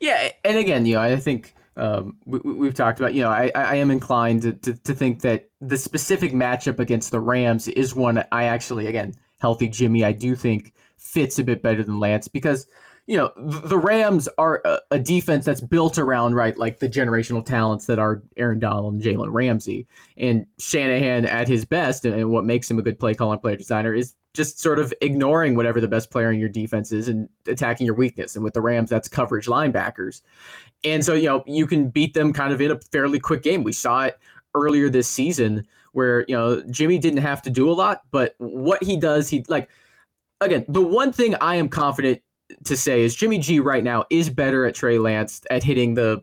Yeah. 0.00 0.30
And 0.44 0.58
again, 0.58 0.84
you 0.84 0.96
know, 0.96 1.00
I 1.00 1.16
think 1.16 1.54
um, 1.78 2.16
we, 2.26 2.66
have 2.66 2.74
talked 2.74 2.98
about, 2.98 3.14
you 3.14 3.22
know, 3.22 3.30
I, 3.30 3.50
I 3.54 3.76
am 3.76 3.90
inclined 3.90 4.42
to, 4.42 4.52
to, 4.52 4.74
to, 4.74 4.94
think 4.94 5.20
that 5.22 5.48
the 5.60 5.78
specific 5.78 6.32
matchup 6.32 6.80
against 6.80 7.12
the 7.12 7.20
Rams 7.20 7.68
is 7.68 7.94
one 7.94 8.24
I 8.32 8.44
actually, 8.44 8.86
again, 8.86 9.14
healthy 9.38 9.68
Jimmy, 9.68 10.04
I 10.04 10.12
do 10.12 10.34
think 10.34 10.74
fits 10.96 11.38
a 11.38 11.44
bit 11.44 11.62
better 11.62 11.84
than 11.84 12.00
Lance 12.00 12.26
because, 12.26 12.66
you 13.06 13.16
know, 13.16 13.32
the 13.36 13.78
Rams 13.78 14.28
are 14.38 14.60
a, 14.64 14.80
a 14.90 14.98
defense 14.98 15.44
that's 15.44 15.60
built 15.60 15.98
around, 15.98 16.34
right, 16.34 16.58
like 16.58 16.80
the 16.80 16.88
generational 16.88 17.44
talents 17.44 17.86
that 17.86 18.00
are 18.00 18.22
Aaron 18.36 18.58
Donald 18.58 18.94
and 18.94 19.02
Jalen 19.02 19.32
Ramsey. 19.32 19.86
And 20.16 20.46
Shanahan 20.58 21.26
at 21.26 21.46
his 21.46 21.64
best, 21.64 22.04
and 22.04 22.30
what 22.30 22.44
makes 22.44 22.68
him 22.68 22.78
a 22.78 22.82
good 22.82 22.98
play 22.98 23.14
calling 23.14 23.38
player 23.38 23.56
designer, 23.56 23.94
is 23.94 24.14
just 24.38 24.60
sort 24.60 24.78
of 24.78 24.94
ignoring 25.00 25.56
whatever 25.56 25.80
the 25.80 25.88
best 25.88 26.12
player 26.12 26.30
in 26.30 26.38
your 26.38 26.48
defense 26.48 26.92
is 26.92 27.08
and 27.08 27.28
attacking 27.48 27.84
your 27.84 27.96
weakness. 27.96 28.36
And 28.36 28.44
with 28.44 28.54
the 28.54 28.60
Rams, 28.60 28.88
that's 28.88 29.08
coverage 29.08 29.46
linebackers. 29.46 30.22
And 30.84 31.04
so, 31.04 31.14
you 31.14 31.28
know, 31.28 31.42
you 31.44 31.66
can 31.66 31.88
beat 31.88 32.14
them 32.14 32.32
kind 32.32 32.52
of 32.52 32.60
in 32.60 32.70
a 32.70 32.78
fairly 32.92 33.18
quick 33.18 33.42
game. 33.42 33.64
We 33.64 33.72
saw 33.72 34.04
it 34.04 34.16
earlier 34.54 34.88
this 34.88 35.08
season 35.08 35.66
where, 35.90 36.24
you 36.28 36.36
know, 36.36 36.62
Jimmy 36.70 37.00
didn't 37.00 37.20
have 37.20 37.42
to 37.42 37.50
do 37.50 37.68
a 37.68 37.74
lot, 37.74 38.02
but 38.12 38.36
what 38.38 38.80
he 38.80 38.96
does, 38.96 39.28
he 39.28 39.44
like, 39.48 39.68
again, 40.40 40.64
the 40.68 40.82
one 40.82 41.12
thing 41.12 41.34
I 41.40 41.56
am 41.56 41.68
confident 41.68 42.22
to 42.62 42.76
say 42.76 43.02
is 43.02 43.16
Jimmy 43.16 43.40
G 43.40 43.58
right 43.58 43.82
now 43.82 44.04
is 44.08 44.30
better 44.30 44.66
at 44.66 44.76
Trey 44.76 44.98
Lance 44.98 45.40
at 45.50 45.64
hitting 45.64 45.94
the, 45.94 46.22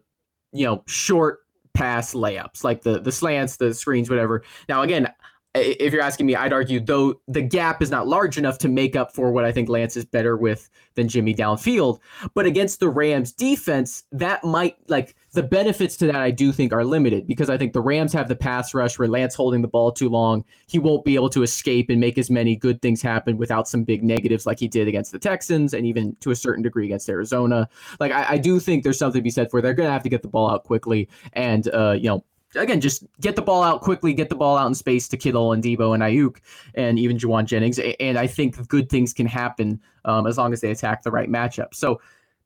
you 0.53 0.65
know, 0.65 0.85
short 0.87 1.39
pass 1.73 2.13
layups, 2.13 2.63
like 2.63 2.83
the 2.83 3.01
the 3.01 3.11
slants, 3.11 3.57
the 3.57 3.73
screens, 3.73 4.09
whatever. 4.09 4.41
Now, 4.69 4.83
again, 4.83 5.11
if 5.55 5.93
you're 5.93 6.01
asking 6.01 6.25
me, 6.25 6.35
I'd 6.35 6.53
argue 6.53 6.79
though 6.79 7.21
the 7.27 7.41
gap 7.41 7.81
is 7.81 7.89
not 7.89 8.07
large 8.07 8.37
enough 8.37 8.57
to 8.59 8.67
make 8.67 8.95
up 8.95 9.13
for 9.13 9.31
what 9.31 9.45
I 9.45 9.51
think 9.51 9.69
Lance 9.69 9.95
is 9.95 10.05
better 10.05 10.35
with 10.35 10.69
than 10.95 11.07
Jimmy 11.07 11.33
downfield. 11.33 11.99
But 12.33 12.45
against 12.45 12.79
the 12.79 12.89
Rams 12.89 13.31
defense, 13.31 14.03
that 14.11 14.43
might 14.43 14.77
like 14.89 15.15
the 15.31 15.43
benefits 15.43 15.97
to 15.97 16.07
that 16.07 16.15
I 16.15 16.31
do 16.31 16.51
think 16.51 16.73
are 16.73 16.83
limited 16.83 17.27
because 17.27 17.49
I 17.49 17.57
think 17.57 17.73
the 17.73 17.81
Rams 17.81 18.13
have 18.13 18.27
the 18.27 18.35
pass 18.35 18.73
rush 18.73 18.97
where 18.99 19.07
Lance 19.07 19.35
holding 19.35 19.61
the 19.61 19.67
ball 19.67 19.91
too 19.91 20.09
long, 20.09 20.43
he 20.67 20.79
won't 20.79 21.05
be 21.05 21.15
able 21.15 21.29
to 21.29 21.43
escape 21.43 21.89
and 21.89 21.99
make 21.99 22.17
as 22.17 22.29
many 22.29 22.55
good 22.55 22.81
things 22.81 23.01
happen 23.01 23.37
without 23.37 23.67
some 23.67 23.83
big 23.83 24.03
negatives 24.03 24.45
like 24.45 24.59
he 24.59 24.67
did 24.67 24.87
against 24.87 25.11
the 25.11 25.19
Texans 25.19 25.73
and 25.73 25.85
even 25.85 26.15
to 26.21 26.31
a 26.31 26.35
certain 26.35 26.63
degree 26.63 26.85
against 26.85 27.09
Arizona. 27.09 27.69
Like 27.99 28.11
I, 28.11 28.31
I 28.31 28.37
do 28.37 28.59
think 28.59 28.83
there's 28.83 28.97
something 28.97 29.19
to 29.19 29.23
be 29.23 29.29
said 29.29 29.51
for 29.51 29.61
they're 29.61 29.73
gonna 29.73 29.91
have 29.91 30.03
to 30.03 30.09
get 30.09 30.21
the 30.21 30.27
ball 30.27 30.49
out 30.49 30.63
quickly 30.63 31.07
and 31.33 31.67
uh, 31.73 31.91
you 31.91 32.09
know 32.09 32.23
again, 32.55 32.81
just 32.81 33.03
get 33.21 33.35
the 33.35 33.41
ball 33.41 33.63
out 33.63 33.81
quickly, 33.81 34.13
get 34.13 34.29
the 34.29 34.35
ball 34.35 34.57
out 34.57 34.67
in 34.67 34.75
space 34.75 35.07
to 35.09 35.17
Kittle 35.17 35.53
and 35.53 35.63
Deebo 35.63 35.93
and 35.93 36.03
Aiyuk 36.03 36.37
and 36.75 36.97
even 36.99 37.17
Jauan 37.17 37.45
Jennings. 37.45 37.79
And 37.99 38.17
I 38.17 38.27
think 38.27 38.67
good 38.67 38.89
things 38.89 39.13
can 39.13 39.25
happen 39.25 39.81
um, 40.05 40.27
as 40.27 40.37
long 40.37 40.53
as 40.53 40.61
they 40.61 40.71
attack 40.71 41.03
the 41.03 41.11
right 41.11 41.29
matchup. 41.29 41.73
So, 41.73 42.01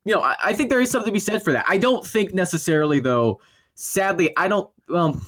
you 0.06 0.14
know, 0.14 0.22
I, 0.22 0.36
I, 0.44 0.54
think 0.54 0.70
there 0.70 0.82
is 0.82 0.90
something 0.90 1.10
to 1.10 1.14
be 1.14 1.20
said 1.20 1.44
for 1.44 1.52
that. 1.52 1.66
I 1.68 1.78
don't 1.78 2.06
think 2.06 2.34
necessarily, 2.34 3.00
though, 3.00 3.42
sadly, 3.76 4.36
I 4.38 4.48
don't, 4.48 4.70
well, 4.88 5.20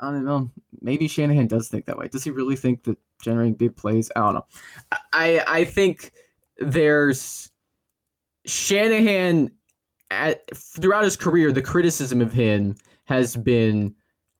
I 0.00 0.10
don't 0.10 0.24
know. 0.24 0.50
Maybe 0.80 1.08
Shanahan 1.08 1.46
does 1.46 1.68
think 1.68 1.86
that 1.86 1.96
way. 1.96 2.08
Does 2.08 2.24
he 2.24 2.30
really 2.30 2.56
think 2.56 2.82
that 2.84 2.98
generating 3.22 3.54
big 3.54 3.76
plays? 3.76 4.10
I 4.14 4.20
don't 4.20 4.34
know. 4.34 4.46
I, 5.12 5.42
I 5.46 5.64
think 5.64 6.12
there's 6.58 7.50
Shanahan 8.44 9.50
at, 10.10 10.42
throughout 10.54 11.04
his 11.04 11.16
career, 11.16 11.52
the 11.52 11.62
criticism 11.62 12.20
of 12.20 12.32
him 12.32 12.76
has 13.04 13.36
been 13.36 13.94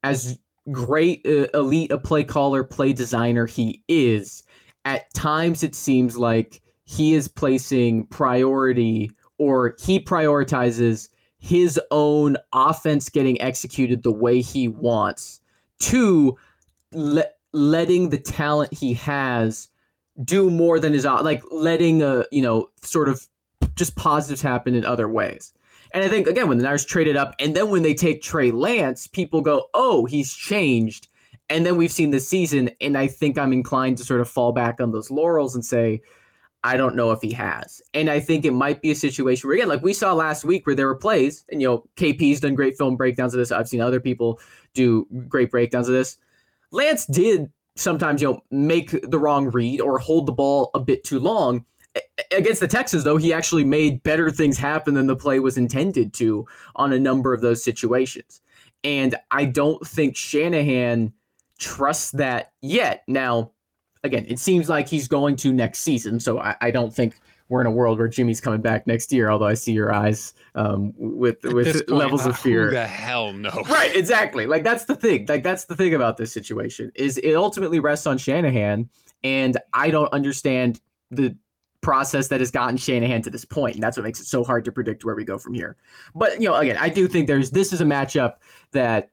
as 0.06 0.38
great 0.70 1.26
uh, 1.26 1.46
elite 1.54 1.90
a 1.90 1.98
play 1.98 2.24
caller, 2.24 2.62
play 2.62 2.92
designer 2.92 3.46
he 3.46 3.82
is, 3.88 4.44
at 4.84 5.12
times 5.14 5.62
it 5.62 5.74
seems 5.74 6.16
like 6.16 6.62
he 6.84 7.14
is 7.14 7.26
placing 7.26 8.06
priority 8.06 9.10
or 9.38 9.74
he 9.80 9.98
prioritizes 9.98 11.08
his 11.38 11.80
own 11.90 12.36
offense 12.52 13.08
getting 13.08 13.40
executed 13.40 14.02
the 14.02 14.12
way 14.12 14.40
he 14.40 14.68
wants 14.68 15.40
to 15.80 16.36
le- 16.92 17.24
letting 17.52 18.10
the 18.10 18.18
talent 18.18 18.72
he 18.72 18.94
has 18.94 19.68
do 20.24 20.48
more 20.50 20.78
than 20.78 20.92
his 20.92 21.04
like 21.04 21.42
letting 21.50 22.02
a 22.02 22.24
you 22.32 22.40
know 22.40 22.70
sort 22.82 23.08
of 23.08 23.26
just 23.74 23.96
positives 23.96 24.40
happen 24.40 24.74
in 24.74 24.84
other 24.84 25.08
ways 25.08 25.52
and 25.96 26.04
I 26.04 26.08
think 26.08 26.26
again 26.26 26.46
when 26.46 26.58
the 26.58 26.64
Niners 26.64 26.84
traded 26.84 27.16
up, 27.16 27.34
and 27.38 27.56
then 27.56 27.70
when 27.70 27.82
they 27.82 27.94
take 27.94 28.20
Trey 28.20 28.50
Lance, 28.50 29.06
people 29.06 29.40
go, 29.40 29.68
"Oh, 29.72 30.04
he's 30.04 30.32
changed." 30.34 31.08
And 31.48 31.64
then 31.64 31.76
we've 31.76 31.92
seen 31.92 32.10
this 32.10 32.28
season, 32.28 32.70
and 32.80 32.98
I 32.98 33.06
think 33.06 33.38
I'm 33.38 33.52
inclined 33.52 33.96
to 33.98 34.04
sort 34.04 34.20
of 34.20 34.28
fall 34.28 34.52
back 34.52 34.80
on 34.80 34.92
those 34.92 35.10
laurels 35.10 35.54
and 35.54 35.64
say, 35.64 36.02
I 36.64 36.76
don't 36.76 36.96
know 36.96 37.12
if 37.12 37.22
he 37.22 37.32
has. 37.32 37.80
And 37.94 38.10
I 38.10 38.18
think 38.18 38.44
it 38.44 38.50
might 38.50 38.82
be 38.82 38.90
a 38.90 38.94
situation 38.96 39.46
where, 39.46 39.56
again, 39.56 39.68
like 39.68 39.82
we 39.82 39.94
saw 39.94 40.12
last 40.12 40.44
week, 40.44 40.66
where 40.66 40.74
there 40.74 40.88
were 40.88 40.96
plays, 40.96 41.44
and 41.50 41.62
you 41.62 41.68
know, 41.68 41.84
KP's 41.96 42.40
done 42.40 42.56
great 42.56 42.76
film 42.76 42.96
breakdowns 42.96 43.32
of 43.32 43.38
this. 43.38 43.52
I've 43.52 43.68
seen 43.68 43.80
other 43.80 44.00
people 44.00 44.40
do 44.74 45.06
great 45.28 45.50
breakdowns 45.50 45.88
of 45.88 45.94
this. 45.94 46.18
Lance 46.72 47.06
did 47.06 47.50
sometimes, 47.76 48.20
you 48.20 48.28
know, 48.28 48.40
make 48.50 48.90
the 49.08 49.18
wrong 49.18 49.50
read 49.50 49.80
or 49.80 49.98
hold 49.98 50.26
the 50.26 50.32
ball 50.32 50.70
a 50.74 50.80
bit 50.80 51.04
too 51.04 51.20
long 51.20 51.64
against 52.30 52.60
the 52.60 52.68
Texans, 52.68 53.04
though, 53.04 53.16
he 53.16 53.32
actually 53.32 53.64
made 53.64 54.02
better 54.02 54.30
things 54.30 54.58
happen 54.58 54.94
than 54.94 55.06
the 55.06 55.16
play 55.16 55.38
was 55.40 55.56
intended 55.56 56.12
to 56.14 56.46
on 56.74 56.92
a 56.92 56.98
number 56.98 57.32
of 57.32 57.40
those 57.40 57.62
situations. 57.62 58.40
And 58.84 59.16
I 59.30 59.46
don't 59.46 59.84
think 59.86 60.16
Shanahan 60.16 61.12
trusts 61.58 62.10
that 62.12 62.52
yet. 62.60 63.02
Now, 63.08 63.52
again, 64.04 64.26
it 64.28 64.38
seems 64.38 64.68
like 64.68 64.88
he's 64.88 65.08
going 65.08 65.36
to 65.36 65.52
next 65.52 65.80
season. 65.80 66.20
So 66.20 66.38
I, 66.38 66.56
I 66.60 66.70
don't 66.70 66.94
think 66.94 67.18
we're 67.48 67.60
in 67.60 67.66
a 67.66 67.70
world 67.70 67.98
where 67.98 68.08
Jimmy's 68.08 68.40
coming 68.40 68.60
back 68.60 68.86
next 68.86 69.12
year. 69.12 69.30
Although 69.30 69.46
I 69.46 69.54
see 69.54 69.72
your 69.72 69.92
eyes 69.92 70.34
um, 70.54 70.92
with 70.96 71.44
At 71.44 71.52
with 71.52 71.86
point, 71.86 71.90
levels 71.90 72.26
of 72.26 72.38
fear. 72.38 72.66
Who 72.66 72.70
the 72.72 72.86
hell 72.86 73.32
no? 73.32 73.50
Right, 73.68 73.94
exactly. 73.94 74.46
Like 74.46 74.64
that's 74.64 74.84
the 74.84 74.96
thing. 74.96 75.26
Like 75.28 75.42
that's 75.42 75.64
the 75.64 75.76
thing 75.76 75.94
about 75.94 76.16
this 76.16 76.32
situation 76.32 76.92
is 76.94 77.18
it 77.18 77.34
ultimately 77.34 77.80
rests 77.80 78.06
on 78.06 78.18
Shanahan, 78.18 78.88
and 79.22 79.56
I 79.72 79.90
don't 79.90 80.12
understand 80.12 80.80
the 81.10 81.36
process 81.86 82.26
that 82.26 82.40
has 82.40 82.50
gotten 82.50 82.76
Shanahan 82.76 83.22
to 83.22 83.30
this 83.30 83.44
point, 83.44 83.76
and 83.76 83.82
that's 83.82 83.96
what 83.96 84.02
makes 84.02 84.18
it 84.18 84.26
so 84.26 84.42
hard 84.42 84.64
to 84.64 84.72
predict 84.72 85.04
where 85.04 85.14
we 85.14 85.24
go 85.24 85.38
from 85.38 85.54
here. 85.54 85.76
But 86.16 86.40
you 86.40 86.48
know, 86.48 86.56
again, 86.56 86.76
I 86.80 86.88
do 86.88 87.06
think 87.06 87.28
there's 87.28 87.52
this 87.52 87.72
is 87.72 87.80
a 87.80 87.84
matchup 87.84 88.38
that 88.72 89.10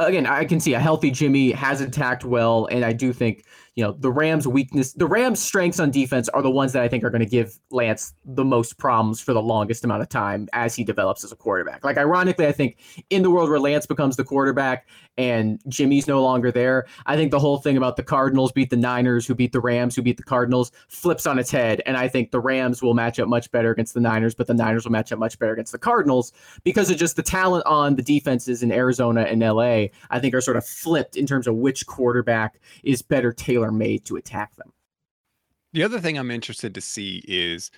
again 0.00 0.26
I 0.26 0.44
can 0.44 0.58
see 0.58 0.74
a 0.74 0.80
healthy 0.80 1.12
Jimmy 1.12 1.52
has 1.52 1.80
attacked 1.80 2.24
well, 2.24 2.66
and 2.72 2.84
I 2.84 2.92
do 2.92 3.12
think 3.12 3.44
you 3.74 3.82
know 3.82 3.92
the 3.92 4.10
Rams' 4.10 4.46
weakness, 4.46 4.92
the 4.92 5.06
Rams' 5.06 5.40
strengths 5.40 5.80
on 5.80 5.90
defense 5.90 6.28
are 6.28 6.42
the 6.42 6.50
ones 6.50 6.74
that 6.74 6.82
I 6.82 6.88
think 6.88 7.04
are 7.04 7.10
going 7.10 7.24
to 7.24 7.28
give 7.28 7.58
Lance 7.70 8.12
the 8.24 8.44
most 8.44 8.76
problems 8.76 9.20
for 9.20 9.32
the 9.32 9.40
longest 9.40 9.84
amount 9.84 10.02
of 10.02 10.10
time 10.10 10.48
as 10.52 10.74
he 10.74 10.84
develops 10.84 11.24
as 11.24 11.32
a 11.32 11.36
quarterback. 11.36 11.82
Like 11.82 11.96
ironically, 11.96 12.46
I 12.46 12.52
think 12.52 12.76
in 13.08 13.22
the 13.22 13.30
world 13.30 13.48
where 13.48 13.58
Lance 13.58 13.86
becomes 13.86 14.16
the 14.16 14.24
quarterback 14.24 14.86
and 15.16 15.60
Jimmy's 15.68 16.06
no 16.06 16.22
longer 16.22 16.52
there, 16.52 16.86
I 17.06 17.16
think 17.16 17.30
the 17.30 17.38
whole 17.38 17.58
thing 17.58 17.78
about 17.78 17.96
the 17.96 18.02
Cardinals 18.02 18.52
beat 18.52 18.68
the 18.68 18.76
Niners, 18.76 19.26
who 19.26 19.34
beat 19.34 19.52
the 19.52 19.60
Rams, 19.60 19.96
who 19.96 20.02
beat 20.02 20.18
the 20.18 20.22
Cardinals, 20.22 20.70
flips 20.88 21.26
on 21.26 21.38
its 21.38 21.50
head, 21.50 21.80
and 21.86 21.96
I 21.96 22.08
think 22.08 22.30
the 22.30 22.40
Rams 22.40 22.82
will 22.82 22.94
match 22.94 23.18
up 23.18 23.28
much 23.28 23.50
better 23.52 23.70
against 23.70 23.94
the 23.94 24.00
Niners, 24.00 24.34
but 24.34 24.46
the 24.46 24.54
Niners 24.54 24.84
will 24.84 24.92
match 24.92 25.12
up 25.12 25.18
much 25.18 25.38
better 25.38 25.52
against 25.52 25.72
the 25.72 25.78
Cardinals 25.78 26.32
because 26.62 26.90
of 26.90 26.98
just 26.98 27.16
the 27.16 27.22
talent 27.22 27.64
on 27.64 27.96
the 27.96 28.02
defenses 28.02 28.62
in 28.62 28.70
Arizona 28.70 29.22
and 29.22 29.40
LA. 29.40 29.86
I 30.10 30.18
think 30.20 30.34
are 30.34 30.42
sort 30.42 30.58
of 30.58 30.66
flipped 30.66 31.16
in 31.16 31.26
terms 31.26 31.46
of 31.46 31.54
which 31.54 31.86
quarterback 31.86 32.60
is 32.82 33.00
better 33.00 33.32
tailored 33.32 33.61
tailor 33.62 33.72
made 33.72 34.04
to 34.06 34.16
attack 34.16 34.54
them. 34.56 34.72
The 35.72 35.82
other 35.82 36.00
thing 36.00 36.18
I'm 36.18 36.30
interested 36.30 36.74
to 36.74 36.80
see 36.80 37.22
is 37.26 37.70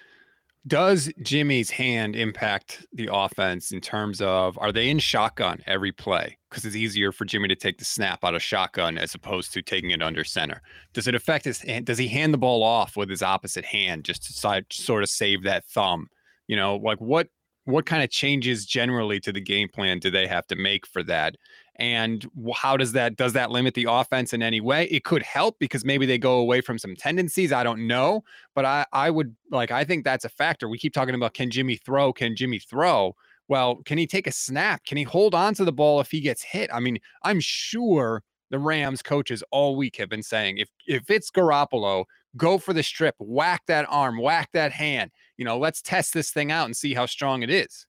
does 0.66 1.12
Jimmy's 1.20 1.70
hand 1.70 2.16
impact 2.16 2.86
the 2.94 3.10
offense 3.12 3.70
in 3.70 3.82
terms 3.82 4.22
of 4.22 4.58
are 4.58 4.72
they 4.72 4.88
in 4.88 4.98
shotgun 4.98 5.62
every 5.66 5.92
play? 5.92 6.38
Because 6.48 6.64
it's 6.64 6.74
easier 6.74 7.12
for 7.12 7.26
Jimmy 7.26 7.48
to 7.48 7.54
take 7.54 7.76
the 7.76 7.84
snap 7.84 8.24
out 8.24 8.34
of 8.34 8.42
shotgun 8.42 8.96
as 8.96 9.14
opposed 9.14 9.52
to 9.52 9.62
taking 9.62 9.90
it 9.90 10.02
under 10.02 10.24
center. 10.24 10.62
Does 10.94 11.06
it 11.06 11.14
affect 11.14 11.44
his 11.44 11.58
hand? 11.58 11.84
Does 11.84 11.98
he 11.98 12.08
hand 12.08 12.32
the 12.32 12.38
ball 12.38 12.62
off 12.62 12.96
with 12.96 13.10
his 13.10 13.22
opposite 13.22 13.66
hand 13.66 14.04
just 14.04 14.24
to 14.24 14.64
sort 14.70 15.02
of 15.02 15.10
save 15.10 15.42
that 15.42 15.66
thumb? 15.66 16.08
You 16.48 16.56
know, 16.56 16.76
like 16.76 16.98
what 16.98 17.28
what 17.66 17.86
kind 17.86 18.02
of 18.02 18.10
changes 18.10 18.66
generally 18.66 19.20
to 19.20 19.32
the 19.32 19.40
game 19.40 19.68
plan 19.68 19.98
do 19.98 20.10
they 20.10 20.26
have 20.26 20.46
to 20.46 20.56
make 20.56 20.86
for 20.86 21.02
that? 21.04 21.36
And 21.76 22.28
how 22.54 22.76
does 22.76 22.92
that 22.92 23.16
does 23.16 23.32
that 23.32 23.50
limit 23.50 23.74
the 23.74 23.86
offense 23.90 24.32
in 24.32 24.42
any 24.42 24.60
way? 24.60 24.84
It 24.86 25.04
could 25.04 25.22
help 25.22 25.58
because 25.58 25.84
maybe 25.84 26.06
they 26.06 26.18
go 26.18 26.38
away 26.38 26.60
from 26.60 26.78
some 26.78 26.94
tendencies. 26.94 27.52
I 27.52 27.64
don't 27.64 27.86
know, 27.86 28.22
but 28.54 28.64
I 28.64 28.86
I 28.92 29.10
would 29.10 29.34
like 29.50 29.70
I 29.70 29.84
think 29.84 30.04
that's 30.04 30.24
a 30.24 30.28
factor. 30.28 30.68
We 30.68 30.78
keep 30.78 30.94
talking 30.94 31.14
about 31.14 31.34
can 31.34 31.50
Jimmy 31.50 31.76
throw? 31.76 32.12
Can 32.12 32.36
Jimmy 32.36 32.60
throw? 32.60 33.16
Well, 33.48 33.76
can 33.84 33.98
he 33.98 34.06
take 34.06 34.26
a 34.26 34.32
snap? 34.32 34.84
Can 34.84 34.96
he 34.96 35.04
hold 35.04 35.34
on 35.34 35.54
to 35.54 35.64
the 35.64 35.72
ball 35.72 36.00
if 36.00 36.10
he 36.10 36.20
gets 36.20 36.42
hit? 36.42 36.70
I 36.72 36.80
mean, 36.80 36.98
I'm 37.24 37.40
sure 37.40 38.22
the 38.50 38.58
Rams 38.58 39.02
coaches 39.02 39.42
all 39.50 39.76
week 39.76 39.96
have 39.96 40.08
been 40.08 40.22
saying 40.22 40.58
if 40.58 40.68
if 40.86 41.10
it's 41.10 41.30
Garoppolo, 41.30 42.04
go 42.36 42.58
for 42.58 42.72
the 42.72 42.82
strip, 42.84 43.16
whack 43.18 43.62
that 43.66 43.86
arm, 43.88 44.18
whack 44.18 44.50
that 44.52 44.72
hand. 44.72 45.10
You 45.36 45.44
know, 45.44 45.58
let's 45.58 45.82
test 45.82 46.14
this 46.14 46.30
thing 46.30 46.52
out 46.52 46.66
and 46.66 46.76
see 46.76 46.94
how 46.94 47.06
strong 47.06 47.42
it 47.42 47.50
is. 47.50 47.86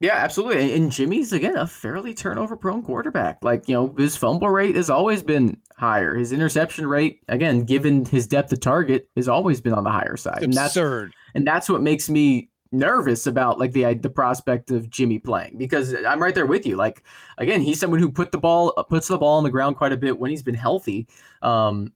Yeah, 0.00 0.14
absolutely. 0.14 0.74
And 0.74 0.92
Jimmy's 0.92 1.32
again 1.32 1.56
a 1.56 1.66
fairly 1.66 2.12
turnover 2.12 2.56
prone 2.56 2.82
quarterback. 2.82 3.38
Like, 3.42 3.68
you 3.68 3.74
know, 3.74 3.94
his 3.96 4.16
fumble 4.16 4.50
rate 4.50 4.76
has 4.76 4.90
always 4.90 5.22
been 5.22 5.56
higher. 5.76 6.14
His 6.14 6.32
interception 6.32 6.86
rate, 6.86 7.22
again, 7.28 7.64
given 7.64 8.04
his 8.04 8.26
depth 8.26 8.52
of 8.52 8.60
target, 8.60 9.08
has 9.16 9.28
always 9.28 9.60
been 9.60 9.72
on 9.72 9.84
the 9.84 9.90
higher 9.90 10.16
side. 10.16 10.42
and 10.42 10.52
that's 10.52 10.76
absurd. 10.76 11.14
And 11.34 11.46
that's 11.46 11.68
what 11.68 11.82
makes 11.82 12.10
me 12.10 12.50
nervous 12.72 13.26
about 13.26 13.58
like 13.58 13.72
the 13.72 13.94
the 13.94 14.10
prospect 14.10 14.70
of 14.70 14.90
Jimmy 14.90 15.18
playing 15.18 15.56
because 15.56 15.94
I'm 16.06 16.22
right 16.22 16.34
there 16.34 16.46
with 16.46 16.66
you. 16.66 16.76
Like 16.76 17.02
again, 17.38 17.60
he's 17.62 17.80
someone 17.80 18.00
who 18.00 18.10
put 18.10 18.32
the 18.32 18.38
ball 18.38 18.72
puts 18.90 19.08
the 19.08 19.18
ball 19.18 19.38
on 19.38 19.44
the 19.44 19.50
ground 19.50 19.76
quite 19.76 19.92
a 19.92 19.96
bit 19.96 20.18
when 20.18 20.30
he's 20.30 20.42
been 20.42 20.54
healthy. 20.54 21.06
Um, 21.42 21.92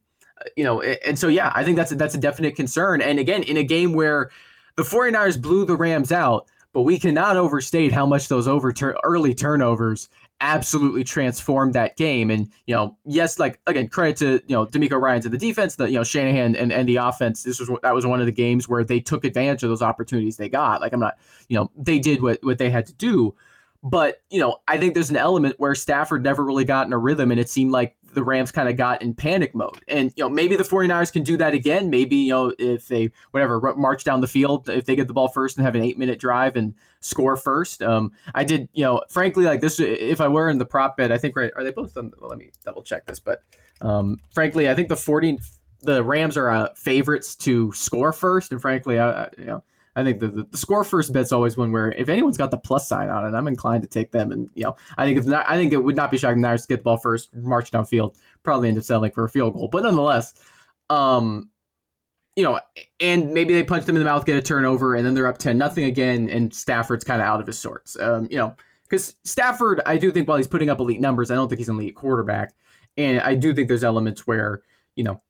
you 0.56 0.64
know, 0.64 0.80
and 0.80 1.18
so 1.18 1.28
yeah, 1.28 1.52
I 1.54 1.64
think 1.64 1.76
that's 1.76 1.92
a, 1.92 1.96
that's 1.96 2.14
a 2.14 2.18
definite 2.18 2.56
concern. 2.56 3.02
And 3.02 3.18
again, 3.18 3.42
in 3.42 3.58
a 3.58 3.64
game 3.64 3.92
where 3.92 4.30
the 4.76 4.82
49ers 4.84 5.40
blew 5.40 5.66
the 5.66 5.76
Rams 5.76 6.12
out, 6.12 6.48
but 6.72 6.82
we 6.82 6.98
cannot 6.98 7.36
overstate 7.36 7.92
how 7.92 8.06
much 8.06 8.28
those 8.28 8.46
early 8.48 9.34
turnovers 9.34 10.08
absolutely 10.40 11.04
transformed 11.04 11.74
that 11.74 11.96
game. 11.96 12.30
And 12.30 12.50
you 12.66 12.74
know, 12.74 12.96
yes, 13.04 13.38
like 13.38 13.60
again, 13.66 13.88
credit 13.88 14.16
to 14.18 14.32
you 14.46 14.56
know 14.56 14.66
DeMeco 14.66 15.00
Ryan 15.00 15.22
to 15.22 15.28
the 15.28 15.38
defense, 15.38 15.76
the 15.76 15.86
you 15.86 15.96
know 15.96 16.04
Shanahan 16.04 16.56
and, 16.56 16.72
and 16.72 16.88
the 16.88 16.96
offense. 16.96 17.42
This 17.42 17.60
was 17.60 17.70
that 17.82 17.94
was 17.94 18.06
one 18.06 18.20
of 18.20 18.26
the 18.26 18.32
games 18.32 18.68
where 18.68 18.84
they 18.84 19.00
took 19.00 19.24
advantage 19.24 19.62
of 19.62 19.70
those 19.70 19.82
opportunities 19.82 20.36
they 20.36 20.48
got. 20.48 20.80
Like 20.80 20.92
I'm 20.92 21.00
not, 21.00 21.18
you 21.48 21.56
know, 21.56 21.70
they 21.76 21.98
did 21.98 22.22
what 22.22 22.38
what 22.42 22.58
they 22.58 22.70
had 22.70 22.86
to 22.86 22.94
do. 22.94 23.34
But, 23.82 24.22
you 24.28 24.40
know, 24.40 24.58
I 24.68 24.76
think 24.76 24.92
there's 24.92 25.08
an 25.08 25.16
element 25.16 25.54
where 25.58 25.74
Stafford 25.74 26.22
never 26.22 26.44
really 26.44 26.66
got 26.66 26.86
in 26.86 26.92
a 26.92 26.98
rhythm 26.98 27.30
and 27.30 27.40
it 27.40 27.48
seemed 27.48 27.72
like 27.72 27.96
the 28.12 28.22
Rams 28.22 28.50
kind 28.50 28.68
of 28.68 28.76
got 28.76 29.02
in 29.02 29.14
panic 29.14 29.54
mode. 29.54 29.82
And, 29.88 30.12
you 30.16 30.24
know, 30.24 30.28
maybe 30.28 30.56
the 30.56 30.64
49ers 30.64 31.12
can 31.12 31.22
do 31.22 31.36
that 31.36 31.54
again. 31.54 31.90
Maybe, 31.90 32.16
you 32.16 32.30
know, 32.30 32.54
if 32.58 32.88
they, 32.88 33.10
whatever, 33.30 33.60
march 33.76 34.04
down 34.04 34.20
the 34.20 34.26
field, 34.26 34.68
if 34.68 34.84
they 34.84 34.96
get 34.96 35.08
the 35.08 35.14
ball 35.14 35.28
first 35.28 35.56
and 35.56 35.64
have 35.64 35.74
an 35.74 35.82
eight 35.82 35.98
minute 35.98 36.18
drive 36.18 36.56
and 36.56 36.74
score 37.00 37.36
first. 37.36 37.82
Um, 37.82 38.12
I 38.34 38.44
did, 38.44 38.68
you 38.72 38.84
know, 38.84 39.02
frankly, 39.08 39.44
like 39.44 39.60
this, 39.60 39.80
if 39.80 40.20
I 40.20 40.28
were 40.28 40.48
in 40.48 40.58
the 40.58 40.66
prop 40.66 40.96
bet, 40.96 41.12
I 41.12 41.18
think, 41.18 41.36
right, 41.36 41.52
are 41.56 41.64
they 41.64 41.70
both 41.70 41.96
on, 41.96 42.12
well, 42.20 42.30
let 42.30 42.38
me 42.38 42.50
double 42.64 42.82
check 42.82 43.06
this. 43.06 43.20
But 43.20 43.42
um, 43.80 44.18
frankly, 44.34 44.68
I 44.68 44.74
think 44.74 44.88
the 44.88 44.96
40, 44.96 45.38
the 45.82 46.02
Rams 46.02 46.36
are 46.36 46.50
uh, 46.50 46.68
favorites 46.74 47.34
to 47.36 47.72
score 47.72 48.12
first. 48.12 48.52
And 48.52 48.60
frankly, 48.60 48.98
I, 48.98 49.24
I 49.24 49.28
you 49.38 49.44
know, 49.46 49.64
I 49.96 50.04
think 50.04 50.20
the, 50.20 50.28
the, 50.28 50.44
the, 50.44 50.56
score 50.56 50.84
first 50.84 51.12
bet's 51.12 51.32
always 51.32 51.56
one 51.56 51.72
where 51.72 51.92
if 51.92 52.08
anyone's 52.08 52.36
got 52.36 52.50
the 52.50 52.58
plus 52.58 52.86
sign 52.86 53.08
on 53.08 53.26
it, 53.26 53.36
I'm 53.36 53.48
inclined 53.48 53.82
to 53.82 53.88
take 53.88 54.12
them. 54.12 54.30
And 54.30 54.48
you 54.54 54.64
know, 54.64 54.76
I 54.96 55.04
think 55.04 55.18
if 55.18 55.26
not, 55.26 55.44
I 55.48 55.56
think 55.56 55.72
it 55.72 55.78
would 55.78 55.96
not 55.96 56.10
be 56.10 56.18
shocking 56.18 56.40
Niners 56.40 56.62
to 56.62 56.68
get 56.68 56.76
the 56.78 56.82
ball 56.84 56.96
first, 56.96 57.34
march 57.34 57.70
downfield, 57.70 58.14
probably 58.42 58.68
end 58.68 58.78
up 58.78 58.84
settling 58.84 59.10
for 59.10 59.24
a 59.24 59.28
field 59.28 59.54
goal. 59.54 59.68
But 59.68 59.82
nonetheless, 59.82 60.34
um, 60.90 61.50
you 62.36 62.44
know, 62.44 62.60
and 63.00 63.34
maybe 63.34 63.52
they 63.52 63.64
punch 63.64 63.84
them 63.84 63.96
in 63.96 64.00
the 64.00 64.08
mouth, 64.08 64.24
get 64.24 64.36
a 64.36 64.42
turnover, 64.42 64.94
and 64.94 65.04
then 65.04 65.14
they're 65.14 65.26
up 65.26 65.38
ten 65.38 65.58
nothing 65.58 65.84
again, 65.84 66.30
and 66.30 66.54
Stafford's 66.54 67.04
kind 67.04 67.20
of 67.20 67.26
out 67.26 67.40
of 67.40 67.46
his 67.46 67.58
sorts. 67.58 67.98
Um, 67.98 68.28
you 68.30 68.36
know, 68.36 68.54
because 68.84 69.16
Stafford, 69.24 69.80
I 69.86 69.96
do 69.96 70.12
think 70.12 70.28
while 70.28 70.36
he's 70.36 70.46
putting 70.46 70.70
up 70.70 70.78
elite 70.78 71.00
numbers, 71.00 71.30
I 71.30 71.34
don't 71.34 71.48
think 71.48 71.58
he's 71.58 71.68
an 71.68 71.76
elite 71.76 71.96
quarterback, 71.96 72.54
and 72.96 73.20
I 73.20 73.34
do 73.34 73.52
think 73.52 73.66
there's 73.66 73.84
elements 73.84 74.26
where 74.26 74.62
you 74.94 75.02
know 75.02 75.20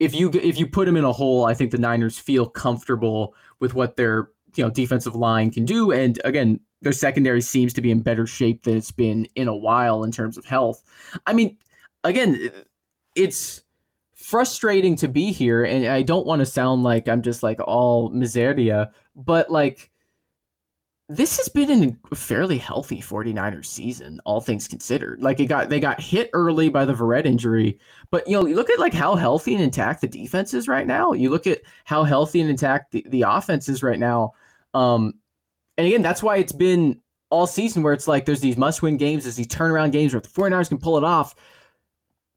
if 0.00 0.14
you 0.14 0.30
if 0.34 0.58
you 0.58 0.66
put 0.66 0.88
him 0.88 0.96
in 0.96 1.04
a 1.04 1.12
hole, 1.12 1.44
I 1.44 1.54
think 1.54 1.70
the 1.70 1.78
Niners 1.78 2.18
feel 2.18 2.46
comfortable 2.46 3.34
with 3.60 3.74
what 3.74 3.96
their 3.96 4.30
you 4.54 4.64
know 4.64 4.70
defensive 4.70 5.14
line 5.14 5.50
can 5.50 5.64
do. 5.64 5.90
And 5.92 6.20
again, 6.24 6.60
their 6.82 6.92
secondary 6.92 7.40
seems 7.40 7.72
to 7.74 7.80
be 7.80 7.90
in 7.90 8.00
better 8.00 8.26
shape 8.26 8.62
than 8.62 8.76
it's 8.76 8.90
been 8.90 9.26
in 9.34 9.48
a 9.48 9.56
while 9.56 10.04
in 10.04 10.12
terms 10.12 10.38
of 10.38 10.44
health. 10.44 10.82
I 11.26 11.32
mean, 11.32 11.56
again, 12.04 12.50
it's 13.14 13.62
frustrating 14.14 14.96
to 14.96 15.08
be 15.08 15.32
here, 15.32 15.64
and 15.64 15.86
I 15.86 16.02
don't 16.02 16.26
want 16.26 16.40
to 16.40 16.46
sound 16.46 16.82
like 16.82 17.08
I'm 17.08 17.22
just 17.22 17.42
like 17.42 17.60
all 17.60 18.10
miseria, 18.10 18.90
but 19.16 19.50
like 19.50 19.90
this 21.08 21.38
has 21.38 21.48
been 21.48 21.96
a 22.10 22.14
fairly 22.14 22.58
healthy 22.58 23.00
49ers 23.00 23.64
season, 23.64 24.20
all 24.26 24.42
things 24.42 24.68
considered. 24.68 25.22
Like 25.22 25.40
it 25.40 25.46
got 25.46 25.70
they 25.70 25.80
got 25.80 26.00
hit 26.00 26.28
early 26.34 26.68
by 26.68 26.84
the 26.84 26.92
Verrett 26.92 27.24
injury, 27.24 27.78
but 28.10 28.28
you 28.28 28.34
know, 28.34 28.46
you 28.46 28.54
look 28.54 28.68
at 28.68 28.78
like 28.78 28.92
how 28.92 29.14
healthy 29.14 29.54
and 29.54 29.62
intact 29.62 30.02
the 30.02 30.08
defense 30.08 30.52
is 30.52 30.68
right 30.68 30.86
now. 30.86 31.12
You 31.12 31.30
look 31.30 31.46
at 31.46 31.62
how 31.84 32.04
healthy 32.04 32.42
and 32.42 32.50
intact 32.50 32.92
the, 32.92 33.04
the 33.08 33.22
offense 33.22 33.70
is 33.70 33.82
right 33.82 33.98
now. 33.98 34.34
Um, 34.74 35.14
and 35.78 35.86
again, 35.86 36.02
that's 36.02 36.22
why 36.22 36.36
it's 36.36 36.52
been 36.52 37.00
all 37.30 37.46
season 37.46 37.82
where 37.82 37.94
it's 37.94 38.08
like 38.08 38.26
there's 38.26 38.40
these 38.40 38.58
must-win 38.58 38.98
games, 38.98 39.24
there's 39.24 39.36
these 39.36 39.46
turnaround 39.46 39.92
games 39.92 40.12
where 40.12 40.20
the 40.20 40.28
49ers 40.28 40.68
can 40.68 40.78
pull 40.78 40.98
it 40.98 41.04
off. 41.04 41.34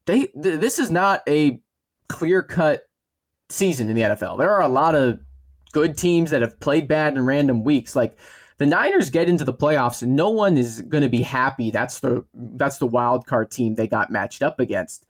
They 0.06 0.26
th- 0.26 0.60
this 0.60 0.78
is 0.78 0.90
not 0.90 1.22
a 1.28 1.60
clear-cut 2.08 2.88
season 3.50 3.90
in 3.90 3.96
the 3.96 4.02
NFL. 4.02 4.38
There 4.38 4.50
are 4.50 4.62
a 4.62 4.68
lot 4.68 4.94
of 4.94 5.20
good 5.72 5.98
teams 5.98 6.30
that 6.30 6.40
have 6.40 6.58
played 6.58 6.88
bad 6.88 7.14
in 7.14 7.26
random 7.26 7.64
weeks. 7.64 7.94
Like 7.94 8.16
the 8.62 8.66
Niners 8.66 9.10
get 9.10 9.28
into 9.28 9.44
the 9.44 9.52
playoffs 9.52 10.02
and 10.02 10.14
no 10.14 10.30
one 10.30 10.56
is 10.56 10.82
going 10.82 11.02
to 11.02 11.08
be 11.08 11.20
happy. 11.20 11.72
That's 11.72 11.98
the 11.98 12.24
that's 12.32 12.78
the 12.78 12.86
wild 12.86 13.26
card 13.26 13.50
team 13.50 13.74
they 13.74 13.88
got 13.88 14.12
matched 14.12 14.40
up 14.40 14.60
against. 14.60 15.04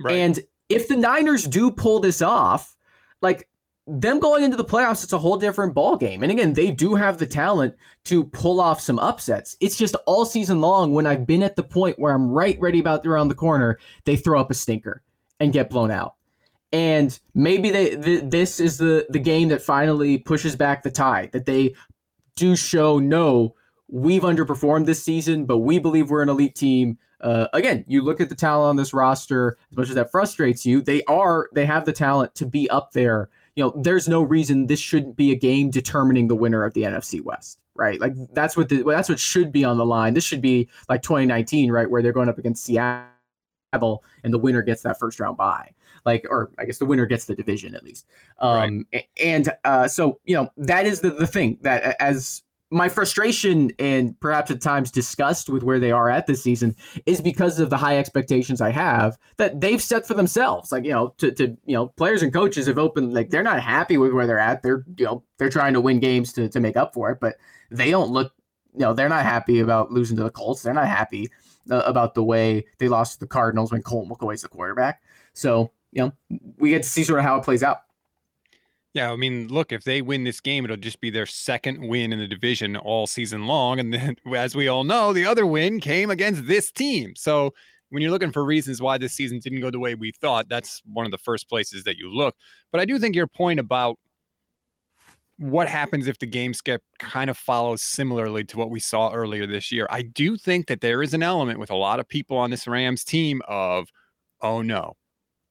Right. 0.00 0.14
And 0.14 0.40
if 0.68 0.86
the 0.86 0.96
Niners 0.96 1.44
do 1.44 1.72
pull 1.72 1.98
this 1.98 2.22
off, 2.22 2.76
like 3.20 3.48
them 3.88 4.20
going 4.20 4.44
into 4.44 4.56
the 4.56 4.64
playoffs, 4.64 5.02
it's 5.02 5.12
a 5.12 5.18
whole 5.18 5.36
different 5.36 5.74
ball 5.74 5.96
game. 5.96 6.22
And 6.22 6.30
again, 6.30 6.52
they 6.52 6.70
do 6.70 6.94
have 6.94 7.18
the 7.18 7.26
talent 7.26 7.74
to 8.04 8.22
pull 8.22 8.60
off 8.60 8.80
some 8.80 9.00
upsets. 9.00 9.56
It's 9.58 9.76
just 9.76 9.96
all 10.06 10.24
season 10.24 10.60
long 10.60 10.94
when 10.94 11.04
I've 11.04 11.26
been 11.26 11.42
at 11.42 11.56
the 11.56 11.64
point 11.64 11.98
where 11.98 12.14
I'm 12.14 12.30
right 12.30 12.56
ready 12.60 12.78
about 12.78 13.04
around 13.04 13.28
the 13.28 13.34
corner, 13.34 13.80
they 14.04 14.14
throw 14.14 14.40
up 14.40 14.52
a 14.52 14.54
stinker 14.54 15.02
and 15.40 15.52
get 15.52 15.70
blown 15.70 15.90
out. 15.90 16.14
And 16.72 17.18
maybe 17.34 17.70
they 17.70 17.96
th- 17.96 18.24
this 18.26 18.60
is 18.60 18.78
the 18.78 19.06
the 19.10 19.18
game 19.18 19.48
that 19.48 19.60
finally 19.60 20.18
pushes 20.18 20.54
back 20.54 20.82
the 20.84 20.90
tide. 20.90 21.32
That 21.32 21.46
they 21.46 21.74
do 22.36 22.56
show 22.56 22.98
no, 22.98 23.54
we've 23.88 24.22
underperformed 24.22 24.86
this 24.86 25.02
season, 25.02 25.44
but 25.44 25.58
we 25.58 25.78
believe 25.78 26.10
we're 26.10 26.22
an 26.22 26.28
elite 26.28 26.54
team. 26.54 26.98
Uh, 27.20 27.46
again, 27.52 27.84
you 27.86 28.02
look 28.02 28.20
at 28.20 28.28
the 28.28 28.34
talent 28.34 28.70
on 28.70 28.76
this 28.76 28.92
roster, 28.92 29.58
as 29.70 29.76
much 29.76 29.88
as 29.88 29.94
that 29.94 30.10
frustrates 30.10 30.66
you, 30.66 30.82
they 30.82 31.02
are 31.04 31.48
they 31.52 31.64
have 31.64 31.84
the 31.84 31.92
talent 31.92 32.34
to 32.34 32.46
be 32.46 32.68
up 32.70 32.92
there. 32.92 33.28
You 33.54 33.64
know, 33.64 33.74
there's 33.76 34.08
no 34.08 34.22
reason 34.22 34.66
this 34.66 34.80
shouldn't 34.80 35.16
be 35.16 35.30
a 35.30 35.36
game 35.36 35.70
determining 35.70 36.26
the 36.26 36.34
winner 36.34 36.64
of 36.64 36.74
the 36.74 36.82
NFC 36.82 37.22
West, 37.22 37.58
right? 37.74 38.00
Like 38.00 38.14
that's 38.32 38.56
what 38.56 38.70
the, 38.70 38.82
that's 38.82 39.08
what 39.08 39.20
should 39.20 39.52
be 39.52 39.64
on 39.64 39.76
the 39.76 39.86
line. 39.86 40.14
This 40.14 40.24
should 40.24 40.40
be 40.40 40.68
like 40.88 41.02
2019, 41.02 41.70
right, 41.70 41.88
where 41.88 42.02
they're 42.02 42.12
going 42.12 42.30
up 42.30 42.38
against 42.38 42.64
Seattle 42.64 43.12
and 43.72 44.32
the 44.32 44.38
winner 44.38 44.62
gets 44.62 44.82
that 44.82 44.98
first 44.98 45.20
round 45.20 45.36
bye 45.36 45.70
like 46.04 46.26
or 46.28 46.50
i 46.58 46.64
guess 46.64 46.78
the 46.78 46.84
winner 46.84 47.06
gets 47.06 47.24
the 47.24 47.34
division 47.34 47.74
at 47.74 47.82
least 47.82 48.06
um 48.38 48.86
right. 48.92 49.04
and 49.22 49.52
uh 49.64 49.86
so 49.86 50.18
you 50.24 50.34
know 50.34 50.50
that 50.56 50.86
is 50.86 51.00
the, 51.00 51.10
the 51.10 51.26
thing 51.26 51.58
that 51.62 51.96
as 52.00 52.42
my 52.72 52.88
frustration 52.88 53.70
and 53.78 54.18
perhaps 54.18 54.50
at 54.50 54.62
times 54.62 54.90
disgust 54.90 55.50
with 55.50 55.62
where 55.62 55.78
they 55.78 55.92
are 55.92 56.08
at 56.08 56.26
this 56.26 56.42
season 56.42 56.74
is 57.04 57.20
because 57.20 57.60
of 57.60 57.68
the 57.68 57.76
high 57.76 57.98
expectations 57.98 58.62
I 58.62 58.70
have 58.70 59.18
that 59.36 59.60
they've 59.60 59.82
set 59.82 60.06
for 60.06 60.14
themselves. 60.14 60.72
Like, 60.72 60.84
you 60.84 60.90
know, 60.90 61.14
to, 61.18 61.30
to 61.32 61.48
you 61.66 61.74
know, 61.74 61.88
players 61.88 62.22
and 62.22 62.32
coaches 62.32 62.66
have 62.66 62.78
opened 62.78 63.12
like 63.12 63.28
they're 63.28 63.42
not 63.42 63.60
happy 63.60 63.98
with 63.98 64.12
where 64.12 64.26
they're 64.26 64.38
at. 64.38 64.62
They're, 64.62 64.84
you 64.96 65.04
know, 65.04 65.22
they're 65.36 65.50
trying 65.50 65.74
to 65.74 65.82
win 65.82 66.00
games 66.00 66.32
to, 66.32 66.48
to 66.48 66.60
make 66.60 66.78
up 66.78 66.94
for 66.94 67.10
it, 67.10 67.20
but 67.20 67.36
they 67.70 67.90
don't 67.90 68.10
look, 68.10 68.32
you 68.72 68.80
know, 68.80 68.94
they're 68.94 69.10
not 69.10 69.24
happy 69.24 69.60
about 69.60 69.92
losing 69.92 70.16
to 70.16 70.22
the 70.22 70.30
Colts. 70.30 70.62
They're 70.62 70.72
not 70.72 70.88
happy 70.88 71.28
uh, 71.70 71.82
about 71.84 72.14
the 72.14 72.24
way 72.24 72.64
they 72.78 72.88
lost 72.88 73.14
to 73.14 73.20
the 73.20 73.26
Cardinals 73.26 73.70
when 73.70 73.82
Colt 73.82 74.08
McCoy's 74.08 74.40
the 74.40 74.48
quarterback. 74.48 75.02
So 75.34 75.70
you 75.92 76.02
know, 76.02 76.40
we 76.58 76.70
get 76.70 76.82
to 76.82 76.88
see 76.88 77.04
sort 77.04 77.18
of 77.18 77.24
how 77.24 77.36
it 77.36 77.44
plays 77.44 77.62
out. 77.62 77.78
Yeah, 78.94 79.10
I 79.10 79.16
mean, 79.16 79.48
look, 79.48 79.72
if 79.72 79.84
they 79.84 80.02
win 80.02 80.24
this 80.24 80.40
game, 80.40 80.64
it'll 80.64 80.76
just 80.76 81.00
be 81.00 81.08
their 81.08 81.24
second 81.24 81.86
win 81.86 82.12
in 82.12 82.18
the 82.18 82.28
division 82.28 82.76
all 82.76 83.06
season 83.06 83.46
long. 83.46 83.80
And 83.80 83.92
then, 83.92 84.16
as 84.36 84.54
we 84.54 84.68
all 84.68 84.84
know, 84.84 85.12
the 85.12 85.24
other 85.24 85.46
win 85.46 85.80
came 85.80 86.10
against 86.10 86.46
this 86.46 86.70
team. 86.70 87.14
So 87.16 87.54
when 87.88 88.02
you're 88.02 88.10
looking 88.10 88.32
for 88.32 88.44
reasons 88.44 88.82
why 88.82 88.98
this 88.98 89.14
season 89.14 89.38
didn't 89.38 89.60
go 89.60 89.70
the 89.70 89.78
way 89.78 89.94
we 89.94 90.12
thought, 90.12 90.48
that's 90.48 90.82
one 90.84 91.06
of 91.06 91.12
the 91.12 91.18
first 91.18 91.48
places 91.48 91.84
that 91.84 91.96
you 91.96 92.12
look. 92.12 92.34
But 92.70 92.80
I 92.80 92.84
do 92.84 92.98
think 92.98 93.14
your 93.14 93.26
point 93.26 93.60
about 93.60 93.98
what 95.38 95.68
happens 95.68 96.06
if 96.06 96.18
the 96.18 96.26
game 96.26 96.54
skip 96.54 96.82
kind 96.98 97.30
of 97.30 97.36
follows 97.36 97.82
similarly 97.82 98.44
to 98.44 98.58
what 98.58 98.70
we 98.70 98.78
saw 98.78 99.10
earlier 99.12 99.46
this 99.46 99.72
year. 99.72 99.86
I 99.90 100.02
do 100.02 100.36
think 100.36 100.66
that 100.68 100.82
there 100.82 101.02
is 101.02 101.14
an 101.14 101.22
element 101.22 101.58
with 101.58 101.70
a 101.70 101.76
lot 101.76 101.98
of 101.98 102.08
people 102.08 102.36
on 102.36 102.50
this 102.50 102.66
Rams 102.66 103.04
team 103.04 103.40
of, 103.48 103.88
oh 104.40 104.62
no, 104.62 104.96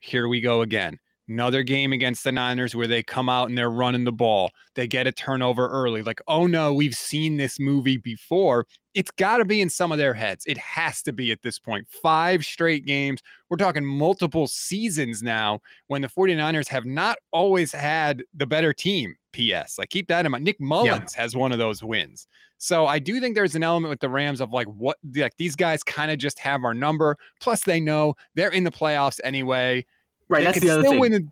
here 0.02 0.28
we 0.28 0.42
go 0.42 0.62
again. 0.62 1.00
Another 1.32 1.64
game 1.64 1.94
against 1.94 2.26
the 2.26 2.32
Niners 2.34 2.76
where 2.76 2.88
they 2.88 3.02
come 3.02 3.30
out 3.30 3.48
and 3.48 3.58
they're 3.58 3.72
running 3.72 4.04
the 4.04 4.12
ball. 4.12 4.52
They 4.76 4.86
get 4.86 5.08
a 5.08 5.14
turnover 5.14 5.70
early. 5.70 6.02
Like, 6.02 6.20
oh 6.28 6.46
no, 6.46 6.74
we've 6.74 6.94
seen 6.94 7.38
this 7.38 7.58
movie 7.58 7.96
before. 7.96 8.68
It's 8.96 9.12
got 9.12 9.38
to 9.38 9.46
be 9.46 9.62
in 9.62 9.70
some 9.70 9.94
of 9.94 9.98
their 9.98 10.14
heads. 10.14 10.44
It 10.46 10.58
has 10.58 11.02
to 11.04 11.14
be 11.14 11.32
at 11.32 11.42
this 11.42 11.58
point. 11.58 11.88
Five 11.88 12.44
straight 12.44 12.86
games. 12.86 13.22
We're 13.50 13.56
talking 13.56 13.86
multiple 13.86 14.46
seasons 14.46 15.24
now 15.24 15.62
when 15.88 16.02
the 16.02 16.10
49ers 16.10 16.68
have 16.68 16.84
not 16.84 17.18
always 17.32 17.72
had 17.72 18.24
the 18.34 18.46
better 18.46 18.74
team. 18.74 19.16
PS. 19.32 19.78
Like, 19.78 19.90
keep 19.90 20.10
that 20.10 20.26
in 20.26 20.32
mind. 20.34 20.44
Nick 20.44 20.60
Mullens 20.60 21.16
yeah. 21.16 21.22
has 21.22 21.34
one 21.34 21.54
of 21.54 21.58
those 21.58 21.82
wins. 21.82 22.28
So 22.58 22.86
I 22.86 23.00
do 23.00 23.22
think 23.22 23.36
there's 23.36 23.56
an 23.56 23.64
element 23.64 23.90
with 23.90 24.02
the 24.02 24.10
Rams 24.10 24.42
of 24.42 24.52
like 24.52 24.68
what 24.68 24.98
like 25.16 25.38
these 25.38 25.56
guys 25.56 25.82
kind 25.82 26.12
of 26.12 26.18
just 26.18 26.38
have 26.40 26.66
our 26.66 26.74
number. 26.74 27.16
Plus, 27.40 27.64
they 27.64 27.80
know 27.80 28.16
they're 28.36 28.52
in 28.52 28.66
the 28.66 28.72
playoffs 28.72 29.22
anyway. 29.24 29.86
Right. 30.32 30.44
That's 30.44 30.60
the 30.60 30.70
other 30.70 30.84
thing. 30.84 31.32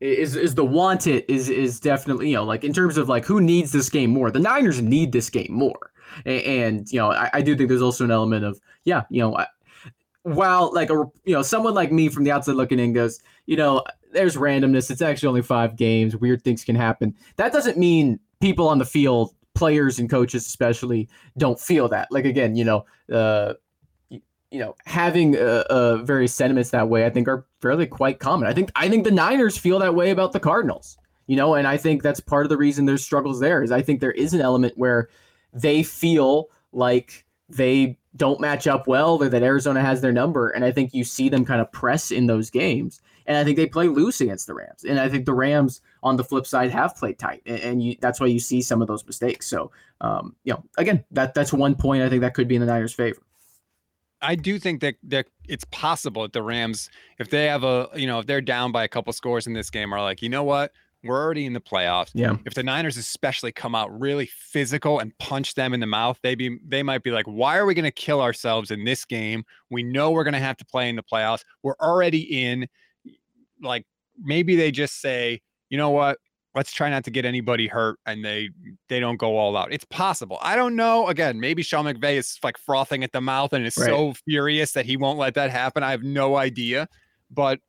Is 0.00 0.34
is 0.34 0.54
the 0.54 0.64
want 0.64 1.06
it 1.06 1.26
is 1.28 1.50
is 1.50 1.78
definitely 1.78 2.30
you 2.30 2.36
know 2.36 2.44
like 2.44 2.64
in 2.64 2.72
terms 2.72 2.96
of 2.96 3.10
like 3.10 3.26
who 3.26 3.38
needs 3.38 3.70
this 3.70 3.90
game 3.90 4.08
more 4.08 4.30
the 4.30 4.38
niners 4.38 4.80
need 4.80 5.12
this 5.12 5.28
game 5.28 5.52
more 5.52 5.92
and, 6.24 6.42
and 6.42 6.90
you 6.90 6.98
know 6.98 7.12
I, 7.12 7.28
I, 7.34 7.42
do 7.42 7.54
think 7.54 7.68
there's 7.68 7.82
also 7.82 8.04
an 8.04 8.10
element 8.10 8.46
of 8.46 8.58
yeah 8.84 9.02
you 9.10 9.20
know 9.20 9.36
I, 9.36 9.46
while 10.22 10.72
like 10.72 10.88
a 10.88 11.04
you 11.24 11.34
know 11.34 11.42
someone 11.42 11.74
like 11.74 11.92
me 11.92 12.08
from 12.08 12.24
the 12.24 12.30
outside 12.30 12.54
looking 12.54 12.78
in 12.78 12.94
goes 12.94 13.20
you 13.44 13.58
know 13.58 13.84
there's 14.10 14.36
randomness 14.36 14.90
it's 14.90 15.02
actually 15.02 15.28
only 15.28 15.42
five 15.42 15.76
games 15.76 16.16
weird 16.16 16.42
things 16.42 16.64
can 16.64 16.76
happen 16.76 17.14
that 17.36 17.52
doesn't 17.52 17.76
mean 17.76 18.18
people 18.40 18.68
on 18.68 18.78
the 18.78 18.86
field 18.86 19.34
players 19.54 19.98
and 19.98 20.08
coaches 20.08 20.46
especially 20.46 21.08
don't 21.36 21.60
feel 21.60 21.88
that. 21.88 22.08
Like 22.10 22.24
again, 22.24 22.56
you 22.56 22.64
know, 22.64 22.84
uh, 23.12 23.54
you, 24.50 24.58
know, 24.58 24.74
having 24.86 25.36
uh, 25.36 25.64
uh, 25.70 25.96
various 25.98 26.34
sentiments 26.34 26.70
that 26.70 26.88
way, 26.88 27.06
I 27.06 27.10
think 27.10 27.28
are 27.28 27.46
fairly 27.60 27.86
quite 27.86 28.18
common. 28.18 28.48
I 28.48 28.52
think 28.52 28.70
I 28.74 28.88
think 28.88 29.04
the 29.04 29.10
Niners 29.10 29.56
feel 29.56 29.78
that 29.80 29.94
way 29.94 30.10
about 30.10 30.32
the 30.32 30.40
Cardinals. 30.40 30.96
You 31.26 31.36
know, 31.36 31.54
and 31.54 31.68
I 31.68 31.76
think 31.76 32.02
that's 32.02 32.18
part 32.18 32.44
of 32.44 32.50
the 32.50 32.56
reason 32.56 32.86
there's 32.86 33.04
struggles 33.04 33.38
there 33.38 33.62
is 33.62 33.70
I 33.70 33.82
think 33.82 34.00
there 34.00 34.10
is 34.10 34.34
an 34.34 34.40
element 34.40 34.74
where 34.76 35.08
they 35.52 35.84
feel 35.84 36.48
like 36.72 37.24
they 37.48 37.98
don't 38.16 38.40
match 38.40 38.66
up 38.66 38.86
well 38.86 39.22
or 39.22 39.28
that 39.28 39.42
Arizona 39.42 39.80
has 39.80 40.00
their 40.00 40.12
number. 40.12 40.50
And 40.50 40.64
I 40.64 40.72
think 40.72 40.94
you 40.94 41.04
see 41.04 41.28
them 41.28 41.44
kind 41.44 41.60
of 41.60 41.70
press 41.70 42.10
in 42.10 42.26
those 42.26 42.50
games. 42.50 43.00
And 43.26 43.36
I 43.36 43.44
think 43.44 43.56
they 43.56 43.66
play 43.66 43.86
loose 43.86 44.20
against 44.20 44.46
the 44.46 44.54
Rams. 44.54 44.84
And 44.84 44.98
I 44.98 45.08
think 45.08 45.24
the 45.24 45.34
Rams 45.34 45.80
on 46.02 46.16
the 46.16 46.24
flip 46.24 46.46
side 46.46 46.70
have 46.70 46.96
played 46.96 47.18
tight. 47.18 47.42
And, 47.46 47.60
and 47.60 47.82
you, 47.82 47.96
that's 48.00 48.18
why 48.18 48.26
you 48.26 48.40
see 48.40 48.62
some 48.62 48.82
of 48.82 48.88
those 48.88 49.06
mistakes. 49.06 49.46
So, 49.46 49.70
um, 50.00 50.34
you 50.42 50.52
know, 50.52 50.64
again, 50.78 51.04
that 51.12 51.34
that's 51.34 51.52
one 51.52 51.76
point 51.76 52.02
I 52.02 52.08
think 52.08 52.22
that 52.22 52.34
could 52.34 52.48
be 52.48 52.56
in 52.56 52.60
the 52.60 52.66
Niners' 52.66 52.92
favor. 52.92 53.22
I 54.22 54.34
do 54.34 54.58
think 54.58 54.80
that 54.80 54.96
that 55.04 55.26
it's 55.48 55.64
possible 55.70 56.22
that 56.22 56.32
the 56.32 56.42
Rams, 56.42 56.90
if 57.18 57.30
they 57.30 57.46
have 57.46 57.64
a, 57.64 57.88
you 57.94 58.06
know, 58.06 58.18
if 58.18 58.26
they're 58.26 58.40
down 58.40 58.72
by 58.72 58.84
a 58.84 58.88
couple 58.88 59.12
scores 59.12 59.46
in 59.46 59.52
this 59.52 59.70
game, 59.70 59.92
are 59.92 60.02
like, 60.02 60.22
you 60.22 60.28
know 60.28 60.44
what, 60.44 60.72
we're 61.02 61.18
already 61.18 61.46
in 61.46 61.52
the 61.52 61.60
playoffs. 61.60 62.10
Yeah. 62.12 62.36
If 62.44 62.54
the 62.54 62.62
Niners 62.62 62.96
especially 62.96 63.52
come 63.52 63.74
out 63.74 63.98
really 63.98 64.26
physical 64.26 64.98
and 64.98 65.16
punch 65.18 65.54
them 65.54 65.72
in 65.72 65.80
the 65.80 65.86
mouth, 65.86 66.18
they 66.22 66.34
be 66.34 66.58
they 66.66 66.82
might 66.82 67.02
be 67.02 67.10
like, 67.10 67.26
why 67.26 67.56
are 67.56 67.66
we 67.66 67.74
going 67.74 67.84
to 67.84 67.90
kill 67.90 68.20
ourselves 68.20 68.70
in 68.70 68.84
this 68.84 69.04
game? 69.04 69.44
We 69.70 69.82
know 69.82 70.10
we're 70.10 70.24
going 70.24 70.34
to 70.34 70.40
have 70.40 70.58
to 70.58 70.66
play 70.66 70.88
in 70.88 70.96
the 70.96 71.02
playoffs. 71.02 71.44
We're 71.62 71.76
already 71.80 72.44
in. 72.44 72.68
Like 73.62 73.86
maybe 74.18 74.56
they 74.56 74.70
just 74.70 75.00
say, 75.00 75.40
you 75.68 75.78
know 75.78 75.90
what, 75.90 76.18
let's 76.54 76.72
try 76.72 76.90
not 76.90 77.04
to 77.04 77.10
get 77.10 77.24
anybody 77.24 77.66
hurt 77.66 77.98
and 78.06 78.24
they 78.24 78.50
they 78.88 79.00
don't 79.00 79.16
go 79.16 79.36
all 79.36 79.56
out. 79.56 79.72
It's 79.72 79.84
possible. 79.84 80.38
I 80.42 80.56
don't 80.56 80.76
know. 80.76 81.08
Again, 81.08 81.38
maybe 81.38 81.62
Sean 81.62 81.84
McVay 81.84 82.16
is 82.16 82.38
like 82.42 82.58
frothing 82.58 83.04
at 83.04 83.12
the 83.12 83.20
mouth 83.20 83.52
and 83.52 83.66
is 83.66 83.76
right. 83.76 83.86
so 83.86 84.14
furious 84.24 84.72
that 84.72 84.86
he 84.86 84.96
won't 84.96 85.18
let 85.18 85.34
that 85.34 85.50
happen. 85.50 85.82
I 85.82 85.90
have 85.90 86.02
no 86.02 86.36
idea. 86.36 86.88
But 87.30 87.60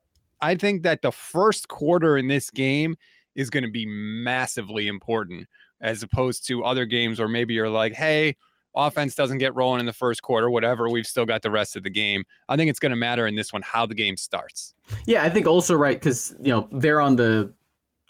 I 0.42 0.56
think 0.56 0.84
that 0.84 1.02
the 1.02 1.12
first 1.12 1.68
quarter 1.68 2.18
in 2.18 2.28
this 2.28 2.50
game 2.50 2.96
is 3.36 3.50
going 3.50 3.64
to 3.64 3.72
be 3.72 3.86
massively 3.86 4.88
important 4.88 5.48
as 5.82 6.04
opposed 6.04 6.48
to 6.48 6.64
other 6.64 6.86
games 6.86 7.20
where 7.20 7.28
maybe 7.28 7.54
you're 7.54 7.70
like, 7.70 7.94
hey, 7.94 8.36
offense 8.76 9.16
doesn't 9.16 9.40
get 9.40 9.56
rolling 9.56 9.80
in 9.80 9.86
the 9.86 9.94
first 9.94 10.22
quarter, 10.22 10.50
whatever, 10.50 10.90
we've 10.90 11.08
still 11.08 11.26
got 11.26 11.42
the 11.42 11.52
rest 11.52 11.76
of 11.76 11.84
the 11.84 11.90
game. 11.90 12.24
I 12.50 12.56
think 12.56 12.70
it's 12.70 12.80
going 12.80 12.92
to 12.92 12.96
matter 12.96 13.28
in 13.28 13.36
this 13.36 13.52
one 13.52 13.62
how 13.62 13.86
the 13.86 13.96
game 13.96 14.18
starts. 14.18 14.74
Yeah, 15.06 15.24
I 15.24 15.30
think 15.30 15.48
also 15.48 15.76
right 15.76 16.00
because 16.00 16.36
you 16.42 16.52
know 16.52 16.68
they're 16.72 17.02
on 17.02 17.16
the. 17.16 17.54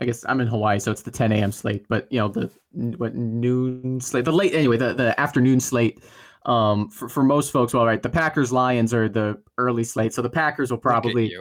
I 0.01 0.05
guess 0.05 0.25
I'm 0.27 0.41
in 0.41 0.47
Hawaii, 0.47 0.79
so 0.79 0.91
it's 0.91 1.03
the 1.03 1.11
10 1.11 1.31
a.m. 1.31 1.51
slate, 1.51 1.85
but 1.87 2.07
you 2.11 2.19
know 2.19 2.27
the 2.27 2.49
what 2.71 3.15
noon 3.15 4.01
slate, 4.01 4.25
the 4.25 4.31
late 4.31 4.53
anyway, 4.53 4.77
the 4.77 4.93
the 4.93 5.19
afternoon 5.19 5.59
slate. 5.59 6.03
Um, 6.47 6.89
for, 6.89 7.07
for 7.07 7.21
most 7.21 7.51
folks, 7.51 7.71
well, 7.71 7.85
right, 7.85 8.01
the 8.01 8.09
Packers 8.09 8.51
Lions 8.51 8.95
are 8.95 9.07
the 9.07 9.39
early 9.59 9.83
slate, 9.83 10.11
so 10.11 10.23
the 10.23 10.29
Packers 10.29 10.71
will 10.71 10.79
probably 10.79 11.31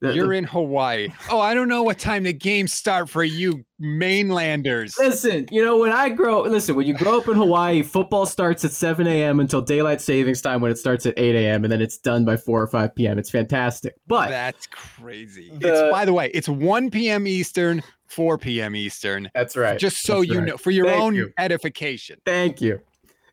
the, 0.00 0.14
You're 0.14 0.28
the, 0.28 0.34
in 0.34 0.44
Hawaii. 0.44 1.08
Oh, 1.30 1.40
I 1.40 1.54
don't 1.54 1.68
know 1.68 1.82
what 1.82 1.98
time 1.98 2.24
the 2.24 2.32
games 2.32 2.72
start 2.72 3.08
for 3.08 3.24
you 3.24 3.64
mainlanders. 3.78 4.94
Listen, 4.98 5.46
you 5.50 5.64
know, 5.64 5.78
when 5.78 5.90
I 5.90 6.10
grow 6.10 6.42
listen, 6.42 6.74
when 6.74 6.86
you 6.86 6.92
grow 6.94 7.18
up 7.18 7.28
in 7.28 7.34
Hawaii, 7.34 7.82
football 7.82 8.26
starts 8.26 8.62
at 8.64 8.72
7 8.72 9.06
a.m. 9.06 9.40
until 9.40 9.62
daylight 9.62 10.02
savings 10.02 10.42
time 10.42 10.60
when 10.60 10.70
it 10.70 10.76
starts 10.76 11.06
at 11.06 11.14
8 11.18 11.34
a.m. 11.34 11.64
and 11.64 11.72
then 11.72 11.80
it's 11.80 11.96
done 11.96 12.26
by 12.26 12.36
4 12.36 12.62
or 12.62 12.66
5 12.66 12.94
p.m. 12.94 13.18
It's 13.18 13.30
fantastic. 13.30 13.94
But 14.06 14.28
that's 14.28 14.66
crazy. 14.66 15.50
The, 15.54 15.68
it's 15.68 15.92
by 15.92 16.04
the 16.04 16.12
way, 16.12 16.30
it's 16.34 16.48
1 16.48 16.90
p.m. 16.90 17.26
Eastern, 17.26 17.82
4 18.08 18.38
p.m. 18.38 18.76
Eastern. 18.76 19.30
That's 19.34 19.56
right. 19.56 19.78
Just 19.78 20.02
so 20.02 20.20
that's 20.20 20.28
you 20.32 20.38
right. 20.38 20.48
know, 20.48 20.56
for 20.56 20.70
your 20.70 20.86
Thank 20.86 21.02
own 21.02 21.14
you. 21.14 21.32
edification. 21.38 22.18
Thank 22.24 22.60
you. 22.60 22.80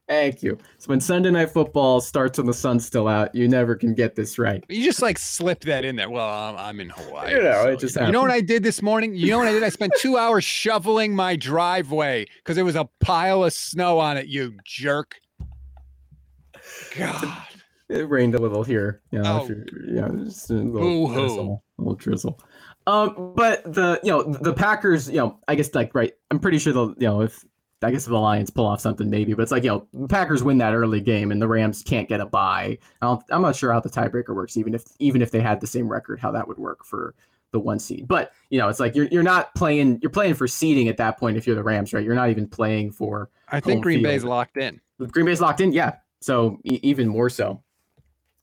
Thank 0.07 0.43
you. 0.43 0.57
So 0.80 0.88
when 0.88 0.99
Sunday 0.99 1.32
night 1.32 1.49
football 1.51 2.01
starts 2.01 2.38
when 2.38 2.45
the 2.45 2.53
sun's 2.53 2.86
still 2.86 3.07
out, 3.07 3.34
you 3.34 3.47
never 3.47 3.74
can 3.74 3.93
get 3.93 4.15
this 4.15 4.38
right. 4.38 4.61
You 4.67 4.84
just 4.84 5.01
like 5.01 5.17
slip 5.17 5.61
that 5.61 5.86
in 5.86 5.95
there. 5.95 6.09
Well, 6.09 6.28
I'm, 6.28 6.57
I'm 6.57 6.80
in 6.82 6.89
Hawaii. 6.89 7.32
You 7.32 7.41
know, 7.43 7.63
so, 7.63 7.69
it 7.69 7.80
just 7.80 7.95
you 7.95 8.11
know 8.11 8.21
what 8.21 8.30
I 8.30 8.41
did 8.41 8.63
this 8.63 8.82
morning? 8.82 9.15
You 9.15 9.32
know 9.32 9.38
what 9.38 9.47
I 9.47 9.53
did? 9.53 9.63
I 9.63 9.69
spent 9.69 9.93
two 9.99 10.17
hours 10.17 10.43
shoveling 10.43 11.15
my 11.15 11.38
driveway 11.38 12.26
because 12.38 12.55
there 12.57 12.65
was 12.65 12.76
a 12.76 12.89
pile 12.99 13.45
of 13.45 13.53
snow 13.53 13.97
on 13.99 14.17
it. 14.17 14.28
You 14.28 14.57
jerk. 14.65 15.15
God. 16.97 17.38
It 17.89 18.09
rained 18.09 18.36
a 18.36 18.39
little 18.39 18.63
here. 18.63 19.01
You 19.11 19.19
know, 19.19 19.39
Oh. 19.39 19.43
if 19.43 19.49
you're, 19.49 19.65
you 19.88 20.01
know, 20.01 20.26
just 20.26 20.49
a 20.49 20.53
little 20.55 21.07
drizzle, 21.13 21.63
a 21.78 21.82
little 21.82 21.95
drizzle. 21.95 22.39
Um, 22.86 23.34
but 23.36 23.63
the 23.63 23.99
you 24.03 24.11
know 24.11 24.23
the 24.23 24.53
Packers, 24.53 25.09
you 25.09 25.17
know, 25.17 25.39
I 25.47 25.55
guess 25.55 25.73
like 25.73 25.95
right, 25.95 26.13
I'm 26.31 26.39
pretty 26.39 26.59
sure 26.59 26.73
they'll 26.73 26.93
you 26.97 27.07
know 27.07 27.21
if 27.21 27.43
I 27.81 27.91
guess 27.91 28.03
if 28.03 28.09
the 28.09 28.17
Lions 28.17 28.49
pull 28.49 28.65
off 28.65 28.81
something 28.81 29.09
maybe, 29.09 29.34
but 29.34 29.43
it's 29.43 29.51
like 29.51 29.63
you 29.63 29.69
know 29.69 29.88
the 29.93 30.07
Packers 30.07 30.43
win 30.43 30.57
that 30.59 30.73
early 30.73 31.01
game 31.01 31.31
and 31.31 31.41
the 31.41 31.47
Rams 31.47 31.84
can't 31.84 32.09
get 32.09 32.21
a 32.21 32.25
bye. 32.25 32.77
I 33.01 33.05
don't, 33.05 33.23
I'm 33.29 33.41
not 33.41 33.55
sure 33.55 33.71
how 33.71 33.79
the 33.79 33.89
tiebreaker 33.89 34.36
works, 34.36 34.57
even 34.57 34.73
if 34.73 34.84
even 34.99 35.21
if 35.21 35.31
they 35.31 35.39
had 35.41 35.61
the 35.61 35.67
same 35.67 35.88
record, 35.88 36.19
how 36.19 36.31
that 36.31 36.47
would 36.47 36.57
work 36.57 36.84
for 36.86 37.13
the 37.51 37.59
one 37.59 37.79
seed. 37.79 38.07
But 38.07 38.34
you 38.49 38.59
know, 38.59 38.67
it's 38.67 38.79
like 38.79 38.95
you're 38.95 39.07
you're 39.07 39.23
not 39.23 39.53
playing 39.55 39.99
you're 40.01 40.09
playing 40.09 40.34
for 40.34 40.47
seeding 40.47 40.89
at 40.89 40.97
that 40.97 41.17
point 41.17 41.38
if 41.38 41.47
you're 41.47 41.55
the 41.55 41.63
Rams, 41.63 41.93
right? 41.93 42.03
You're 42.03 42.15
not 42.15 42.29
even 42.29 42.47
playing 42.47 42.91
for 42.91 43.29
I 43.49 43.61
think 43.61 43.84
Green 43.84 43.99
field. 43.99 44.11
Bay's 44.11 44.23
locked 44.23 44.57
in. 44.57 44.81
Green 45.11 45.25
Bay's 45.25 45.41
locked 45.41 45.61
in, 45.61 45.71
yeah. 45.71 45.95
So 46.21 46.59
e- 46.65 46.79
even 46.84 47.07
more 47.07 47.29
so, 47.29 47.61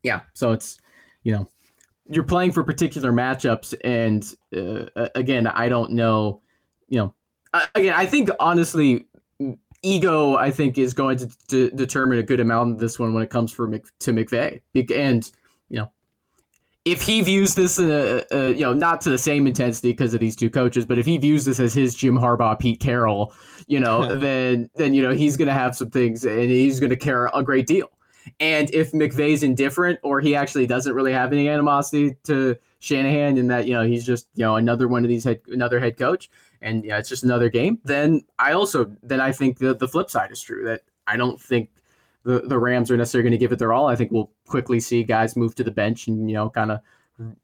yeah. 0.02 0.20
So 0.34 0.52
it's 0.52 0.78
you 1.24 1.32
know 1.32 1.50
you're 2.10 2.24
playing 2.24 2.52
for 2.52 2.64
particular 2.64 3.12
matchups, 3.12 3.74
and 3.84 4.34
uh, 4.96 5.08
again, 5.14 5.46
I 5.46 5.68
don't 5.68 5.92
know. 5.92 6.42
You 6.88 6.98
know, 6.98 7.14
I, 7.54 7.68
again, 7.76 7.94
I 7.96 8.04
think 8.04 8.30
honestly, 8.40 9.06
ego, 9.82 10.34
I 10.36 10.50
think, 10.50 10.76
is 10.76 10.92
going 10.92 11.18
to, 11.18 11.30
to 11.48 11.70
determine 11.70 12.18
a 12.18 12.22
good 12.22 12.40
amount 12.40 12.72
of 12.72 12.78
this 12.80 12.98
one 12.98 13.14
when 13.14 13.22
it 13.22 13.30
comes 13.30 13.52
for 13.52 13.68
Mc, 13.68 13.84
to 14.00 14.12
McVay, 14.12 14.60
and 14.74 15.30
you 15.68 15.78
know. 15.78 15.92
If 16.86 17.02
he 17.02 17.20
views 17.20 17.54
this, 17.54 17.78
uh, 17.78 18.24
uh, 18.32 18.46
you 18.46 18.62
know, 18.62 18.72
not 18.72 19.02
to 19.02 19.10
the 19.10 19.18
same 19.18 19.46
intensity 19.46 19.90
because 19.90 20.14
of 20.14 20.20
these 20.20 20.34
two 20.34 20.48
coaches, 20.48 20.86
but 20.86 20.98
if 20.98 21.04
he 21.04 21.18
views 21.18 21.44
this 21.44 21.60
as 21.60 21.74
his 21.74 21.94
Jim 21.94 22.16
Harbaugh, 22.16 22.58
Pete 22.58 22.80
Carroll, 22.80 23.34
you 23.66 23.78
know, 23.78 24.16
then 24.18 24.68
then 24.74 24.94
you 24.94 25.02
know 25.02 25.12
he's 25.12 25.36
going 25.36 25.46
to 25.48 25.54
have 25.54 25.76
some 25.76 25.90
things, 25.90 26.24
and 26.24 26.50
he's 26.50 26.80
going 26.80 26.90
to 26.90 26.96
care 26.96 27.30
a 27.34 27.42
great 27.42 27.66
deal. 27.66 27.90
And 28.38 28.70
if 28.74 28.92
McVay's 28.92 29.42
indifferent 29.42 29.98
or 30.02 30.20
he 30.20 30.34
actually 30.34 30.66
doesn't 30.66 30.94
really 30.94 31.12
have 31.12 31.32
any 31.32 31.48
animosity 31.48 32.16
to 32.24 32.56
Shanahan 32.80 33.38
and 33.38 33.50
that, 33.50 33.66
you 33.66 33.74
know, 33.74 33.82
he's 33.82 34.04
just, 34.04 34.28
you 34.34 34.44
know, 34.44 34.56
another 34.56 34.88
one 34.88 35.04
of 35.04 35.08
these 35.08 35.24
head 35.24 35.40
another 35.48 35.80
head 35.80 35.98
coach 35.98 36.30
and 36.62 36.84
yeah, 36.84 36.98
it's 36.98 37.08
just 37.08 37.24
another 37.24 37.48
game, 37.48 37.78
then 37.84 38.22
I 38.38 38.52
also 38.52 38.90
then 39.02 39.20
I 39.20 39.32
think 39.32 39.58
the 39.58 39.74
the 39.74 39.88
flip 39.88 40.10
side 40.10 40.30
is 40.30 40.40
true 40.40 40.64
that 40.64 40.82
I 41.06 41.16
don't 41.16 41.40
think 41.40 41.70
the, 42.22 42.40
the 42.40 42.58
Rams 42.58 42.90
are 42.90 42.96
necessarily 42.96 43.28
going 43.28 43.38
to 43.38 43.42
give 43.42 43.52
it 43.52 43.58
their 43.58 43.72
all. 43.72 43.86
I 43.86 43.96
think 43.96 44.12
we'll 44.12 44.30
quickly 44.46 44.80
see 44.80 45.02
guys 45.02 45.36
move 45.36 45.54
to 45.56 45.64
the 45.64 45.70
bench 45.70 46.06
and, 46.06 46.28
you 46.28 46.34
know, 46.34 46.50
kind 46.50 46.70
of 46.70 46.80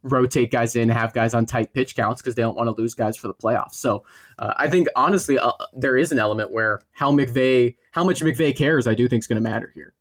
rotate 0.02 0.50
guys 0.50 0.76
in, 0.76 0.88
have 0.88 1.12
guys 1.12 1.34
on 1.34 1.46
tight 1.46 1.72
pitch 1.74 1.96
counts 1.96 2.22
because 2.22 2.34
they 2.34 2.42
don't 2.42 2.56
want 2.56 2.66
to 2.68 2.80
lose 2.80 2.94
guys 2.94 3.16
for 3.16 3.28
the 3.28 3.34
playoffs. 3.34 3.74
So 3.74 4.04
uh, 4.38 4.54
I 4.56 4.68
think 4.68 4.88
honestly, 4.96 5.38
uh, 5.38 5.52
there 5.74 5.96
is 5.96 6.12
an 6.12 6.18
element 6.18 6.50
where 6.50 6.80
how 6.92 7.10
McVay, 7.12 7.76
how 7.90 8.04
much 8.04 8.20
McVay 8.20 8.56
cares, 8.56 8.86
I 8.86 8.94
do 8.94 9.08
think 9.08 9.22
is 9.22 9.26
going 9.26 9.42
to 9.42 9.48
matter 9.48 9.70
here. 9.74 9.92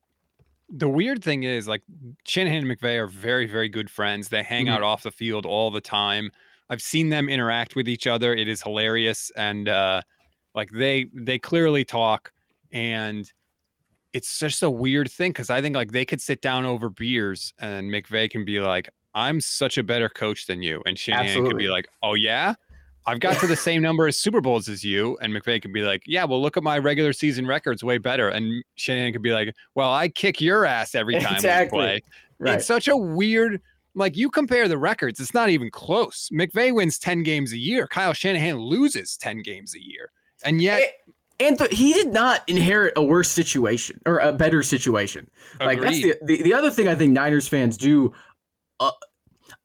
The 0.69 0.89
weird 0.89 1.23
thing 1.23 1.43
is, 1.43 1.67
like 1.67 1.83
Shanahan 2.25 2.67
and 2.69 2.79
McVay 2.79 2.97
are 2.97 3.07
very, 3.07 3.45
very 3.45 3.69
good 3.69 3.89
friends. 3.89 4.29
They 4.29 4.43
hang 4.43 4.65
Mhm. 4.65 4.71
out 4.71 4.83
off 4.83 5.03
the 5.03 5.11
field 5.11 5.45
all 5.45 5.69
the 5.71 5.81
time. 5.81 6.31
I've 6.69 6.81
seen 6.81 7.09
them 7.09 7.29
interact 7.29 7.75
with 7.75 7.87
each 7.87 8.07
other. 8.07 8.33
It 8.33 8.47
is 8.47 8.63
hilarious, 8.63 9.31
and 9.35 9.69
uh, 9.69 10.01
like 10.55 10.71
they 10.71 11.05
they 11.13 11.37
clearly 11.37 11.85
talk, 11.85 12.31
and 12.71 13.31
it's 14.13 14.39
just 14.39 14.63
a 14.63 14.69
weird 14.69 15.11
thing 15.11 15.31
because 15.31 15.49
I 15.51 15.61
think 15.61 15.75
like 15.75 15.91
they 15.91 16.05
could 16.05 16.21
sit 16.21 16.41
down 16.41 16.65
over 16.65 16.89
beers, 16.89 17.53
and 17.59 17.91
McVay 17.91 18.29
can 18.29 18.43
be 18.45 18.59
like, 18.59 18.89
"I'm 19.13 19.41
such 19.41 19.77
a 19.77 19.83
better 19.83 20.09
coach 20.09 20.47
than 20.47 20.63
you," 20.63 20.81
and 20.87 20.97
Shanahan 20.97 21.45
could 21.45 21.57
be 21.57 21.67
like, 21.67 21.87
"Oh 22.01 22.15
yeah." 22.15 22.55
I've 23.07 23.19
got 23.19 23.39
to 23.39 23.47
the 23.47 23.55
same 23.55 23.81
number 23.81 24.07
of 24.07 24.15
Super 24.15 24.41
Bowls 24.41 24.67
as 24.67 24.83
you, 24.83 25.17
and 25.21 25.31
McVay 25.31 25.61
could 25.61 25.73
be 25.73 25.83
like, 25.83 26.03
"Yeah, 26.05 26.25
well, 26.25 26.41
look 26.41 26.57
at 26.57 26.63
my 26.63 26.77
regular 26.79 27.13
season 27.13 27.45
records, 27.45 27.83
way 27.83 27.97
better." 27.97 28.29
And 28.29 28.63
Shanahan 28.75 29.13
could 29.13 29.21
be 29.21 29.31
like, 29.31 29.53
"Well, 29.75 29.93
I 29.93 30.09
kick 30.09 30.41
your 30.41 30.65
ass 30.65 30.95
every 30.95 31.15
time 31.19 31.35
Exactly. 31.35 31.77
we 31.77 31.83
play." 31.83 32.01
Right. 32.39 32.55
It's 32.55 32.65
such 32.65 32.87
a 32.87 32.97
weird, 32.97 33.61
like 33.93 34.17
you 34.17 34.29
compare 34.29 34.67
the 34.67 34.77
records, 34.77 35.19
it's 35.19 35.33
not 35.33 35.49
even 35.49 35.69
close. 35.71 36.29
McVay 36.33 36.73
wins 36.73 36.99
10 36.99 37.23
games 37.23 37.53
a 37.53 37.57
year. 37.57 37.87
Kyle 37.87 38.13
Shanahan 38.13 38.57
loses 38.57 39.15
10 39.17 39.41
games 39.41 39.73
a 39.73 39.81
year. 39.81 40.11
And 40.43 40.61
yet, 40.61 40.83
and 41.39 41.57
th- 41.57 41.71
he 41.71 41.93
did 41.93 42.11
not 42.11 42.41
inherit 42.47 42.93
a 42.97 43.03
worse 43.03 43.29
situation 43.29 44.01
or 44.05 44.19
a 44.19 44.33
better 44.33 44.63
situation. 44.63 45.29
Like 45.59 45.79
that's 45.81 46.01
the, 46.01 46.15
the 46.23 46.41
the 46.43 46.53
other 46.53 46.69
thing 46.71 46.87
I 46.87 46.95
think 46.95 47.13
Niners 47.13 47.47
fans 47.47 47.77
do. 47.77 48.13
Uh, 48.79 48.91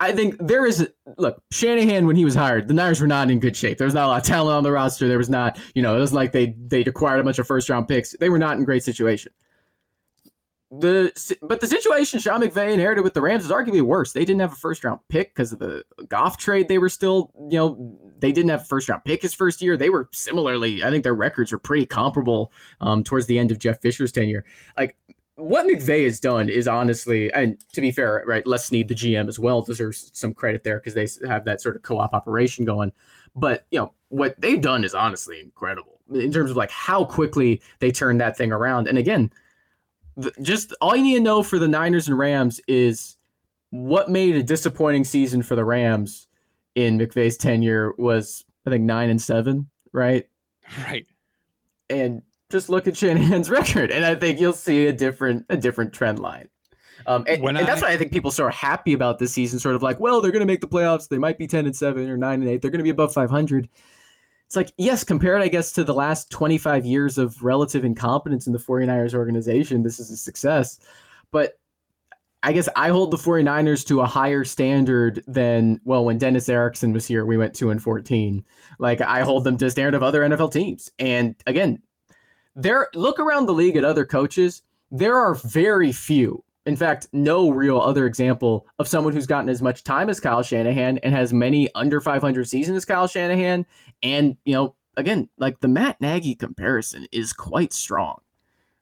I 0.01 0.12
think 0.12 0.36
there 0.40 0.64
is 0.64 0.88
look 1.18 1.42
Shanahan 1.51 2.07
when 2.07 2.16
he 2.16 2.24
was 2.24 2.34
hired, 2.34 2.68
the 2.68 2.74
Niners 2.74 3.03
were 3.03 3.07
not 3.07 3.30
in 3.30 3.38
good 3.38 3.55
shape. 3.55 3.76
There 3.76 3.86
was 3.86 3.94
not 3.94 4.07
a 4.07 4.09
lot 4.09 4.22
of 4.22 4.26
talent 4.26 4.57
on 4.57 4.62
the 4.62 4.72
roster. 4.72 5.07
There 5.07 5.18
was 5.18 5.28
not, 5.28 5.59
you 5.74 5.82
know, 5.82 5.94
it 5.94 6.01
wasn't 6.01 6.16
like 6.16 6.32
they 6.32 6.57
they 6.59 6.80
acquired 6.80 7.20
a 7.20 7.24
bunch 7.24 7.38
of 7.38 7.46
first 7.46 7.68
round 7.68 7.86
picks. 7.86 8.16
They 8.18 8.30
were 8.30 8.38
not 8.38 8.57
in 8.57 8.64
great 8.64 8.82
situation. 8.82 9.32
The 10.72 11.12
but 11.42 11.61
the 11.61 11.66
situation 11.66 12.20
Sean 12.20 12.40
McVay 12.40 12.72
inherited 12.72 13.03
with 13.03 13.12
the 13.12 13.20
Rams 13.20 13.44
is 13.44 13.51
arguably 13.51 13.82
worse. 13.82 14.12
They 14.12 14.24
didn't 14.24 14.40
have 14.40 14.53
a 14.53 14.57
first 14.57 14.84
round 14.84 15.01
pick 15.09 15.34
because 15.34 15.53
of 15.53 15.59
the 15.59 15.84
Goff 16.09 16.38
trade. 16.38 16.68
They 16.68 16.78
were 16.78 16.88
still, 16.88 17.32
you 17.51 17.59
know, 17.59 17.98
they 18.20 18.32
didn't 18.32 18.51
have 18.51 18.62
a 18.62 18.64
first 18.64 18.88
round 18.88 19.05
pick 19.05 19.20
his 19.20 19.34
first 19.34 19.61
year. 19.61 19.76
They 19.76 19.90
were 19.90 20.09
similarly, 20.12 20.84
I 20.84 20.90
think 20.90 21.03
their 21.03 21.14
records 21.14 21.53
are 21.53 21.59
pretty 21.59 21.86
comparable 21.86 22.53
um, 22.80 23.03
towards 23.03 23.26
the 23.26 23.38
end 23.38 23.51
of 23.51 23.59
Jeff 23.59 23.80
Fisher's 23.80 24.12
tenure. 24.12 24.44
Like 24.78 24.96
what 25.41 25.66
McVay 25.66 26.05
has 26.05 26.20
done 26.20 26.49
is 26.49 26.68
honestly, 26.68 27.32
and 27.32 27.59
to 27.72 27.80
be 27.80 27.91
fair, 27.91 28.22
right, 28.26 28.47
Les 28.47 28.66
Snead, 28.66 28.88
the 28.88 28.95
GM 28.95 29.28
as 29.28 29.38
well, 29.38 29.62
deserves 29.62 30.11
some 30.14 30.34
credit 30.34 30.62
there 30.64 30.80
because 30.80 30.95
they 30.95 31.26
have 31.26 31.45
that 31.45 31.61
sort 31.61 31.76
of 31.76 31.82
co-op 31.82 32.12
operation 32.12 32.64
going. 32.64 32.93
But 33.34 33.66
you 33.70 33.78
know 33.78 33.93
what 34.09 34.41
they've 34.41 34.61
done 34.61 34.84
is 34.84 34.95
honestly 34.95 35.41
incredible 35.41 36.01
in 36.12 36.32
terms 36.32 36.51
of 36.51 36.57
like 36.57 36.70
how 36.70 37.05
quickly 37.05 37.62
they 37.78 37.91
turned 37.91 38.20
that 38.20 38.36
thing 38.36 38.53
around. 38.53 38.88
And 38.88 38.99
again, 38.99 39.32
the, 40.16 40.32
just 40.43 40.74
all 40.80 40.97
you 40.97 41.03
need 41.03 41.14
to 41.14 41.20
know 41.20 41.43
for 41.43 41.59
the 41.59 41.68
Niners 41.68 42.09
and 42.09 42.18
Rams 42.18 42.61
is 42.66 43.16
what 43.70 44.11
made 44.11 44.34
a 44.34 44.43
disappointing 44.43 45.05
season 45.05 45.43
for 45.43 45.55
the 45.55 45.64
Rams 45.64 46.26
in 46.74 46.99
McVay's 46.99 47.36
tenure 47.36 47.93
was 47.99 48.45
I 48.66 48.70
think 48.70 48.84
nine 48.84 49.11
and 49.11 49.20
seven, 49.20 49.68
right? 49.93 50.26
Right. 50.86 51.07
And 51.88 52.22
just 52.51 52.68
look 52.68 52.86
at 52.86 52.96
Shanahan's 52.96 53.51
record, 53.51 53.90
and 53.90 54.05
I 54.05 54.14
think 54.14 54.40
you'll 54.40 54.53
see 54.53 54.86
a 54.86 54.92
different 54.92 55.46
a 55.48 55.57
different 55.57 55.92
trend 55.92 56.18
line. 56.18 56.48
Um, 57.07 57.24
and, 57.26 57.42
and 57.42 57.59
I, 57.59 57.64
that's 57.64 57.80
why 57.80 57.88
I 57.88 57.96
think 57.96 58.12
people 58.12 58.32
are 58.38 58.51
happy 58.51 58.92
about 58.92 59.18
this 59.18 59.32
season. 59.32 59.59
Sort 59.59 59.74
of 59.74 59.82
like, 59.82 59.98
well, 60.01 60.20
they're 60.20 60.32
going 60.32 60.40
to 60.40 60.46
make 60.46 60.61
the 60.61 60.68
playoffs. 60.68 61.09
They 61.09 61.18
might 61.18 61.38
be 61.38 61.46
ten 61.46 61.66
and 61.66 61.74
seven 61.74 62.09
or 62.09 62.16
nine 62.16 62.42
and 62.42 62.51
eight. 62.51 62.62
They're 62.62 62.70
going 62.70 62.80
to 62.80 62.84
be 62.84 62.90
above 62.90 63.14
five 63.14 63.30
hundred. 63.30 63.68
It's 64.46 64.57
like, 64.57 64.72
yes, 64.76 65.05
compared, 65.05 65.42
I 65.42 65.48
guess, 65.48 65.70
to 65.74 65.84
the 65.84 65.94
last 65.94 66.28
25 66.32 66.84
years 66.84 67.18
of 67.18 67.40
relative 67.40 67.84
incompetence 67.84 68.48
in 68.48 68.53
the 68.53 68.59
49ers 68.59 69.14
organization, 69.14 69.84
this 69.84 70.01
is 70.01 70.11
a 70.11 70.16
success. 70.16 70.80
But 71.30 71.61
I 72.42 72.53
guess 72.53 72.68
I 72.74 72.88
hold 72.88 73.11
the 73.11 73.16
49ers 73.16 73.86
to 73.88 74.01
a 74.01 74.07
higher 74.07 74.44
standard 74.44 75.22
than 75.26 75.80
well 75.84 76.05
when 76.05 76.18
Dennis 76.18 76.48
Erickson 76.48 76.92
was 76.92 77.07
here 77.07 77.24
we 77.24 77.36
went 77.36 77.55
2 77.55 77.70
and 77.70 77.82
14 77.82 78.44
like 78.78 79.01
I 79.01 79.20
hold 79.20 79.44
them 79.44 79.59
to 79.59 79.66
the 79.66 79.70
standard 79.70 79.94
of 79.94 80.03
other 80.03 80.22
NFL 80.22 80.53
teams 80.53 80.90
and 80.98 81.34
again 81.46 81.82
there 82.63 82.89
look 82.95 83.19
around 83.19 83.47
the 83.47 83.55
league 83.55 83.77
at 83.77 83.85
other 83.85 84.05
coaches 84.05 84.63
there 84.91 85.17
are 85.17 85.35
very 85.35 85.93
few 85.93 86.43
in 86.67 86.77
fact 86.77 87.09
no 87.13 87.51
real 87.51 87.81
other 87.81 88.07
example 88.07 88.67
of 88.79 88.89
someone 88.89 89.13
who's 89.13 89.27
gotten 89.27 89.49
as 89.49 89.63
much 89.63 89.85
time 89.85 90.09
as 90.11 90.21
Kyle 90.21 90.43
Shanahan 90.43 90.99
and 90.99 91.15
has 91.15 91.33
many 91.33 91.73
under 91.75 92.01
500 92.01 92.49
seasons 92.49 92.77
as 92.77 92.85
Kyle 92.85 93.07
Shanahan 93.07 93.67
and 94.03 94.37
you 94.45 94.55
know 94.55 94.75
again 94.97 95.29
like 95.39 95.61
the 95.61 95.69
Matt 95.69 96.01
Nagy 96.01 96.35
comparison 96.35 97.07
is 97.13 97.33
quite 97.33 97.73
strong 97.73 98.21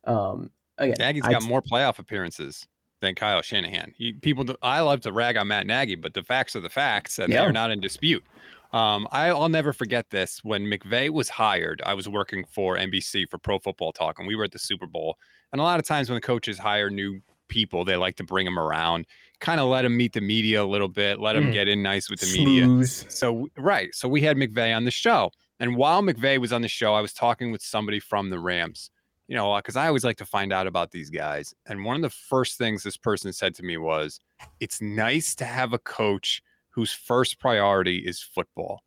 um 0.05 0.51
again 0.79 0.97
Nagy's 0.99 1.23
got 1.23 1.43
more 1.43 1.63
playoff 1.63 1.99
appearances 1.99 2.67
than 3.01 3.15
Kyle 3.15 3.43
Shanahan. 3.43 3.93
He, 3.97 4.13
people, 4.13 4.45
I 4.63 4.81
love 4.81 5.03
to 5.03 5.13
rag 5.13 5.37
on 5.37 5.49
Matt 5.49 5.67
Nagy, 5.67 5.95
but 5.95 6.15
the 6.15 6.23
facts 6.23 6.57
are 6.57 6.61
the 6.61 6.69
facts, 6.69 7.19
and 7.19 7.33
yeah. 7.33 7.43
they're 7.43 7.53
not 7.53 7.71
in 7.71 7.81
dispute. 7.81 8.25
Um, 8.73 9.09
I, 9.11 9.33
will 9.33 9.49
never 9.49 9.73
forget 9.73 10.11
this. 10.11 10.45
When 10.45 10.67
McVay 10.67 11.11
was 11.11 11.29
hired, 11.29 11.81
I 11.87 11.95
was 11.95 12.09
working 12.09 12.45
for 12.45 12.77
NBC 12.77 13.29
for 13.29 13.39
Pro 13.39 13.59
Football 13.59 13.93
Talk, 13.93 14.19
and 14.19 14.29
we 14.29 14.37
were 14.37 14.45
at 14.45 14.53
the 14.53 14.59
Super 14.59 14.87
Bowl. 14.87 15.17
And 15.53 15.61
a 15.61 15.65
lot 15.65 15.81
of 15.81 15.87
times 15.87 16.11
when 16.11 16.17
the 16.17 16.21
coaches 16.21 16.59
hire 16.59 16.91
new 16.91 17.21
people, 17.49 17.85
they 17.85 17.97
like 17.97 18.17
to 18.17 18.25
bring 18.25 18.45
them 18.45 18.59
around, 18.59 19.07
kind 19.41 19.59
of 19.59 19.69
let 19.69 19.83
them 19.83 19.97
meet 19.97 20.13
the 20.13 20.21
media 20.21 20.63
a 20.63 20.67
little 20.67 20.89
bit, 20.89 21.19
let 21.19 21.33
them 21.33 21.45
mm. 21.45 21.53
get 21.53 21.69
in 21.69 21.83
nice 21.83 22.11
with 22.11 22.21
the 22.21 22.27
media. 22.27 22.87
So, 22.87 23.49
right. 23.57 23.95
So 23.95 24.07
we 24.07 24.21
had 24.21 24.37
McVay 24.37 24.77
on 24.77 24.85
the 24.85 24.91
show. 24.91 25.31
And 25.61 25.75
while 25.77 26.03
McVay 26.03 26.39
was 26.39 26.53
on 26.53 26.61
the 26.61 26.69
show, 26.69 26.95
I 26.95 27.01
was 27.01 27.13
talking 27.13 27.51
with 27.51 27.63
somebody 27.63 28.01
from 28.01 28.31
the 28.31 28.39
Rams 28.39 28.91
you 29.29 29.37
know, 29.37 29.55
because 29.57 29.77
I 29.77 29.87
always 29.87 30.05
like 30.05 30.17
to 30.17 30.25
find 30.25 30.53
out 30.53 30.67
about 30.67 30.91
these 30.91 31.11
guys. 31.11 31.55
And 31.67 31.85
one 31.85 31.97
of 31.97 32.03
the 32.03 32.11
first 32.11 32.57
things 32.57 32.83
this 32.83 32.97
person 32.97 33.33
said 33.33 33.55
to 33.57 33.63
me 33.63 33.77
was, 33.77 34.21
it's 34.59 34.81
nice 34.81 35.35
to 35.37 35.45
have 35.45 35.75
a 35.75 35.79
coach 35.79 36.43
whose 36.71 36.93
first 36.93 37.39
priority 37.39 37.99
is 37.99 38.21
football. 38.21 38.83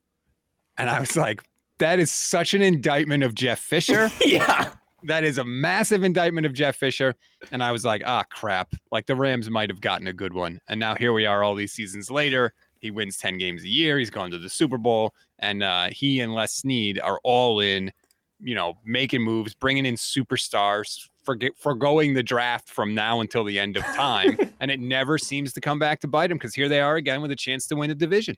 And 0.78 0.90
I 0.90 1.00
was 1.00 1.16
like, 1.16 1.44
that 1.80 2.00
is 2.00 2.12
such 2.12 2.54
an 2.54 2.62
indictment 2.62 3.24
of 3.24 3.36
Jeff 3.36 3.60
Fisher. 3.60 4.10
yeah. 4.26 4.72
That 5.04 5.24
is 5.24 5.40
a 5.40 5.44
massive 5.44 6.04
indictment 6.04 6.46
of 6.46 6.54
Jeff 6.54 6.76
Fisher. 6.76 7.16
And 7.52 7.64
I 7.64 7.72
was 7.72 7.84
like, 7.84 8.04
ah, 8.06 8.24
crap. 8.30 8.74
Like 8.92 9.08
the 9.08 9.16
Rams 9.16 9.50
might 9.50 9.70
have 9.70 9.82
gotten 9.82 10.08
a 10.08 10.14
good 10.14 10.34
one. 10.34 10.60
And 10.68 10.80
now 10.80 10.96
here 10.96 11.12
we 11.12 11.26
are 11.26 11.44
all 11.44 11.56
these 11.56 11.74
seasons 11.74 12.12
later. 12.12 12.54
He 12.80 12.92
wins 12.92 13.18
10 13.18 13.38
games 13.38 13.64
a 13.64 13.68
year. 13.68 13.98
He's 13.98 14.12
gone 14.12 14.32
to 14.32 14.38
the 14.38 14.50
Super 14.50 14.78
Bowl. 14.78 15.14
And 15.40 15.64
uh, 15.64 15.90
he 15.92 16.20
and 16.20 16.34
Les 16.34 16.54
Snead 16.54 17.00
are 17.00 17.20
all 17.24 17.62
in 17.62 17.92
you 18.42 18.56
know, 18.56 18.74
making 18.84 19.22
moves, 19.22 19.54
bringing 19.54 19.86
in 19.86 19.96
superstars, 19.96 21.08
forget 21.24 21.52
foregoing 21.58 22.14
the 22.14 22.24
draft 22.24 22.70
from 22.70 22.96
now 22.96 23.22
until 23.22 23.44
the 23.44 23.60
end 23.60 23.78
of 23.78 23.84
time, 23.84 24.38
and 24.60 24.72
it 24.72 24.80
never 24.80 25.18
seems 25.18 25.54
to 25.54 25.62
come 25.62 25.80
back 25.80 26.00
to 26.02 26.08
bite 26.08 26.28
them 26.28 26.38
because 26.38 26.56
here 26.56 26.70
they 26.70 26.82
are 26.82 26.96
again 26.96 27.22
with 27.22 27.32
a 27.32 27.36
chance 27.36 27.68
to 27.68 27.76
win 27.76 27.92
a 27.92 27.96
division. 27.96 28.36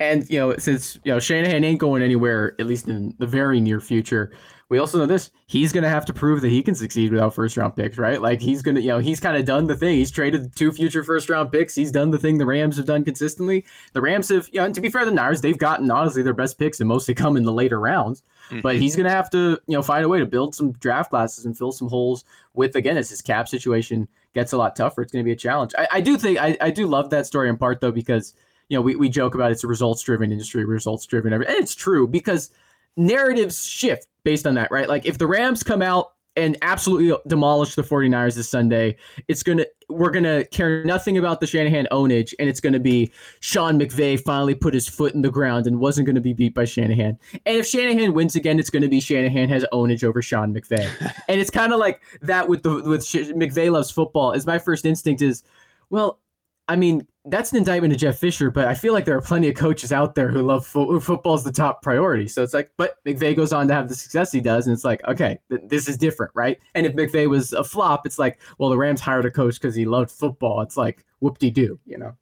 And 0.00 0.28
you 0.28 0.38
know, 0.38 0.56
since 0.56 0.98
you 1.04 1.12
know 1.12 1.20
Shanahan 1.20 1.62
ain't 1.62 1.78
going 1.78 2.02
anywhere, 2.02 2.54
at 2.58 2.66
least 2.66 2.88
in 2.88 3.14
the 3.18 3.26
very 3.26 3.60
near 3.60 3.80
future, 3.80 4.32
we 4.68 4.78
also 4.78 4.98
know 4.98 5.06
this: 5.06 5.30
he's 5.46 5.72
going 5.72 5.84
to 5.84 5.88
have 5.88 6.04
to 6.06 6.12
prove 6.12 6.40
that 6.40 6.48
he 6.48 6.62
can 6.62 6.74
succeed 6.74 7.12
without 7.12 7.34
first 7.34 7.56
round 7.56 7.76
picks, 7.76 7.96
right? 7.96 8.20
Like 8.20 8.40
he's 8.40 8.60
going 8.60 8.74
to, 8.74 8.80
you 8.80 8.88
know, 8.88 8.98
he's 8.98 9.20
kind 9.20 9.36
of 9.36 9.44
done 9.44 9.66
the 9.66 9.76
thing. 9.76 9.96
He's 9.96 10.10
traded 10.10 10.56
two 10.56 10.72
future 10.72 11.04
first 11.04 11.28
round 11.28 11.52
picks. 11.52 11.76
He's 11.76 11.92
done 11.92 12.10
the 12.10 12.18
thing 12.18 12.38
the 12.38 12.46
Rams 12.46 12.76
have 12.76 12.86
done 12.86 13.04
consistently. 13.04 13.64
The 13.92 14.00
Rams 14.00 14.30
have, 14.30 14.48
you 14.52 14.58
know, 14.58 14.66
and 14.66 14.74
to 14.74 14.80
be 14.80 14.88
fair, 14.88 15.04
the 15.04 15.12
Niners 15.12 15.42
they've 15.42 15.56
gotten 15.56 15.90
honestly 15.90 16.22
their 16.22 16.34
best 16.34 16.58
picks 16.58 16.80
and 16.80 16.88
mostly 16.88 17.14
come 17.14 17.36
in 17.36 17.44
the 17.44 17.52
later 17.52 17.78
rounds. 17.78 18.24
Mm-hmm. 18.48 18.62
But 18.62 18.76
he's 18.76 18.96
going 18.96 19.04
to 19.04 19.12
have 19.12 19.30
to, 19.30 19.60
you 19.66 19.76
know, 19.76 19.82
find 19.82 20.04
a 20.04 20.08
way 20.08 20.18
to 20.18 20.26
build 20.26 20.54
some 20.54 20.72
draft 20.72 21.10
classes 21.10 21.44
and 21.44 21.56
fill 21.56 21.72
some 21.72 21.88
holes 21.88 22.24
with 22.54 22.74
again 22.74 22.96
as 22.96 23.10
his 23.10 23.22
cap 23.22 23.48
situation 23.48 24.08
gets 24.34 24.52
a 24.52 24.56
lot 24.56 24.74
tougher. 24.74 25.02
It's 25.02 25.12
going 25.12 25.24
to 25.24 25.28
be 25.28 25.32
a 25.32 25.36
challenge. 25.36 25.72
I, 25.78 25.86
I 25.92 26.00
do 26.00 26.16
think 26.16 26.40
I, 26.40 26.56
I 26.60 26.70
do 26.70 26.86
love 26.86 27.10
that 27.10 27.26
story 27.26 27.48
in 27.48 27.58
part 27.58 27.80
though 27.80 27.92
because 27.92 28.34
you 28.68 28.76
know 28.76 28.82
we, 28.82 28.96
we 28.96 29.08
joke 29.08 29.34
about 29.34 29.50
it's 29.50 29.64
a 29.64 29.66
results 29.66 30.02
driven 30.02 30.32
industry, 30.32 30.64
results 30.64 31.06
driven, 31.06 31.32
and 31.32 31.44
it's 31.46 31.74
true 31.74 32.06
because 32.06 32.50
narratives 32.96 33.66
shift 33.66 34.06
based 34.22 34.46
on 34.46 34.54
that, 34.54 34.70
right? 34.70 34.88
Like 34.88 35.06
if 35.06 35.18
the 35.18 35.26
Rams 35.26 35.62
come 35.62 35.82
out 35.82 36.12
and 36.36 36.56
absolutely 36.62 37.16
demolish 37.26 37.74
the 37.74 37.82
49ers 37.82 38.34
this 38.34 38.48
Sunday. 38.48 38.96
It's 39.28 39.42
going 39.42 39.58
to 39.58 39.68
we're 39.88 40.10
going 40.10 40.24
to 40.24 40.44
care 40.46 40.82
nothing 40.84 41.18
about 41.18 41.40
the 41.40 41.46
Shanahan 41.46 41.86
ownage 41.92 42.32
and 42.38 42.48
it's 42.48 42.60
going 42.60 42.72
to 42.72 42.80
be 42.80 43.12
Sean 43.40 43.78
McVay 43.78 44.18
finally 44.18 44.54
put 44.54 44.74
his 44.74 44.88
foot 44.88 45.14
in 45.14 45.22
the 45.22 45.30
ground 45.30 45.66
and 45.66 45.78
wasn't 45.78 46.06
going 46.06 46.14
to 46.14 46.20
be 46.20 46.32
beat 46.32 46.54
by 46.54 46.64
Shanahan. 46.64 47.18
And 47.46 47.56
if 47.56 47.66
Shanahan 47.66 48.14
wins 48.14 48.34
again, 48.34 48.58
it's 48.58 48.70
going 48.70 48.82
to 48.82 48.88
be 48.88 49.00
Shanahan 49.00 49.48
has 49.50 49.64
ownage 49.72 50.02
over 50.02 50.22
Sean 50.22 50.54
McVay. 50.54 50.88
and 51.28 51.40
it's 51.40 51.50
kind 51.50 51.72
of 51.72 51.78
like 51.78 52.00
that 52.22 52.48
with 52.48 52.62
the 52.62 52.82
with 52.82 53.02
McVay 53.02 53.70
loves 53.70 53.90
football. 53.90 54.32
Is 54.32 54.46
my 54.46 54.58
first 54.58 54.84
instinct 54.84 55.22
is, 55.22 55.42
well, 55.90 56.18
I 56.66 56.76
mean, 56.76 57.06
that's 57.26 57.52
an 57.52 57.58
indictment 57.58 57.92
of 57.92 57.98
Jeff 57.98 58.18
Fisher, 58.18 58.50
but 58.50 58.66
I 58.66 58.74
feel 58.74 58.92
like 58.92 59.06
there 59.06 59.16
are 59.16 59.22
plenty 59.22 59.48
of 59.48 59.54
coaches 59.54 59.92
out 59.92 60.14
there 60.14 60.28
who 60.28 60.42
love 60.42 60.66
fo- 60.66 61.00
football 61.00 61.34
as 61.34 61.42
the 61.42 61.52
top 61.52 61.82
priority. 61.82 62.28
So 62.28 62.42
it's 62.42 62.52
like, 62.52 62.70
but 62.76 63.02
McVay 63.04 63.34
goes 63.34 63.52
on 63.52 63.66
to 63.68 63.74
have 63.74 63.88
the 63.88 63.94
success 63.94 64.30
he 64.30 64.40
does, 64.40 64.66
and 64.66 64.74
it's 64.74 64.84
like, 64.84 65.02
okay, 65.08 65.38
th- 65.48 65.62
this 65.64 65.88
is 65.88 65.96
different, 65.96 66.32
right? 66.34 66.58
And 66.74 66.84
if 66.84 66.94
McVay 66.94 67.28
was 67.28 67.52
a 67.54 67.64
flop, 67.64 68.06
it's 68.06 68.18
like, 68.18 68.40
well, 68.58 68.68
the 68.68 68.76
Rams 68.76 69.00
hired 69.00 69.24
a 69.24 69.30
coach 69.30 69.54
because 69.54 69.74
he 69.74 69.86
loved 69.86 70.10
football. 70.10 70.60
It's 70.60 70.76
like, 70.76 71.04
whoop 71.20 71.38
de 71.38 71.50
doo, 71.50 71.78
you 71.86 71.96
know? 71.96 72.14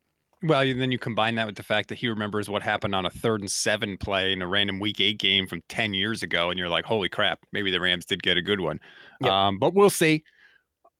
Well, 0.45 0.61
and 0.61 0.81
then 0.81 0.91
you 0.91 0.99
combine 0.99 1.37
that 1.37 1.47
with 1.47 1.57
the 1.57 1.63
fact 1.63 1.89
that 1.89 1.99
he 1.99 2.09
remembers 2.09 2.49
what 2.51 2.63
happened 2.63 2.95
on 2.95 3.07
a 3.07 3.11
third 3.11 3.41
and 3.41 3.51
seven 3.51 3.97
play 3.97 4.33
in 4.33 4.43
a 4.43 4.47
random 4.47 4.81
week 4.81 5.01
eight 5.01 5.19
game 5.19 5.47
from 5.47 5.63
10 5.69 5.95
years 5.95 6.23
ago. 6.25 6.51
And 6.51 6.59
you're 6.59 6.69
like, 6.69 6.85
holy 6.85 7.09
crap, 7.09 7.41
maybe 7.53 7.71
the 7.71 7.81
Rams 7.81 8.05
did 8.05 8.23
get 8.25 8.37
a 8.37 8.43
good 8.43 8.61
one. 8.61 8.81
Yep. 9.21 9.31
Um, 9.31 9.59
but 9.59 9.73
we'll 9.73 9.91
see. 9.91 10.25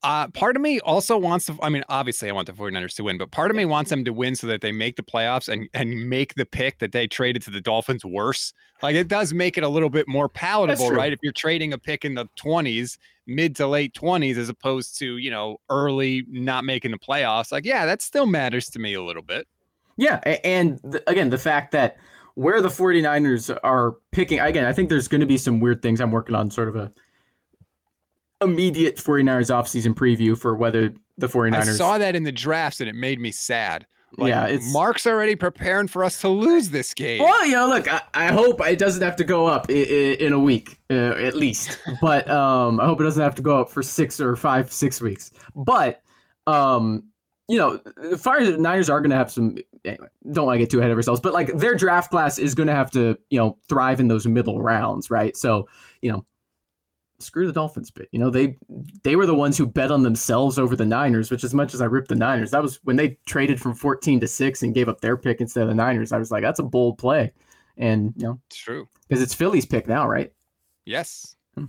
Uh, 0.05 0.27
part 0.29 0.57
of 0.57 0.63
me 0.63 0.81
also 0.81 1.17
wants 1.17 1.47
to, 1.47 1.57
I 1.63 1.69
mean, 1.69 1.85
obviously 1.89 2.29
I 2.29 2.33
want 2.33 2.49
the 2.49 2.53
49ers 2.53 2.97
to 2.97 3.05
win, 3.05 3.19
but 3.19 3.31
part 3.31 3.53
of 3.53 3.57
me 3.57 3.65
wants 3.65 3.89
them 3.89 4.05
to 4.05 4.13
win 4.13 4.35
so 4.35 4.49
that 4.49 4.61
they 4.61 4.73
make 4.73 4.97
the 4.97 5.03
playoffs 5.03 5.49
and, 5.49 5.69
and 5.75 6.09
make 6.09 6.35
the 6.35 6.45
pick 6.45 6.81
that 6.81 6.91
they 6.91 7.07
traded 7.07 7.43
to 7.43 7.51
the 7.51 7.61
Dolphins 7.61 8.05
worse. 8.05 8.53
Like 8.83 8.97
it 8.97 9.07
does 9.07 9.33
make 9.33 9.57
it 9.57 9.63
a 9.63 9.69
little 9.69 9.91
bit 9.91 10.09
more 10.09 10.29
palatable, 10.29 10.91
right? 10.91 11.13
If 11.13 11.21
you're 11.23 11.33
trading 11.33 11.73
a 11.73 11.79
pick 11.79 12.05
in 12.05 12.15
the 12.15 12.27
20s, 12.37 12.99
mid 13.29 13.55
to 13.57 13.69
late 13.69 13.95
20s, 13.95 14.37
as 14.37 14.49
opposed 14.49 14.99
to, 14.99 15.19
you 15.19 15.31
know, 15.31 15.59
early 15.71 16.27
not 16.29 16.65
making 16.65 16.91
the 16.91 16.99
playoffs, 16.99 17.53
like, 17.53 17.65
yeah, 17.65 17.87
that 17.87 18.03
still 18.03 18.27
matters 18.27 18.69
to 18.71 18.81
me 18.81 18.95
a 18.95 19.03
little 19.03 19.23
bit. 19.23 19.47
Yeah. 19.97 20.17
And 20.43 20.81
the, 20.83 21.09
again, 21.09 21.31
the 21.31 21.39
fact 21.39 21.71
that 21.73 21.97
where 22.35 22.61
the 22.61 22.69
49ers 22.69 23.57
are 23.63 23.97
picking, 24.11 24.41
again, 24.41 24.65
I 24.65 24.73
think 24.73 24.89
there's 24.89 25.07
going 25.07 25.21
to 25.21 25.27
be 25.27 25.39
some 25.39 25.61
weird 25.61 25.81
things 25.81 26.01
I'm 26.01 26.11
working 26.11 26.35
on, 26.35 26.51
sort 26.51 26.69
of 26.69 26.75
a 26.75 26.93
immediate 28.43 28.97
49ers 28.97 29.51
offseason 29.51 29.95
preview 29.95 30.39
for 30.39 30.55
whether 30.55 30.93
the 31.19 31.29
49ers. 31.29 31.55
I 31.55 31.65
saw 31.65 31.99
that 31.99 32.17
in 32.17 32.25
the 32.25 32.33
drafts 32.33 32.81
and 32.81 32.89
it 32.89 32.95
made 32.95 33.21
me 33.21 33.31
sad. 33.31 33.87
Like, 34.19 34.29
yeah, 34.29 34.47
it's 34.47 34.71
Marc's 34.73 35.07
already 35.07 35.37
preparing 35.37 35.89
for 35.89 36.05
us 36.05 36.21
to 36.21 36.29
lose 36.29 36.69
this 36.69 36.93
game. 36.93 37.23
Well, 37.23 37.47
you 37.47 37.53
know, 37.53 37.67
look, 37.67 37.91
I, 37.91 38.03
I 38.13 38.27
hope 38.27 38.61
it 38.61 38.79
doesn't 38.79 39.03
have 39.03 39.17
to 39.17 39.25
go 39.25 39.47
up 39.47 39.71
in, 39.71 40.17
in 40.17 40.33
a 40.35 40.39
week 40.39 40.79
uh, 40.91 41.15
at 41.15 41.35
least, 41.35 41.79
but 42.03 42.29
um, 42.31 42.79
I 42.79 42.85
hope 42.85 43.01
it 43.01 43.05
doesn't 43.05 43.23
have 43.23 43.35
to 43.37 43.43
go 43.43 43.59
up 43.59 43.71
for 43.71 43.83
six 43.83 44.21
or 44.21 44.37
five, 44.37 44.71
six 44.71 45.01
weeks. 45.01 45.31
But 45.57 46.03
um, 46.47 47.05
you 47.49 47.59
know, 47.59 47.81
the 47.97 48.19
Fire 48.19 48.57
Niners 48.57 48.91
are 48.91 49.01
going 49.01 49.11
to 49.11 49.17
have 49.17 49.31
some. 49.31 49.57
Anyway, 49.85 50.07
don't 50.31 50.47
want 50.47 50.57
to 50.57 50.59
get 50.59 50.71
too 50.71 50.79
ahead 50.79 50.91
of 50.91 50.97
ourselves, 50.97 51.21
but 51.21 51.33
like 51.33 51.57
their 51.57 51.75
draft 51.75 52.11
class 52.11 52.39
is 52.39 52.55
going 52.55 52.69
to 52.69 52.75
have 52.75 52.91
to, 52.93 53.19
you 53.31 53.39
know, 53.39 53.59
thrive 53.69 53.99
in 53.99 54.09
those 54.09 54.27
middle 54.27 54.61
rounds, 54.61 55.11
right? 55.11 55.37
So, 55.37 55.69
you 56.03 56.13
know, 56.13 56.25
screw 57.23 57.47
the 57.47 57.53
Dolphins 57.53 57.91
bit. 57.91 58.09
You 58.13 58.19
know, 58.19 58.31
they 58.31 58.57
they 59.03 59.17
were 59.17 59.27
the 59.27 59.35
ones 59.35 59.57
who 59.57 59.67
bet 59.67 59.91
on 59.91 60.03
themselves 60.03 60.59
over 60.59 60.77
the 60.77 60.87
Niners, 60.87 61.31
which 61.31 61.45
as 61.45 61.55
much 61.55 61.75
as 61.75 61.81
I 61.81 61.87
ripped 61.87 62.09
the 62.09 62.15
Niners, 62.15 62.51
that 62.51 62.63
was 62.63 62.81
when 62.85 62.97
they 62.97 63.19
traded 63.27 63.61
from 63.61 63.75
14 63.75 64.21
to 64.21 64.29
6 64.29 64.63
and 64.63 64.75
gave 64.75 64.89
up 64.89 65.01
their 65.01 65.17
pick 65.17 65.41
instead 65.41 65.63
of 65.63 65.69
the 65.69 65.75
Niners. 65.75 66.13
I 66.13 66.19
was 66.19 66.31
like, 66.31 66.43
that's 66.43 66.59
a 66.59 66.65
bold 66.65 66.99
play. 66.99 67.33
And 67.77 68.13
you 68.17 68.25
know, 68.25 68.41
it's 68.49 68.59
true. 68.59 68.89
Because 69.09 69.23
it's 69.23 69.35
Philly's 69.35 69.67
pick 69.67 69.87
now, 69.87 70.07
right? 70.07 70.33
Yes. 70.85 71.37
Hmm. 71.55 71.67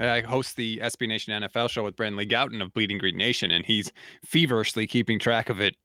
I 0.00 0.20
host 0.20 0.56
the 0.56 0.78
SB 0.78 1.08
Nation 1.08 1.42
NFL 1.42 1.70
show 1.70 1.84
with 1.84 1.96
Brandon 1.96 2.18
Lee 2.18 2.26
Gowton 2.26 2.62
of 2.62 2.72
Bleeding 2.72 2.98
Green 2.98 3.16
Nation, 3.16 3.50
and 3.50 3.64
he's 3.64 3.92
feverishly 4.24 4.86
keeping 4.86 5.18
track 5.18 5.48
of 5.48 5.60
it 5.60 5.76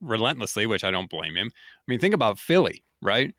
relentlessly, 0.00 0.66
which 0.66 0.84
I 0.84 0.90
don't 0.90 1.10
blame 1.10 1.36
him. 1.36 1.50
I 1.54 1.82
mean, 1.86 1.98
think 1.98 2.14
about 2.14 2.38
Philly, 2.38 2.82
right? 3.02 3.34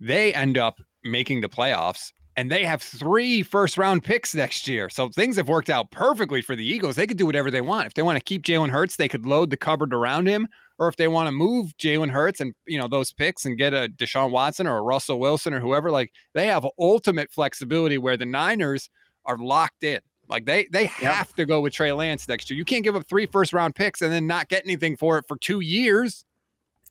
They 0.00 0.32
end 0.34 0.58
up 0.58 0.80
making 1.04 1.40
the 1.40 1.48
playoffs 1.48 2.12
and 2.40 2.50
they 2.50 2.64
have 2.64 2.80
three 2.80 3.42
first 3.42 3.76
round 3.76 4.02
picks 4.02 4.34
next 4.34 4.66
year. 4.66 4.88
So 4.88 5.10
things 5.10 5.36
have 5.36 5.50
worked 5.50 5.68
out 5.68 5.90
perfectly 5.90 6.40
for 6.40 6.56
the 6.56 6.64
Eagles. 6.64 6.96
They 6.96 7.06
could 7.06 7.18
do 7.18 7.26
whatever 7.26 7.50
they 7.50 7.60
want. 7.60 7.86
If 7.86 7.92
they 7.92 8.00
want 8.00 8.16
to 8.16 8.24
keep 8.24 8.42
Jalen 8.42 8.70
Hurts, 8.70 8.96
they 8.96 9.08
could 9.08 9.26
load 9.26 9.50
the 9.50 9.58
cupboard 9.58 9.92
around 9.92 10.26
him. 10.26 10.48
Or 10.78 10.88
if 10.88 10.96
they 10.96 11.06
want 11.06 11.26
to 11.26 11.32
move 11.32 11.76
Jalen 11.76 12.08
Hurts 12.08 12.40
and 12.40 12.54
you 12.66 12.78
know 12.78 12.88
those 12.88 13.12
picks 13.12 13.44
and 13.44 13.58
get 13.58 13.74
a 13.74 13.90
Deshaun 13.94 14.30
Watson 14.30 14.66
or 14.66 14.78
a 14.78 14.82
Russell 14.82 15.20
Wilson 15.20 15.52
or 15.52 15.60
whoever, 15.60 15.90
like 15.90 16.12
they 16.32 16.46
have 16.46 16.66
ultimate 16.78 17.30
flexibility 17.30 17.98
where 17.98 18.16
the 18.16 18.24
Niners 18.24 18.88
are 19.26 19.36
locked 19.36 19.84
in. 19.84 20.00
Like 20.26 20.46
they 20.46 20.66
they 20.72 20.86
have 20.86 21.28
yep. 21.28 21.36
to 21.36 21.44
go 21.44 21.60
with 21.60 21.74
Trey 21.74 21.92
Lance 21.92 22.26
next 22.26 22.48
year. 22.48 22.56
You 22.56 22.64
can't 22.64 22.84
give 22.84 22.96
up 22.96 23.06
three 23.06 23.26
first 23.26 23.52
round 23.52 23.74
picks 23.74 24.00
and 24.00 24.10
then 24.10 24.26
not 24.26 24.48
get 24.48 24.64
anything 24.64 24.96
for 24.96 25.18
it 25.18 25.26
for 25.28 25.36
two 25.36 25.60
years 25.60 26.24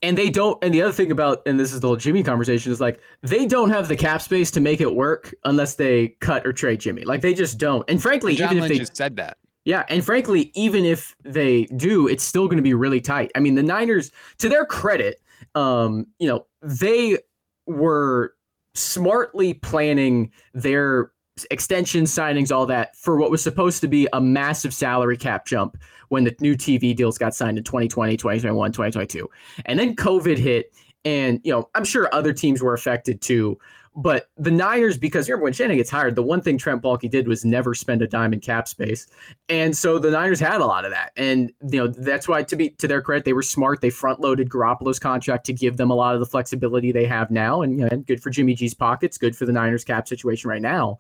and 0.02 0.18
they 0.18 0.30
don't 0.30 0.62
and 0.64 0.74
the 0.74 0.82
other 0.82 0.94
thing 0.94 1.12
about 1.12 1.42
and 1.46 1.60
this 1.60 1.74
is 1.74 1.82
the 1.82 1.88
whole 1.88 1.96
jimmy 1.96 2.24
conversation 2.24 2.72
is 2.72 2.80
like 2.80 3.00
they 3.22 3.46
don't 3.46 3.70
have 3.70 3.88
the 3.88 3.96
cap 3.96 4.22
space 4.22 4.52
to 4.52 4.62
make 4.62 4.82
it 4.82 4.96
work 4.96 5.34
unless 5.44 5.76
they 5.76 6.10
cut 6.20 6.46
or 6.46 6.54
trade 6.54 6.80
jimmy. 6.80 7.04
Like 7.04 7.22
they 7.22 7.34
just 7.34 7.58
don't. 7.58 7.90
And 7.90 8.02
frankly 8.02 8.36
John 8.36 8.52
even 8.52 8.62
Lynch 8.62 8.72
if 8.72 8.78
they 8.78 8.80
just 8.80 8.96
said 8.96 9.16
that. 9.18 9.38
Yeah 9.66 9.84
and 9.90 10.04
frankly 10.04 10.52
even 10.56 10.86
if 10.86 11.16
they 11.24 11.66
do 11.66 12.08
it's 12.08 12.24
still 12.24 12.48
going 12.48 12.58
to 12.58 12.64
be 12.64 12.74
really 12.74 13.02
tight. 13.02 13.32
I 13.36 13.40
mean 13.40 13.56
the 13.56 13.64
niners 13.64 14.12
to 14.38 14.50
their 14.50 14.66
credit 14.66 15.22
um 15.56 16.08
you 16.20 16.28
know 16.28 16.46
they 16.62 17.18
were 17.66 18.34
smartly 18.76 19.54
planning 19.54 20.32
their 20.54 21.12
extension 21.52 22.04
signings 22.04 22.54
all 22.54 22.66
that 22.66 22.96
for 22.96 23.18
what 23.18 23.32
was 23.32 23.42
supposed 23.42 23.82
to 23.82 23.88
be 23.88 24.08
a 24.14 24.22
massive 24.22 24.74
salary 24.74 25.18
cap 25.18 25.46
jump 25.46 25.78
when 26.10 26.26
the 26.26 26.36
new 26.42 26.56
TV 26.56 26.96
deals 26.96 27.18
got 27.18 27.34
signed 27.34 27.58
in 27.58 27.64
2020, 27.64 28.18
2021, 28.18 28.72
2022. 28.72 29.30
And 29.66 29.80
then 29.80 29.96
COVID 29.96 30.38
hit. 30.38 30.74
And, 31.06 31.40
you 31.44 31.52
know, 31.54 31.70
I'm 31.76 31.86
sure 31.86 32.14
other 32.14 32.34
teams 32.34 32.62
were 32.62 32.74
affected 32.74 33.22
too. 33.22 33.58
But 33.96 34.30
the 34.38 34.52
Niners, 34.52 34.98
because 34.98 35.28
remember 35.28 35.46
when 35.46 35.54
Shannon 35.54 35.76
gets 35.76 35.90
hired, 35.90 36.16
the 36.16 36.24
one 36.24 36.42
thing 36.42 36.58
Trent 36.58 36.82
Baalke 36.82 37.10
did 37.10 37.28
was 37.28 37.44
never 37.44 37.74
spend 37.74 38.02
a 38.02 38.08
dime 38.08 38.34
in 38.34 38.40
cap 38.40 38.68
space, 38.68 39.08
and 39.50 39.76
so 39.76 39.98
the 39.98 40.12
Niners 40.12 40.40
had 40.40 40.62
a 40.62 40.66
lot 40.66 40.86
of 40.86 40.92
that. 40.92 41.12
And 41.18 41.52
you 41.70 41.80
know 41.80 41.88
that's 41.88 42.28
why, 42.28 42.44
to 42.44 42.56
be 42.56 42.70
to 42.70 42.88
their 42.88 43.02
credit, 43.02 43.26
they 43.26 43.34
were 43.34 43.42
smart. 43.42 43.82
They 43.82 43.90
front 43.90 44.22
loaded 44.22 44.48
Garoppolo's 44.48 45.00
contract 45.00 45.46
to 45.48 45.54
give 45.54 45.78
them 45.78 45.90
a 45.90 45.96
lot 45.96 46.14
of 46.14 46.20
the 46.22 46.28
flexibility 46.28 46.92
they 46.92 47.06
have 47.08 47.32
now, 47.32 47.62
and, 47.62 47.80
you 47.80 47.90
know, 47.90 47.98
good 47.98 48.22
for 48.22 48.30
Jimmy 48.30 48.54
G's 48.54 48.76
pockets, 48.76 49.18
good 49.18 49.36
for 49.36 49.46
the 49.46 49.52
Niners 49.52 49.84
cap 49.84 50.08
situation 50.08 50.50
right 50.50 50.62
now. 50.62 51.00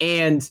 And 0.00 0.48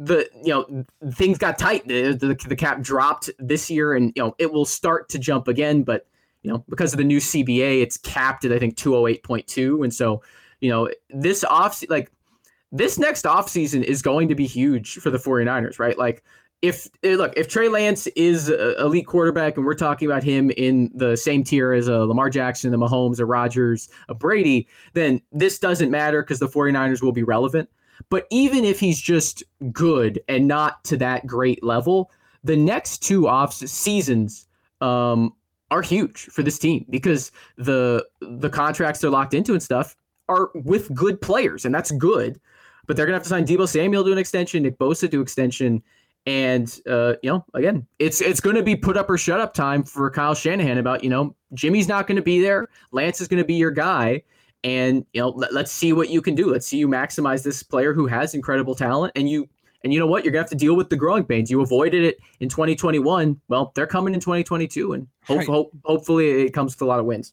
the 0.00 0.28
you 0.42 0.48
know 0.48 0.84
things 1.12 1.38
got 1.38 1.58
tight. 1.58 1.86
The, 1.86 2.12
the, 2.12 2.34
the 2.48 2.56
cap 2.56 2.80
dropped 2.80 3.30
this 3.38 3.70
year, 3.70 3.94
and 3.94 4.12
you 4.16 4.22
know 4.22 4.34
it 4.38 4.52
will 4.52 4.64
start 4.64 5.08
to 5.10 5.18
jump 5.18 5.46
again. 5.46 5.82
But 5.82 6.06
you 6.42 6.50
know 6.50 6.64
because 6.68 6.92
of 6.92 6.98
the 6.98 7.04
new 7.04 7.18
CBA, 7.18 7.82
it's 7.82 7.98
capped 7.98 8.44
at 8.44 8.52
I 8.52 8.58
think 8.58 8.76
two 8.76 8.94
hundred 8.94 9.08
eight 9.08 9.22
point 9.22 9.46
two, 9.46 9.82
and 9.82 9.92
so 9.94 10.22
you 10.60 10.70
know 10.70 10.90
this 11.10 11.44
off 11.44 11.84
like 11.90 12.10
this 12.72 12.98
next 12.98 13.26
offseason 13.26 13.82
is 13.82 14.00
going 14.00 14.28
to 14.28 14.34
be 14.34 14.46
huge 14.46 14.94
for 14.94 15.10
the 15.10 15.18
49ers, 15.18 15.78
right? 15.80 15.98
Like 15.98 16.22
if 16.62 16.88
eh, 17.02 17.16
look, 17.16 17.32
if 17.36 17.48
Trey 17.48 17.68
Lance 17.68 18.06
is 18.08 18.48
an 18.48 18.76
elite 18.78 19.06
quarterback 19.06 19.56
and 19.56 19.66
we're 19.66 19.74
talking 19.74 20.06
about 20.06 20.22
him 20.22 20.50
in 20.52 20.90
the 20.94 21.16
same 21.16 21.42
tier 21.42 21.72
as 21.72 21.88
a 21.88 21.98
Lamar 21.98 22.30
Jackson, 22.30 22.72
a 22.72 22.78
Mahomes, 22.78 23.18
a 23.18 23.24
Rodgers, 23.26 23.88
a 24.08 24.14
Brady, 24.14 24.68
then 24.92 25.20
this 25.32 25.58
doesn't 25.58 25.90
matter 25.90 26.22
because 26.22 26.38
the 26.38 26.48
49ers 26.48 27.02
will 27.02 27.12
be 27.12 27.22
relevant. 27.22 27.68
But 28.08 28.26
even 28.30 28.64
if 28.64 28.80
he's 28.80 29.00
just 29.00 29.42
good 29.72 30.20
and 30.28 30.48
not 30.48 30.82
to 30.84 30.96
that 30.98 31.26
great 31.26 31.62
level, 31.62 32.10
the 32.44 32.56
next 32.56 32.98
two 32.98 33.28
off 33.28 33.52
seasons 33.52 34.46
um, 34.80 35.34
are 35.70 35.82
huge 35.82 36.22
for 36.26 36.42
this 36.42 36.58
team 36.58 36.86
because 36.90 37.30
the 37.56 38.06
the 38.20 38.50
contracts 38.50 39.00
they're 39.00 39.10
locked 39.10 39.34
into 39.34 39.52
and 39.52 39.62
stuff 39.62 39.96
are 40.28 40.50
with 40.54 40.92
good 40.94 41.20
players, 41.20 41.64
and 41.64 41.74
that's 41.74 41.90
good. 41.90 42.40
But 42.86 42.96
they're 42.96 43.06
gonna 43.06 43.16
have 43.16 43.22
to 43.24 43.28
sign 43.28 43.46
Deebo 43.46 43.68
Samuel 43.68 44.04
to 44.04 44.12
an 44.12 44.18
extension, 44.18 44.62
Nick 44.62 44.78
Bosa 44.78 45.10
to 45.10 45.20
extension, 45.20 45.82
and 46.26 46.80
uh, 46.88 47.14
you 47.22 47.30
know, 47.30 47.44
again, 47.54 47.86
it's 47.98 48.20
it's 48.20 48.40
to 48.56 48.62
be 48.62 48.76
put 48.76 48.96
up 48.96 49.08
or 49.10 49.18
shut 49.18 49.40
up 49.40 49.54
time 49.54 49.82
for 49.82 50.10
Kyle 50.10 50.34
Shanahan 50.34 50.78
about 50.78 51.04
you 51.04 51.10
know 51.10 51.34
Jimmy's 51.54 51.88
not 51.88 52.06
to 52.16 52.22
be 52.22 52.40
there, 52.40 52.68
Lance 52.92 53.20
is 53.20 53.28
to 53.42 53.46
be 53.46 53.54
your 53.54 53.70
guy, 53.70 54.22
and 54.64 55.04
you 55.12 55.20
know 55.20 55.30
let, 55.30 55.52
us 55.52 55.72
see 55.72 55.92
what 55.92 56.10
you 56.10 56.20
can 56.22 56.34
do. 56.34 56.50
Let's 56.50 56.66
see 56.66 56.78
you 56.78 56.88
maximize 56.88 57.42
this 57.42 57.62
player 57.62 57.92
who 57.92 58.06
has 58.06 58.34
incredible 58.34 58.74
talent 58.74 59.12
and 59.16 59.28
you 59.28 59.48
and 59.82 59.94
you 59.94 59.98
know 59.98 60.06
what? 60.06 60.24
You're 60.24 60.32
gonna 60.32 60.42
have 60.42 60.50
to 60.50 60.56
deal 60.56 60.76
with 60.76 60.90
the 60.90 60.96
growing 60.96 61.24
pains. 61.24 61.50
You 61.50 61.60
avoided 61.62 62.04
it 62.04 62.18
in 62.40 62.48
2021 62.48 63.40
well 63.48 63.72
they're 63.74 63.86
coming 63.86 64.14
in 64.14 64.20
2022 64.20 64.92
and 64.92 65.06
hope, 65.24 65.38
right. 65.38 65.46
hope, 65.46 65.72
hopefully 65.84 66.42
it 66.42 66.52
comes 66.52 66.74
with 66.74 66.82
a 66.82 66.86
lot 66.86 67.00
of 67.00 67.06
wins. 67.06 67.32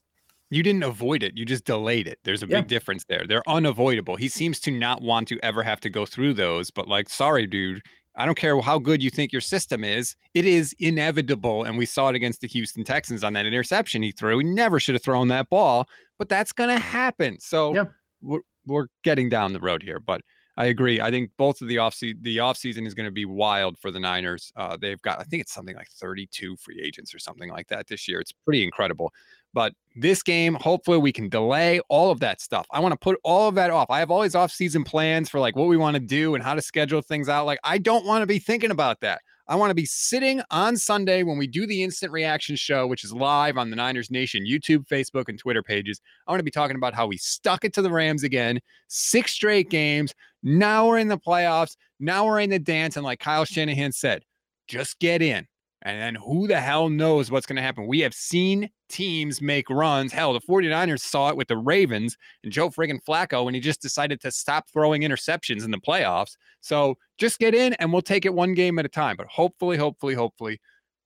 You 0.49 0.63
didn't 0.63 0.83
avoid 0.83 1.23
it. 1.23 1.37
You 1.37 1.43
just 1.43 1.65
delayed 1.65 2.07
it. 2.07 2.19
There's 2.23 2.41
a 2.41 2.47
yeah. 2.47 2.61
big 2.61 2.69
difference 2.69 3.03
there. 3.03 3.25
They're 3.27 3.47
unavoidable. 3.49 4.15
He 4.15 4.29
seems 4.29 4.61
to 4.61 4.71
not 4.71 5.01
want 5.01 5.27
to 5.27 5.37
ever 5.43 5.61
have 5.61 5.81
to 5.81 5.89
go 5.89 6.05
through 6.05 6.35
those 6.35 6.71
but 6.71 6.87
like 6.87 7.09
sorry 7.09 7.47
dude 7.47 7.81
I 8.17 8.25
don't 8.25 8.37
care 8.37 8.59
how 8.59 8.79
good 8.79 9.01
you 9.01 9.09
think 9.09 9.31
your 9.31 9.41
system 9.41 9.83
is. 9.83 10.15
It 10.33 10.45
is 10.45 10.75
inevitable. 10.79 11.63
And 11.63 11.77
we 11.77 11.85
saw 11.85 12.09
it 12.09 12.15
against 12.15 12.41
the 12.41 12.47
Houston 12.47 12.83
Texans 12.83 13.23
on 13.23 13.33
that 13.33 13.45
interception 13.45 14.01
he 14.01 14.11
threw. 14.11 14.39
He 14.39 14.43
never 14.43 14.79
should 14.79 14.95
have 14.95 15.03
thrown 15.03 15.27
that 15.27 15.49
ball, 15.49 15.87
but 16.17 16.27
that's 16.27 16.51
going 16.51 16.69
to 16.69 16.79
happen. 16.79 17.39
So 17.39 17.75
yeah. 17.75 17.85
we're, 18.21 18.41
we're 18.65 18.87
getting 19.03 19.29
down 19.29 19.53
the 19.53 19.59
road 19.59 19.83
here. 19.83 19.99
But 19.99 20.21
I 20.57 20.65
agree. 20.65 20.99
I 20.99 21.11
think 21.11 21.29
both 21.37 21.61
of 21.61 21.67
the 21.67 21.77
off 21.77 21.99
the 21.99 22.39
off 22.39 22.57
season 22.57 22.87
is 22.87 22.95
going 22.95 23.05
to 23.05 23.11
be 23.11 23.25
wild 23.25 23.77
for 23.77 23.91
the 23.91 23.99
Niners. 23.99 24.51
Uh, 24.55 24.75
they've 24.75 25.01
got, 25.03 25.19
I 25.19 25.23
think 25.23 25.41
it's 25.41 25.53
something 25.53 25.75
like 25.75 25.89
32 25.91 26.57
free 26.57 26.81
agents 26.83 27.13
or 27.13 27.19
something 27.19 27.51
like 27.51 27.67
that 27.67 27.85
this 27.85 28.07
year. 28.07 28.19
It's 28.19 28.33
pretty 28.43 28.63
incredible. 28.63 29.13
But 29.53 29.73
this 29.95 30.21
game, 30.21 30.53
hopefully, 30.55 30.97
we 30.97 31.11
can 31.11 31.29
delay 31.29 31.79
all 31.89 32.11
of 32.11 32.19
that 32.19 32.41
stuff. 32.41 32.67
I 32.71 32.79
want 32.79 32.91
to 32.91 32.97
put 32.97 33.19
all 33.23 33.47
of 33.47 33.55
that 33.55 33.71
off. 33.71 33.89
I 33.89 33.99
have 33.99 34.11
all 34.11 34.21
these 34.21 34.35
off-season 34.35 34.83
plans 34.83 35.29
for 35.29 35.39
like 35.39 35.55
what 35.55 35.67
we 35.67 35.77
want 35.77 35.95
to 35.95 35.99
do 35.99 36.35
and 36.35 36.43
how 36.43 36.53
to 36.53 36.61
schedule 36.61 37.01
things 37.01 37.29
out. 37.29 37.45
Like, 37.45 37.59
I 37.63 37.77
don't 37.77 38.05
want 38.05 38.21
to 38.21 38.27
be 38.27 38.39
thinking 38.39 38.71
about 38.71 38.99
that. 39.01 39.21
I 39.49 39.55
want 39.55 39.71
to 39.71 39.75
be 39.75 39.85
sitting 39.85 40.41
on 40.51 40.75
Sunday 40.75 41.23
when 41.23 41.37
we 41.37 41.47
do 41.47 41.65
the 41.65 41.81
instant 41.81 42.11
reaction 42.11 42.57
show, 42.57 42.85
which 42.85 43.05
is 43.05 43.13
live 43.13 43.57
on 43.57 43.69
the 43.69 43.77
Niners 43.77 44.11
Nation 44.11 44.43
YouTube, 44.45 44.85
Facebook, 44.87 45.29
and 45.29 45.39
Twitter 45.39 45.63
pages. 45.63 46.01
I 46.27 46.31
want 46.31 46.41
to 46.41 46.43
be 46.43 46.51
talking 46.51 46.75
about 46.75 46.93
how 46.93 47.07
we 47.07 47.15
stuck 47.15 47.63
it 47.63 47.73
to 47.75 47.81
the 47.81 47.89
Rams 47.89 48.23
again, 48.23 48.59
six 48.89 49.31
straight 49.31 49.69
games. 49.69 50.13
Now 50.43 50.85
we're 50.85 50.97
in 50.97 51.07
the 51.07 51.17
playoffs. 51.17 51.77
Now 51.99 52.25
we're 52.25 52.41
in 52.41 52.49
the 52.49 52.59
dance. 52.59 52.97
And 52.97 53.05
like 53.05 53.19
Kyle 53.19 53.45
Shanahan 53.45 53.93
said, 53.93 54.23
just 54.67 54.99
get 54.99 55.21
in. 55.21 55.47
And 55.83 56.01
then 56.01 56.15
who 56.15 56.47
the 56.47 56.59
hell 56.59 56.89
knows 56.89 57.29
what's 57.29 57.45
going 57.45 57.57
to 57.57 57.61
happen? 57.61 57.87
We 57.87 57.99
have 57.99 58.13
seen 58.13 58.69
teams 58.89 59.41
make 59.41 59.69
runs. 59.69 60.11
Hell, 60.11 60.33
the 60.33 60.41
49ers 60.41 61.01
saw 61.01 61.29
it 61.29 61.37
with 61.37 61.47
the 61.47 61.57
Ravens 61.57 62.17
and 62.43 62.51
Joe 62.51 62.69
friggin' 62.69 62.99
Flacco 63.07 63.45
when 63.45 63.53
he 63.53 63.59
just 63.59 63.81
decided 63.81 64.19
to 64.21 64.31
stop 64.31 64.65
throwing 64.73 65.03
interceptions 65.03 65.63
in 65.63 65.71
the 65.71 65.77
playoffs. 65.77 66.35
So 66.61 66.95
just 67.17 67.37
get 67.39 67.53
in 67.53 67.73
and 67.75 67.93
we'll 67.93 68.01
take 68.01 68.25
it 68.25 68.33
one 68.33 68.53
game 68.53 68.79
at 68.79 68.85
a 68.85 68.89
time. 68.89 69.15
But 69.17 69.27
hopefully, 69.27 69.77
hopefully, 69.77 70.15
hopefully, 70.15 70.59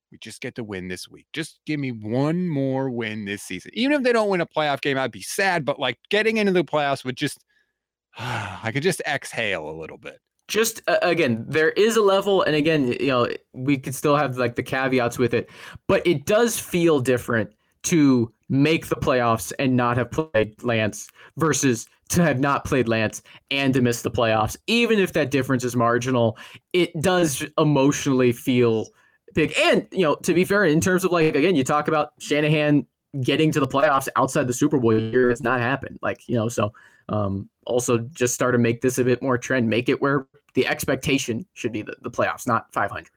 we 0.09 0.17
just 0.19 0.41
get 0.41 0.55
to 0.55 0.63
win 0.63 0.87
this 0.87 1.07
week. 1.07 1.27
Just 1.33 1.59
give 1.65 1.79
me 1.79 1.91
one 1.91 2.47
more 2.47 2.89
win 2.89 3.25
this 3.25 3.43
season. 3.43 3.71
Even 3.73 3.93
if 3.93 4.03
they 4.03 4.13
don't 4.13 4.29
win 4.29 4.41
a 4.41 4.45
playoff 4.45 4.81
game, 4.81 4.97
I'd 4.97 5.11
be 5.11 5.21
sad. 5.21 5.65
But 5.65 5.79
like 5.79 5.97
getting 6.09 6.37
into 6.37 6.53
the 6.53 6.63
playoffs 6.63 7.03
would 7.03 7.17
just, 7.17 7.43
I 8.17 8.71
could 8.73 8.83
just 8.83 9.01
exhale 9.01 9.69
a 9.69 9.79
little 9.79 9.97
bit 9.97 10.19
just 10.51 10.81
uh, 10.89 10.97
again 11.01 11.45
there 11.47 11.69
is 11.71 11.95
a 11.95 12.01
level 12.01 12.41
and 12.43 12.57
again 12.57 12.87
you 12.99 13.07
know 13.07 13.25
we 13.53 13.77
could 13.77 13.95
still 13.95 14.17
have 14.17 14.37
like 14.37 14.55
the 14.55 14.61
caveats 14.61 15.17
with 15.17 15.33
it 15.33 15.49
but 15.87 16.05
it 16.05 16.25
does 16.25 16.59
feel 16.59 16.99
different 16.99 17.49
to 17.83 18.31
make 18.49 18.87
the 18.87 18.97
playoffs 18.97 19.53
and 19.59 19.77
not 19.77 19.95
have 19.95 20.11
played 20.11 20.61
Lance 20.61 21.09
versus 21.37 21.87
to 22.09 22.21
have 22.21 22.37
not 22.37 22.65
played 22.65 22.89
Lance 22.89 23.21
and 23.49 23.73
to 23.73 23.81
miss 23.81 24.01
the 24.01 24.11
playoffs. 24.11 24.57
Even 24.67 24.99
if 24.99 25.13
that 25.13 25.31
difference 25.31 25.63
is 25.63 25.75
marginal 25.75 26.37
it 26.73 26.91
does 27.01 27.45
emotionally 27.57 28.33
feel 28.33 28.87
big. 29.33 29.53
And 29.57 29.87
you 29.91 30.03
know 30.03 30.15
to 30.15 30.33
be 30.33 30.43
fair 30.43 30.65
in 30.65 30.81
terms 30.81 31.05
of 31.05 31.13
like 31.13 31.33
again 31.33 31.55
you 31.55 31.63
talk 31.63 31.87
about 31.87 32.11
Shanahan 32.19 32.85
getting 33.21 33.53
to 33.53 33.61
the 33.61 33.67
playoffs 33.67 34.09
outside 34.17 34.47
the 34.47 34.53
Super 34.53 34.79
Bowl 34.79 34.99
year 34.99 35.29
has 35.29 35.41
not 35.41 35.61
happened 35.61 35.97
like 36.01 36.27
you 36.27 36.35
know 36.35 36.49
so 36.49 36.73
um 37.09 37.49
also 37.65 37.97
just 37.97 38.33
start 38.33 38.53
to 38.53 38.57
make 38.57 38.81
this 38.81 38.97
a 38.97 39.03
bit 39.03 39.21
more 39.21 39.37
trend 39.37 39.69
make 39.69 39.89
it 39.89 40.01
where 40.01 40.27
the 40.53 40.67
expectation 40.67 41.45
should 41.53 41.71
be 41.71 41.81
the, 41.81 41.95
the 42.01 42.11
playoffs, 42.11 42.47
not 42.47 42.71
500. 42.73 43.09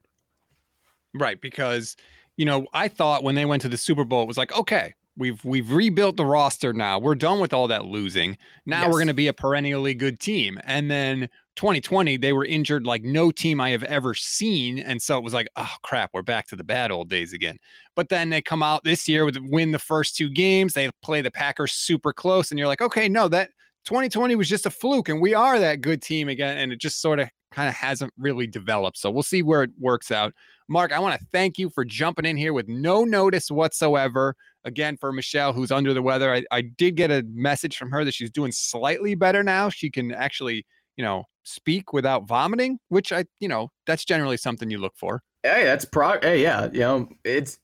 Right, 1.14 1.40
because 1.40 1.96
you 2.36 2.44
know 2.44 2.66
I 2.72 2.88
thought 2.88 3.22
when 3.22 3.34
they 3.34 3.44
went 3.44 3.62
to 3.62 3.68
the 3.68 3.76
Super 3.76 4.04
Bowl, 4.04 4.22
it 4.22 4.28
was 4.28 4.38
like, 4.38 4.56
okay, 4.56 4.94
we've 5.16 5.44
we've 5.44 5.70
rebuilt 5.70 6.16
the 6.16 6.26
roster 6.26 6.72
now. 6.72 6.98
We're 6.98 7.14
done 7.14 7.40
with 7.40 7.52
all 7.52 7.68
that 7.68 7.84
losing. 7.84 8.36
Now 8.66 8.82
yes. 8.82 8.86
we're 8.86 8.98
going 8.98 9.08
to 9.08 9.14
be 9.14 9.28
a 9.28 9.32
perennially 9.32 9.94
good 9.94 10.18
team. 10.20 10.58
And 10.64 10.90
then 10.90 11.28
2020, 11.56 12.16
they 12.16 12.32
were 12.32 12.44
injured 12.44 12.84
like 12.86 13.04
no 13.04 13.30
team 13.30 13.60
I 13.60 13.70
have 13.70 13.84
ever 13.84 14.14
seen, 14.14 14.78
and 14.80 15.00
so 15.00 15.16
it 15.16 15.24
was 15.24 15.34
like, 15.34 15.48
oh 15.56 15.74
crap, 15.82 16.10
we're 16.12 16.22
back 16.22 16.48
to 16.48 16.56
the 16.56 16.64
bad 16.64 16.90
old 16.90 17.08
days 17.08 17.32
again. 17.32 17.58
But 17.94 18.08
then 18.08 18.30
they 18.30 18.42
come 18.42 18.62
out 18.62 18.84
this 18.84 19.08
year 19.08 19.24
with 19.24 19.38
win 19.38 19.72
the 19.72 19.78
first 19.78 20.16
two 20.16 20.30
games. 20.30 20.74
They 20.74 20.90
play 21.02 21.22
the 21.22 21.30
Packers 21.30 21.72
super 21.72 22.12
close, 22.12 22.50
and 22.50 22.58
you're 22.58 22.68
like, 22.68 22.82
okay, 22.82 23.08
no, 23.08 23.28
that 23.28 23.50
2020 23.84 24.34
was 24.36 24.48
just 24.48 24.66
a 24.66 24.70
fluke 24.70 25.08
and 25.08 25.20
we 25.20 25.34
are 25.34 25.58
that 25.58 25.80
good 25.80 26.02
team 26.02 26.28
again. 26.28 26.58
And 26.58 26.72
it 26.72 26.80
just 26.80 27.00
sort 27.00 27.20
of 27.20 27.28
kind 27.52 27.68
of 27.68 27.74
hasn't 27.74 28.12
really 28.18 28.46
developed. 28.46 28.98
So 28.98 29.10
we'll 29.10 29.22
see 29.22 29.42
where 29.42 29.62
it 29.62 29.70
works 29.78 30.10
out. 30.10 30.32
Marc, 30.68 30.92
I 30.92 30.98
want 30.98 31.20
to 31.20 31.26
thank 31.32 31.58
you 31.58 31.68
for 31.70 31.84
jumping 31.84 32.24
in 32.24 32.36
here 32.36 32.52
with 32.52 32.68
no 32.68 33.04
notice 33.04 33.50
whatsoever. 33.50 34.34
Again, 34.64 34.96
for 34.96 35.12
Michelle, 35.12 35.52
who's 35.52 35.70
under 35.70 35.92
the 35.92 36.00
weather, 36.00 36.32
I, 36.32 36.44
I 36.50 36.62
did 36.62 36.96
get 36.96 37.10
a 37.10 37.22
message 37.28 37.76
from 37.76 37.90
her 37.90 38.04
that 38.04 38.14
she's 38.14 38.30
doing 38.30 38.50
slightly 38.50 39.14
better 39.14 39.42
now. 39.42 39.68
She 39.68 39.90
can 39.90 40.12
actually 40.12 40.64
you 40.96 41.04
know, 41.04 41.24
speak 41.44 41.92
without 41.92 42.26
vomiting, 42.26 42.78
which 42.88 43.12
I, 43.12 43.24
you 43.40 43.48
know, 43.48 43.70
that's 43.86 44.04
generally 44.04 44.36
something 44.36 44.70
you 44.70 44.78
look 44.78 44.94
for. 44.96 45.22
Hey, 45.42 45.64
that's 45.64 45.84
pro. 45.84 46.18
Hey, 46.20 46.42
yeah, 46.42 46.68
you 46.72 46.80
know, 46.80 47.08
it's 47.24 47.58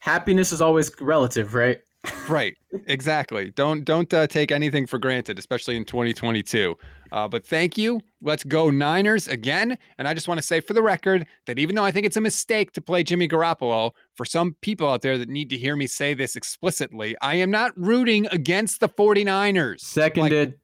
happiness 0.00 0.52
is 0.52 0.62
always 0.62 0.90
relative, 1.00 1.54
right? 1.54 1.80
Right 2.28 2.56
exactly. 2.86 3.50
Don't 3.50 3.84
don't 3.84 4.12
uh, 4.12 4.26
take 4.26 4.50
anything 4.52 4.86
for 4.86 4.98
granted 4.98 5.38
especially 5.38 5.76
in 5.76 5.84
2022 5.84 6.76
uh, 7.12 7.28
but 7.28 7.44
thank 7.44 7.78
you. 7.78 8.00
Let's 8.20 8.44
go 8.44 8.70
niners 8.70 9.28
again. 9.28 9.78
And 9.98 10.08
i 10.08 10.14
just 10.14 10.28
want 10.28 10.38
to 10.38 10.46
say 10.46 10.60
for 10.60 10.74
the 10.74 10.82
record 10.82 11.26
that 11.46 11.58
even 11.58 11.74
though 11.74 11.84
i 11.84 11.90
think 11.90 12.06
it's 12.06 12.16
a 12.16 12.20
mistake 12.20 12.72
to 12.72 12.80
play 12.80 13.02
jimmy 13.02 13.28
garoppolo 13.28 13.92
for 14.14 14.24
some 14.24 14.56
people 14.60 14.88
out 14.88 15.02
there 15.02 15.18
that 15.18 15.28
need 15.28 15.50
to 15.50 15.56
hear 15.56 15.76
me 15.76 15.86
say 15.86 16.14
this 16.14 16.36
explicitly 16.36 17.16
i 17.20 17.34
am 17.34 17.50
not 17.50 17.72
rooting 17.76 18.26
against 18.30 18.80
the 18.80 18.88
49ers 18.88 19.80
seconded. 19.80 20.50
like, 20.50 20.58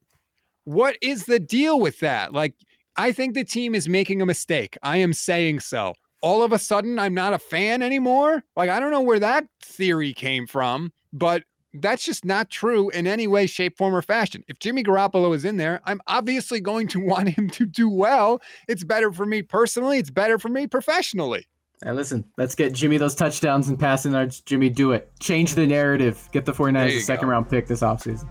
what 0.65 0.97
is 1.03 1.25
the 1.27 1.39
deal 1.39 1.81
with 1.81 2.01
that? 2.01 2.33
Like 2.33 2.55
i 2.97 3.13
think 3.13 3.35
the 3.35 3.45
team 3.45 3.75
is 3.75 3.89
making 3.89 4.23
a 4.23 4.27
mistake. 4.27 4.77
I 4.83 4.99
am 4.99 5.13
saying 5.13 5.61
so. 5.61 5.95
All 6.23 6.43
of 6.43 6.53
a 6.53 6.59
sudden 6.59 6.99
I'm 6.99 7.15
not 7.15 7.35
a 7.35 7.39
fan 7.39 7.83
anymore. 7.83 8.43
Like, 8.57 8.71
I 8.71 8.81
don't 8.81 8.91
know 8.91 9.03
where 9.03 9.19
that 9.19 9.45
theory 9.63 10.15
came 10.15 10.47
from, 10.47 10.93
but 11.15 11.45
that's 11.75 12.05
just 12.05 12.25
not 12.25 12.51
true 12.51 12.91
in 12.91 13.07
any 13.07 13.27
way, 13.27 13.47
shape, 13.47 13.77
form, 13.77 13.95
or 13.95 14.03
fashion. 14.03 14.45
If 14.47 14.59
Jimmy 14.59 14.85
Garoppolo 14.85 15.35
is 15.35 15.45
in 15.45 15.57
there, 15.57 15.81
I'm 15.85 16.01
obviously 16.07 16.61
going 16.61 16.89
to 16.89 17.01
want 17.05 17.31
him 17.31 17.49
to 17.51 17.65
do 17.65 17.89
well. 17.89 18.43
It's 18.69 18.85
better 18.85 19.13
for 19.13 19.25
me 19.25 19.43
personally, 19.43 19.99
it's 19.99 20.11
better 20.11 20.39
for 20.39 20.49
me 20.49 20.67
professionally. 20.67 21.47
Hey, 21.83 21.93
listen, 21.93 22.25
let's 22.39 22.55
get 22.55 22.73
Jimmy 22.73 22.97
those 22.97 23.15
touchdowns 23.15 23.69
and 23.69 23.79
passing 23.79 24.13
yards. 24.13 24.41
Jimmy, 24.41 24.71
do 24.71 24.93
it. 24.93 25.11
Change 25.21 25.55
the 25.55 25.67
narrative. 25.67 26.29
Get 26.33 26.45
the 26.45 26.53
49ers 26.53 26.97
a 26.97 27.01
second 27.01 27.27
go. 27.27 27.33
round 27.33 27.51
pick 27.51 27.67
this 27.67 27.81
offseason. 27.81 28.27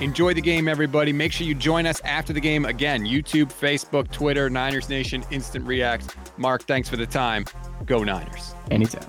Enjoy 0.00 0.34
the 0.34 0.40
game, 0.40 0.68
everybody. 0.68 1.12
Make 1.12 1.32
sure 1.32 1.46
you 1.46 1.54
join 1.54 1.86
us 1.86 2.00
after 2.04 2.32
the 2.32 2.40
game 2.40 2.64
again. 2.64 3.04
YouTube, 3.04 3.46
Facebook, 3.46 4.10
Twitter, 4.12 4.48
Niners 4.50 4.88
Nation, 4.88 5.24
Instant 5.30 5.66
Reacts. 5.66 6.14
Marc, 6.36 6.62
thanks 6.62 6.88
for 6.88 6.96
the 6.96 7.06
time. 7.06 7.44
Go 7.86 8.04
Niners. 8.04 8.54
Anytime. 8.70 9.08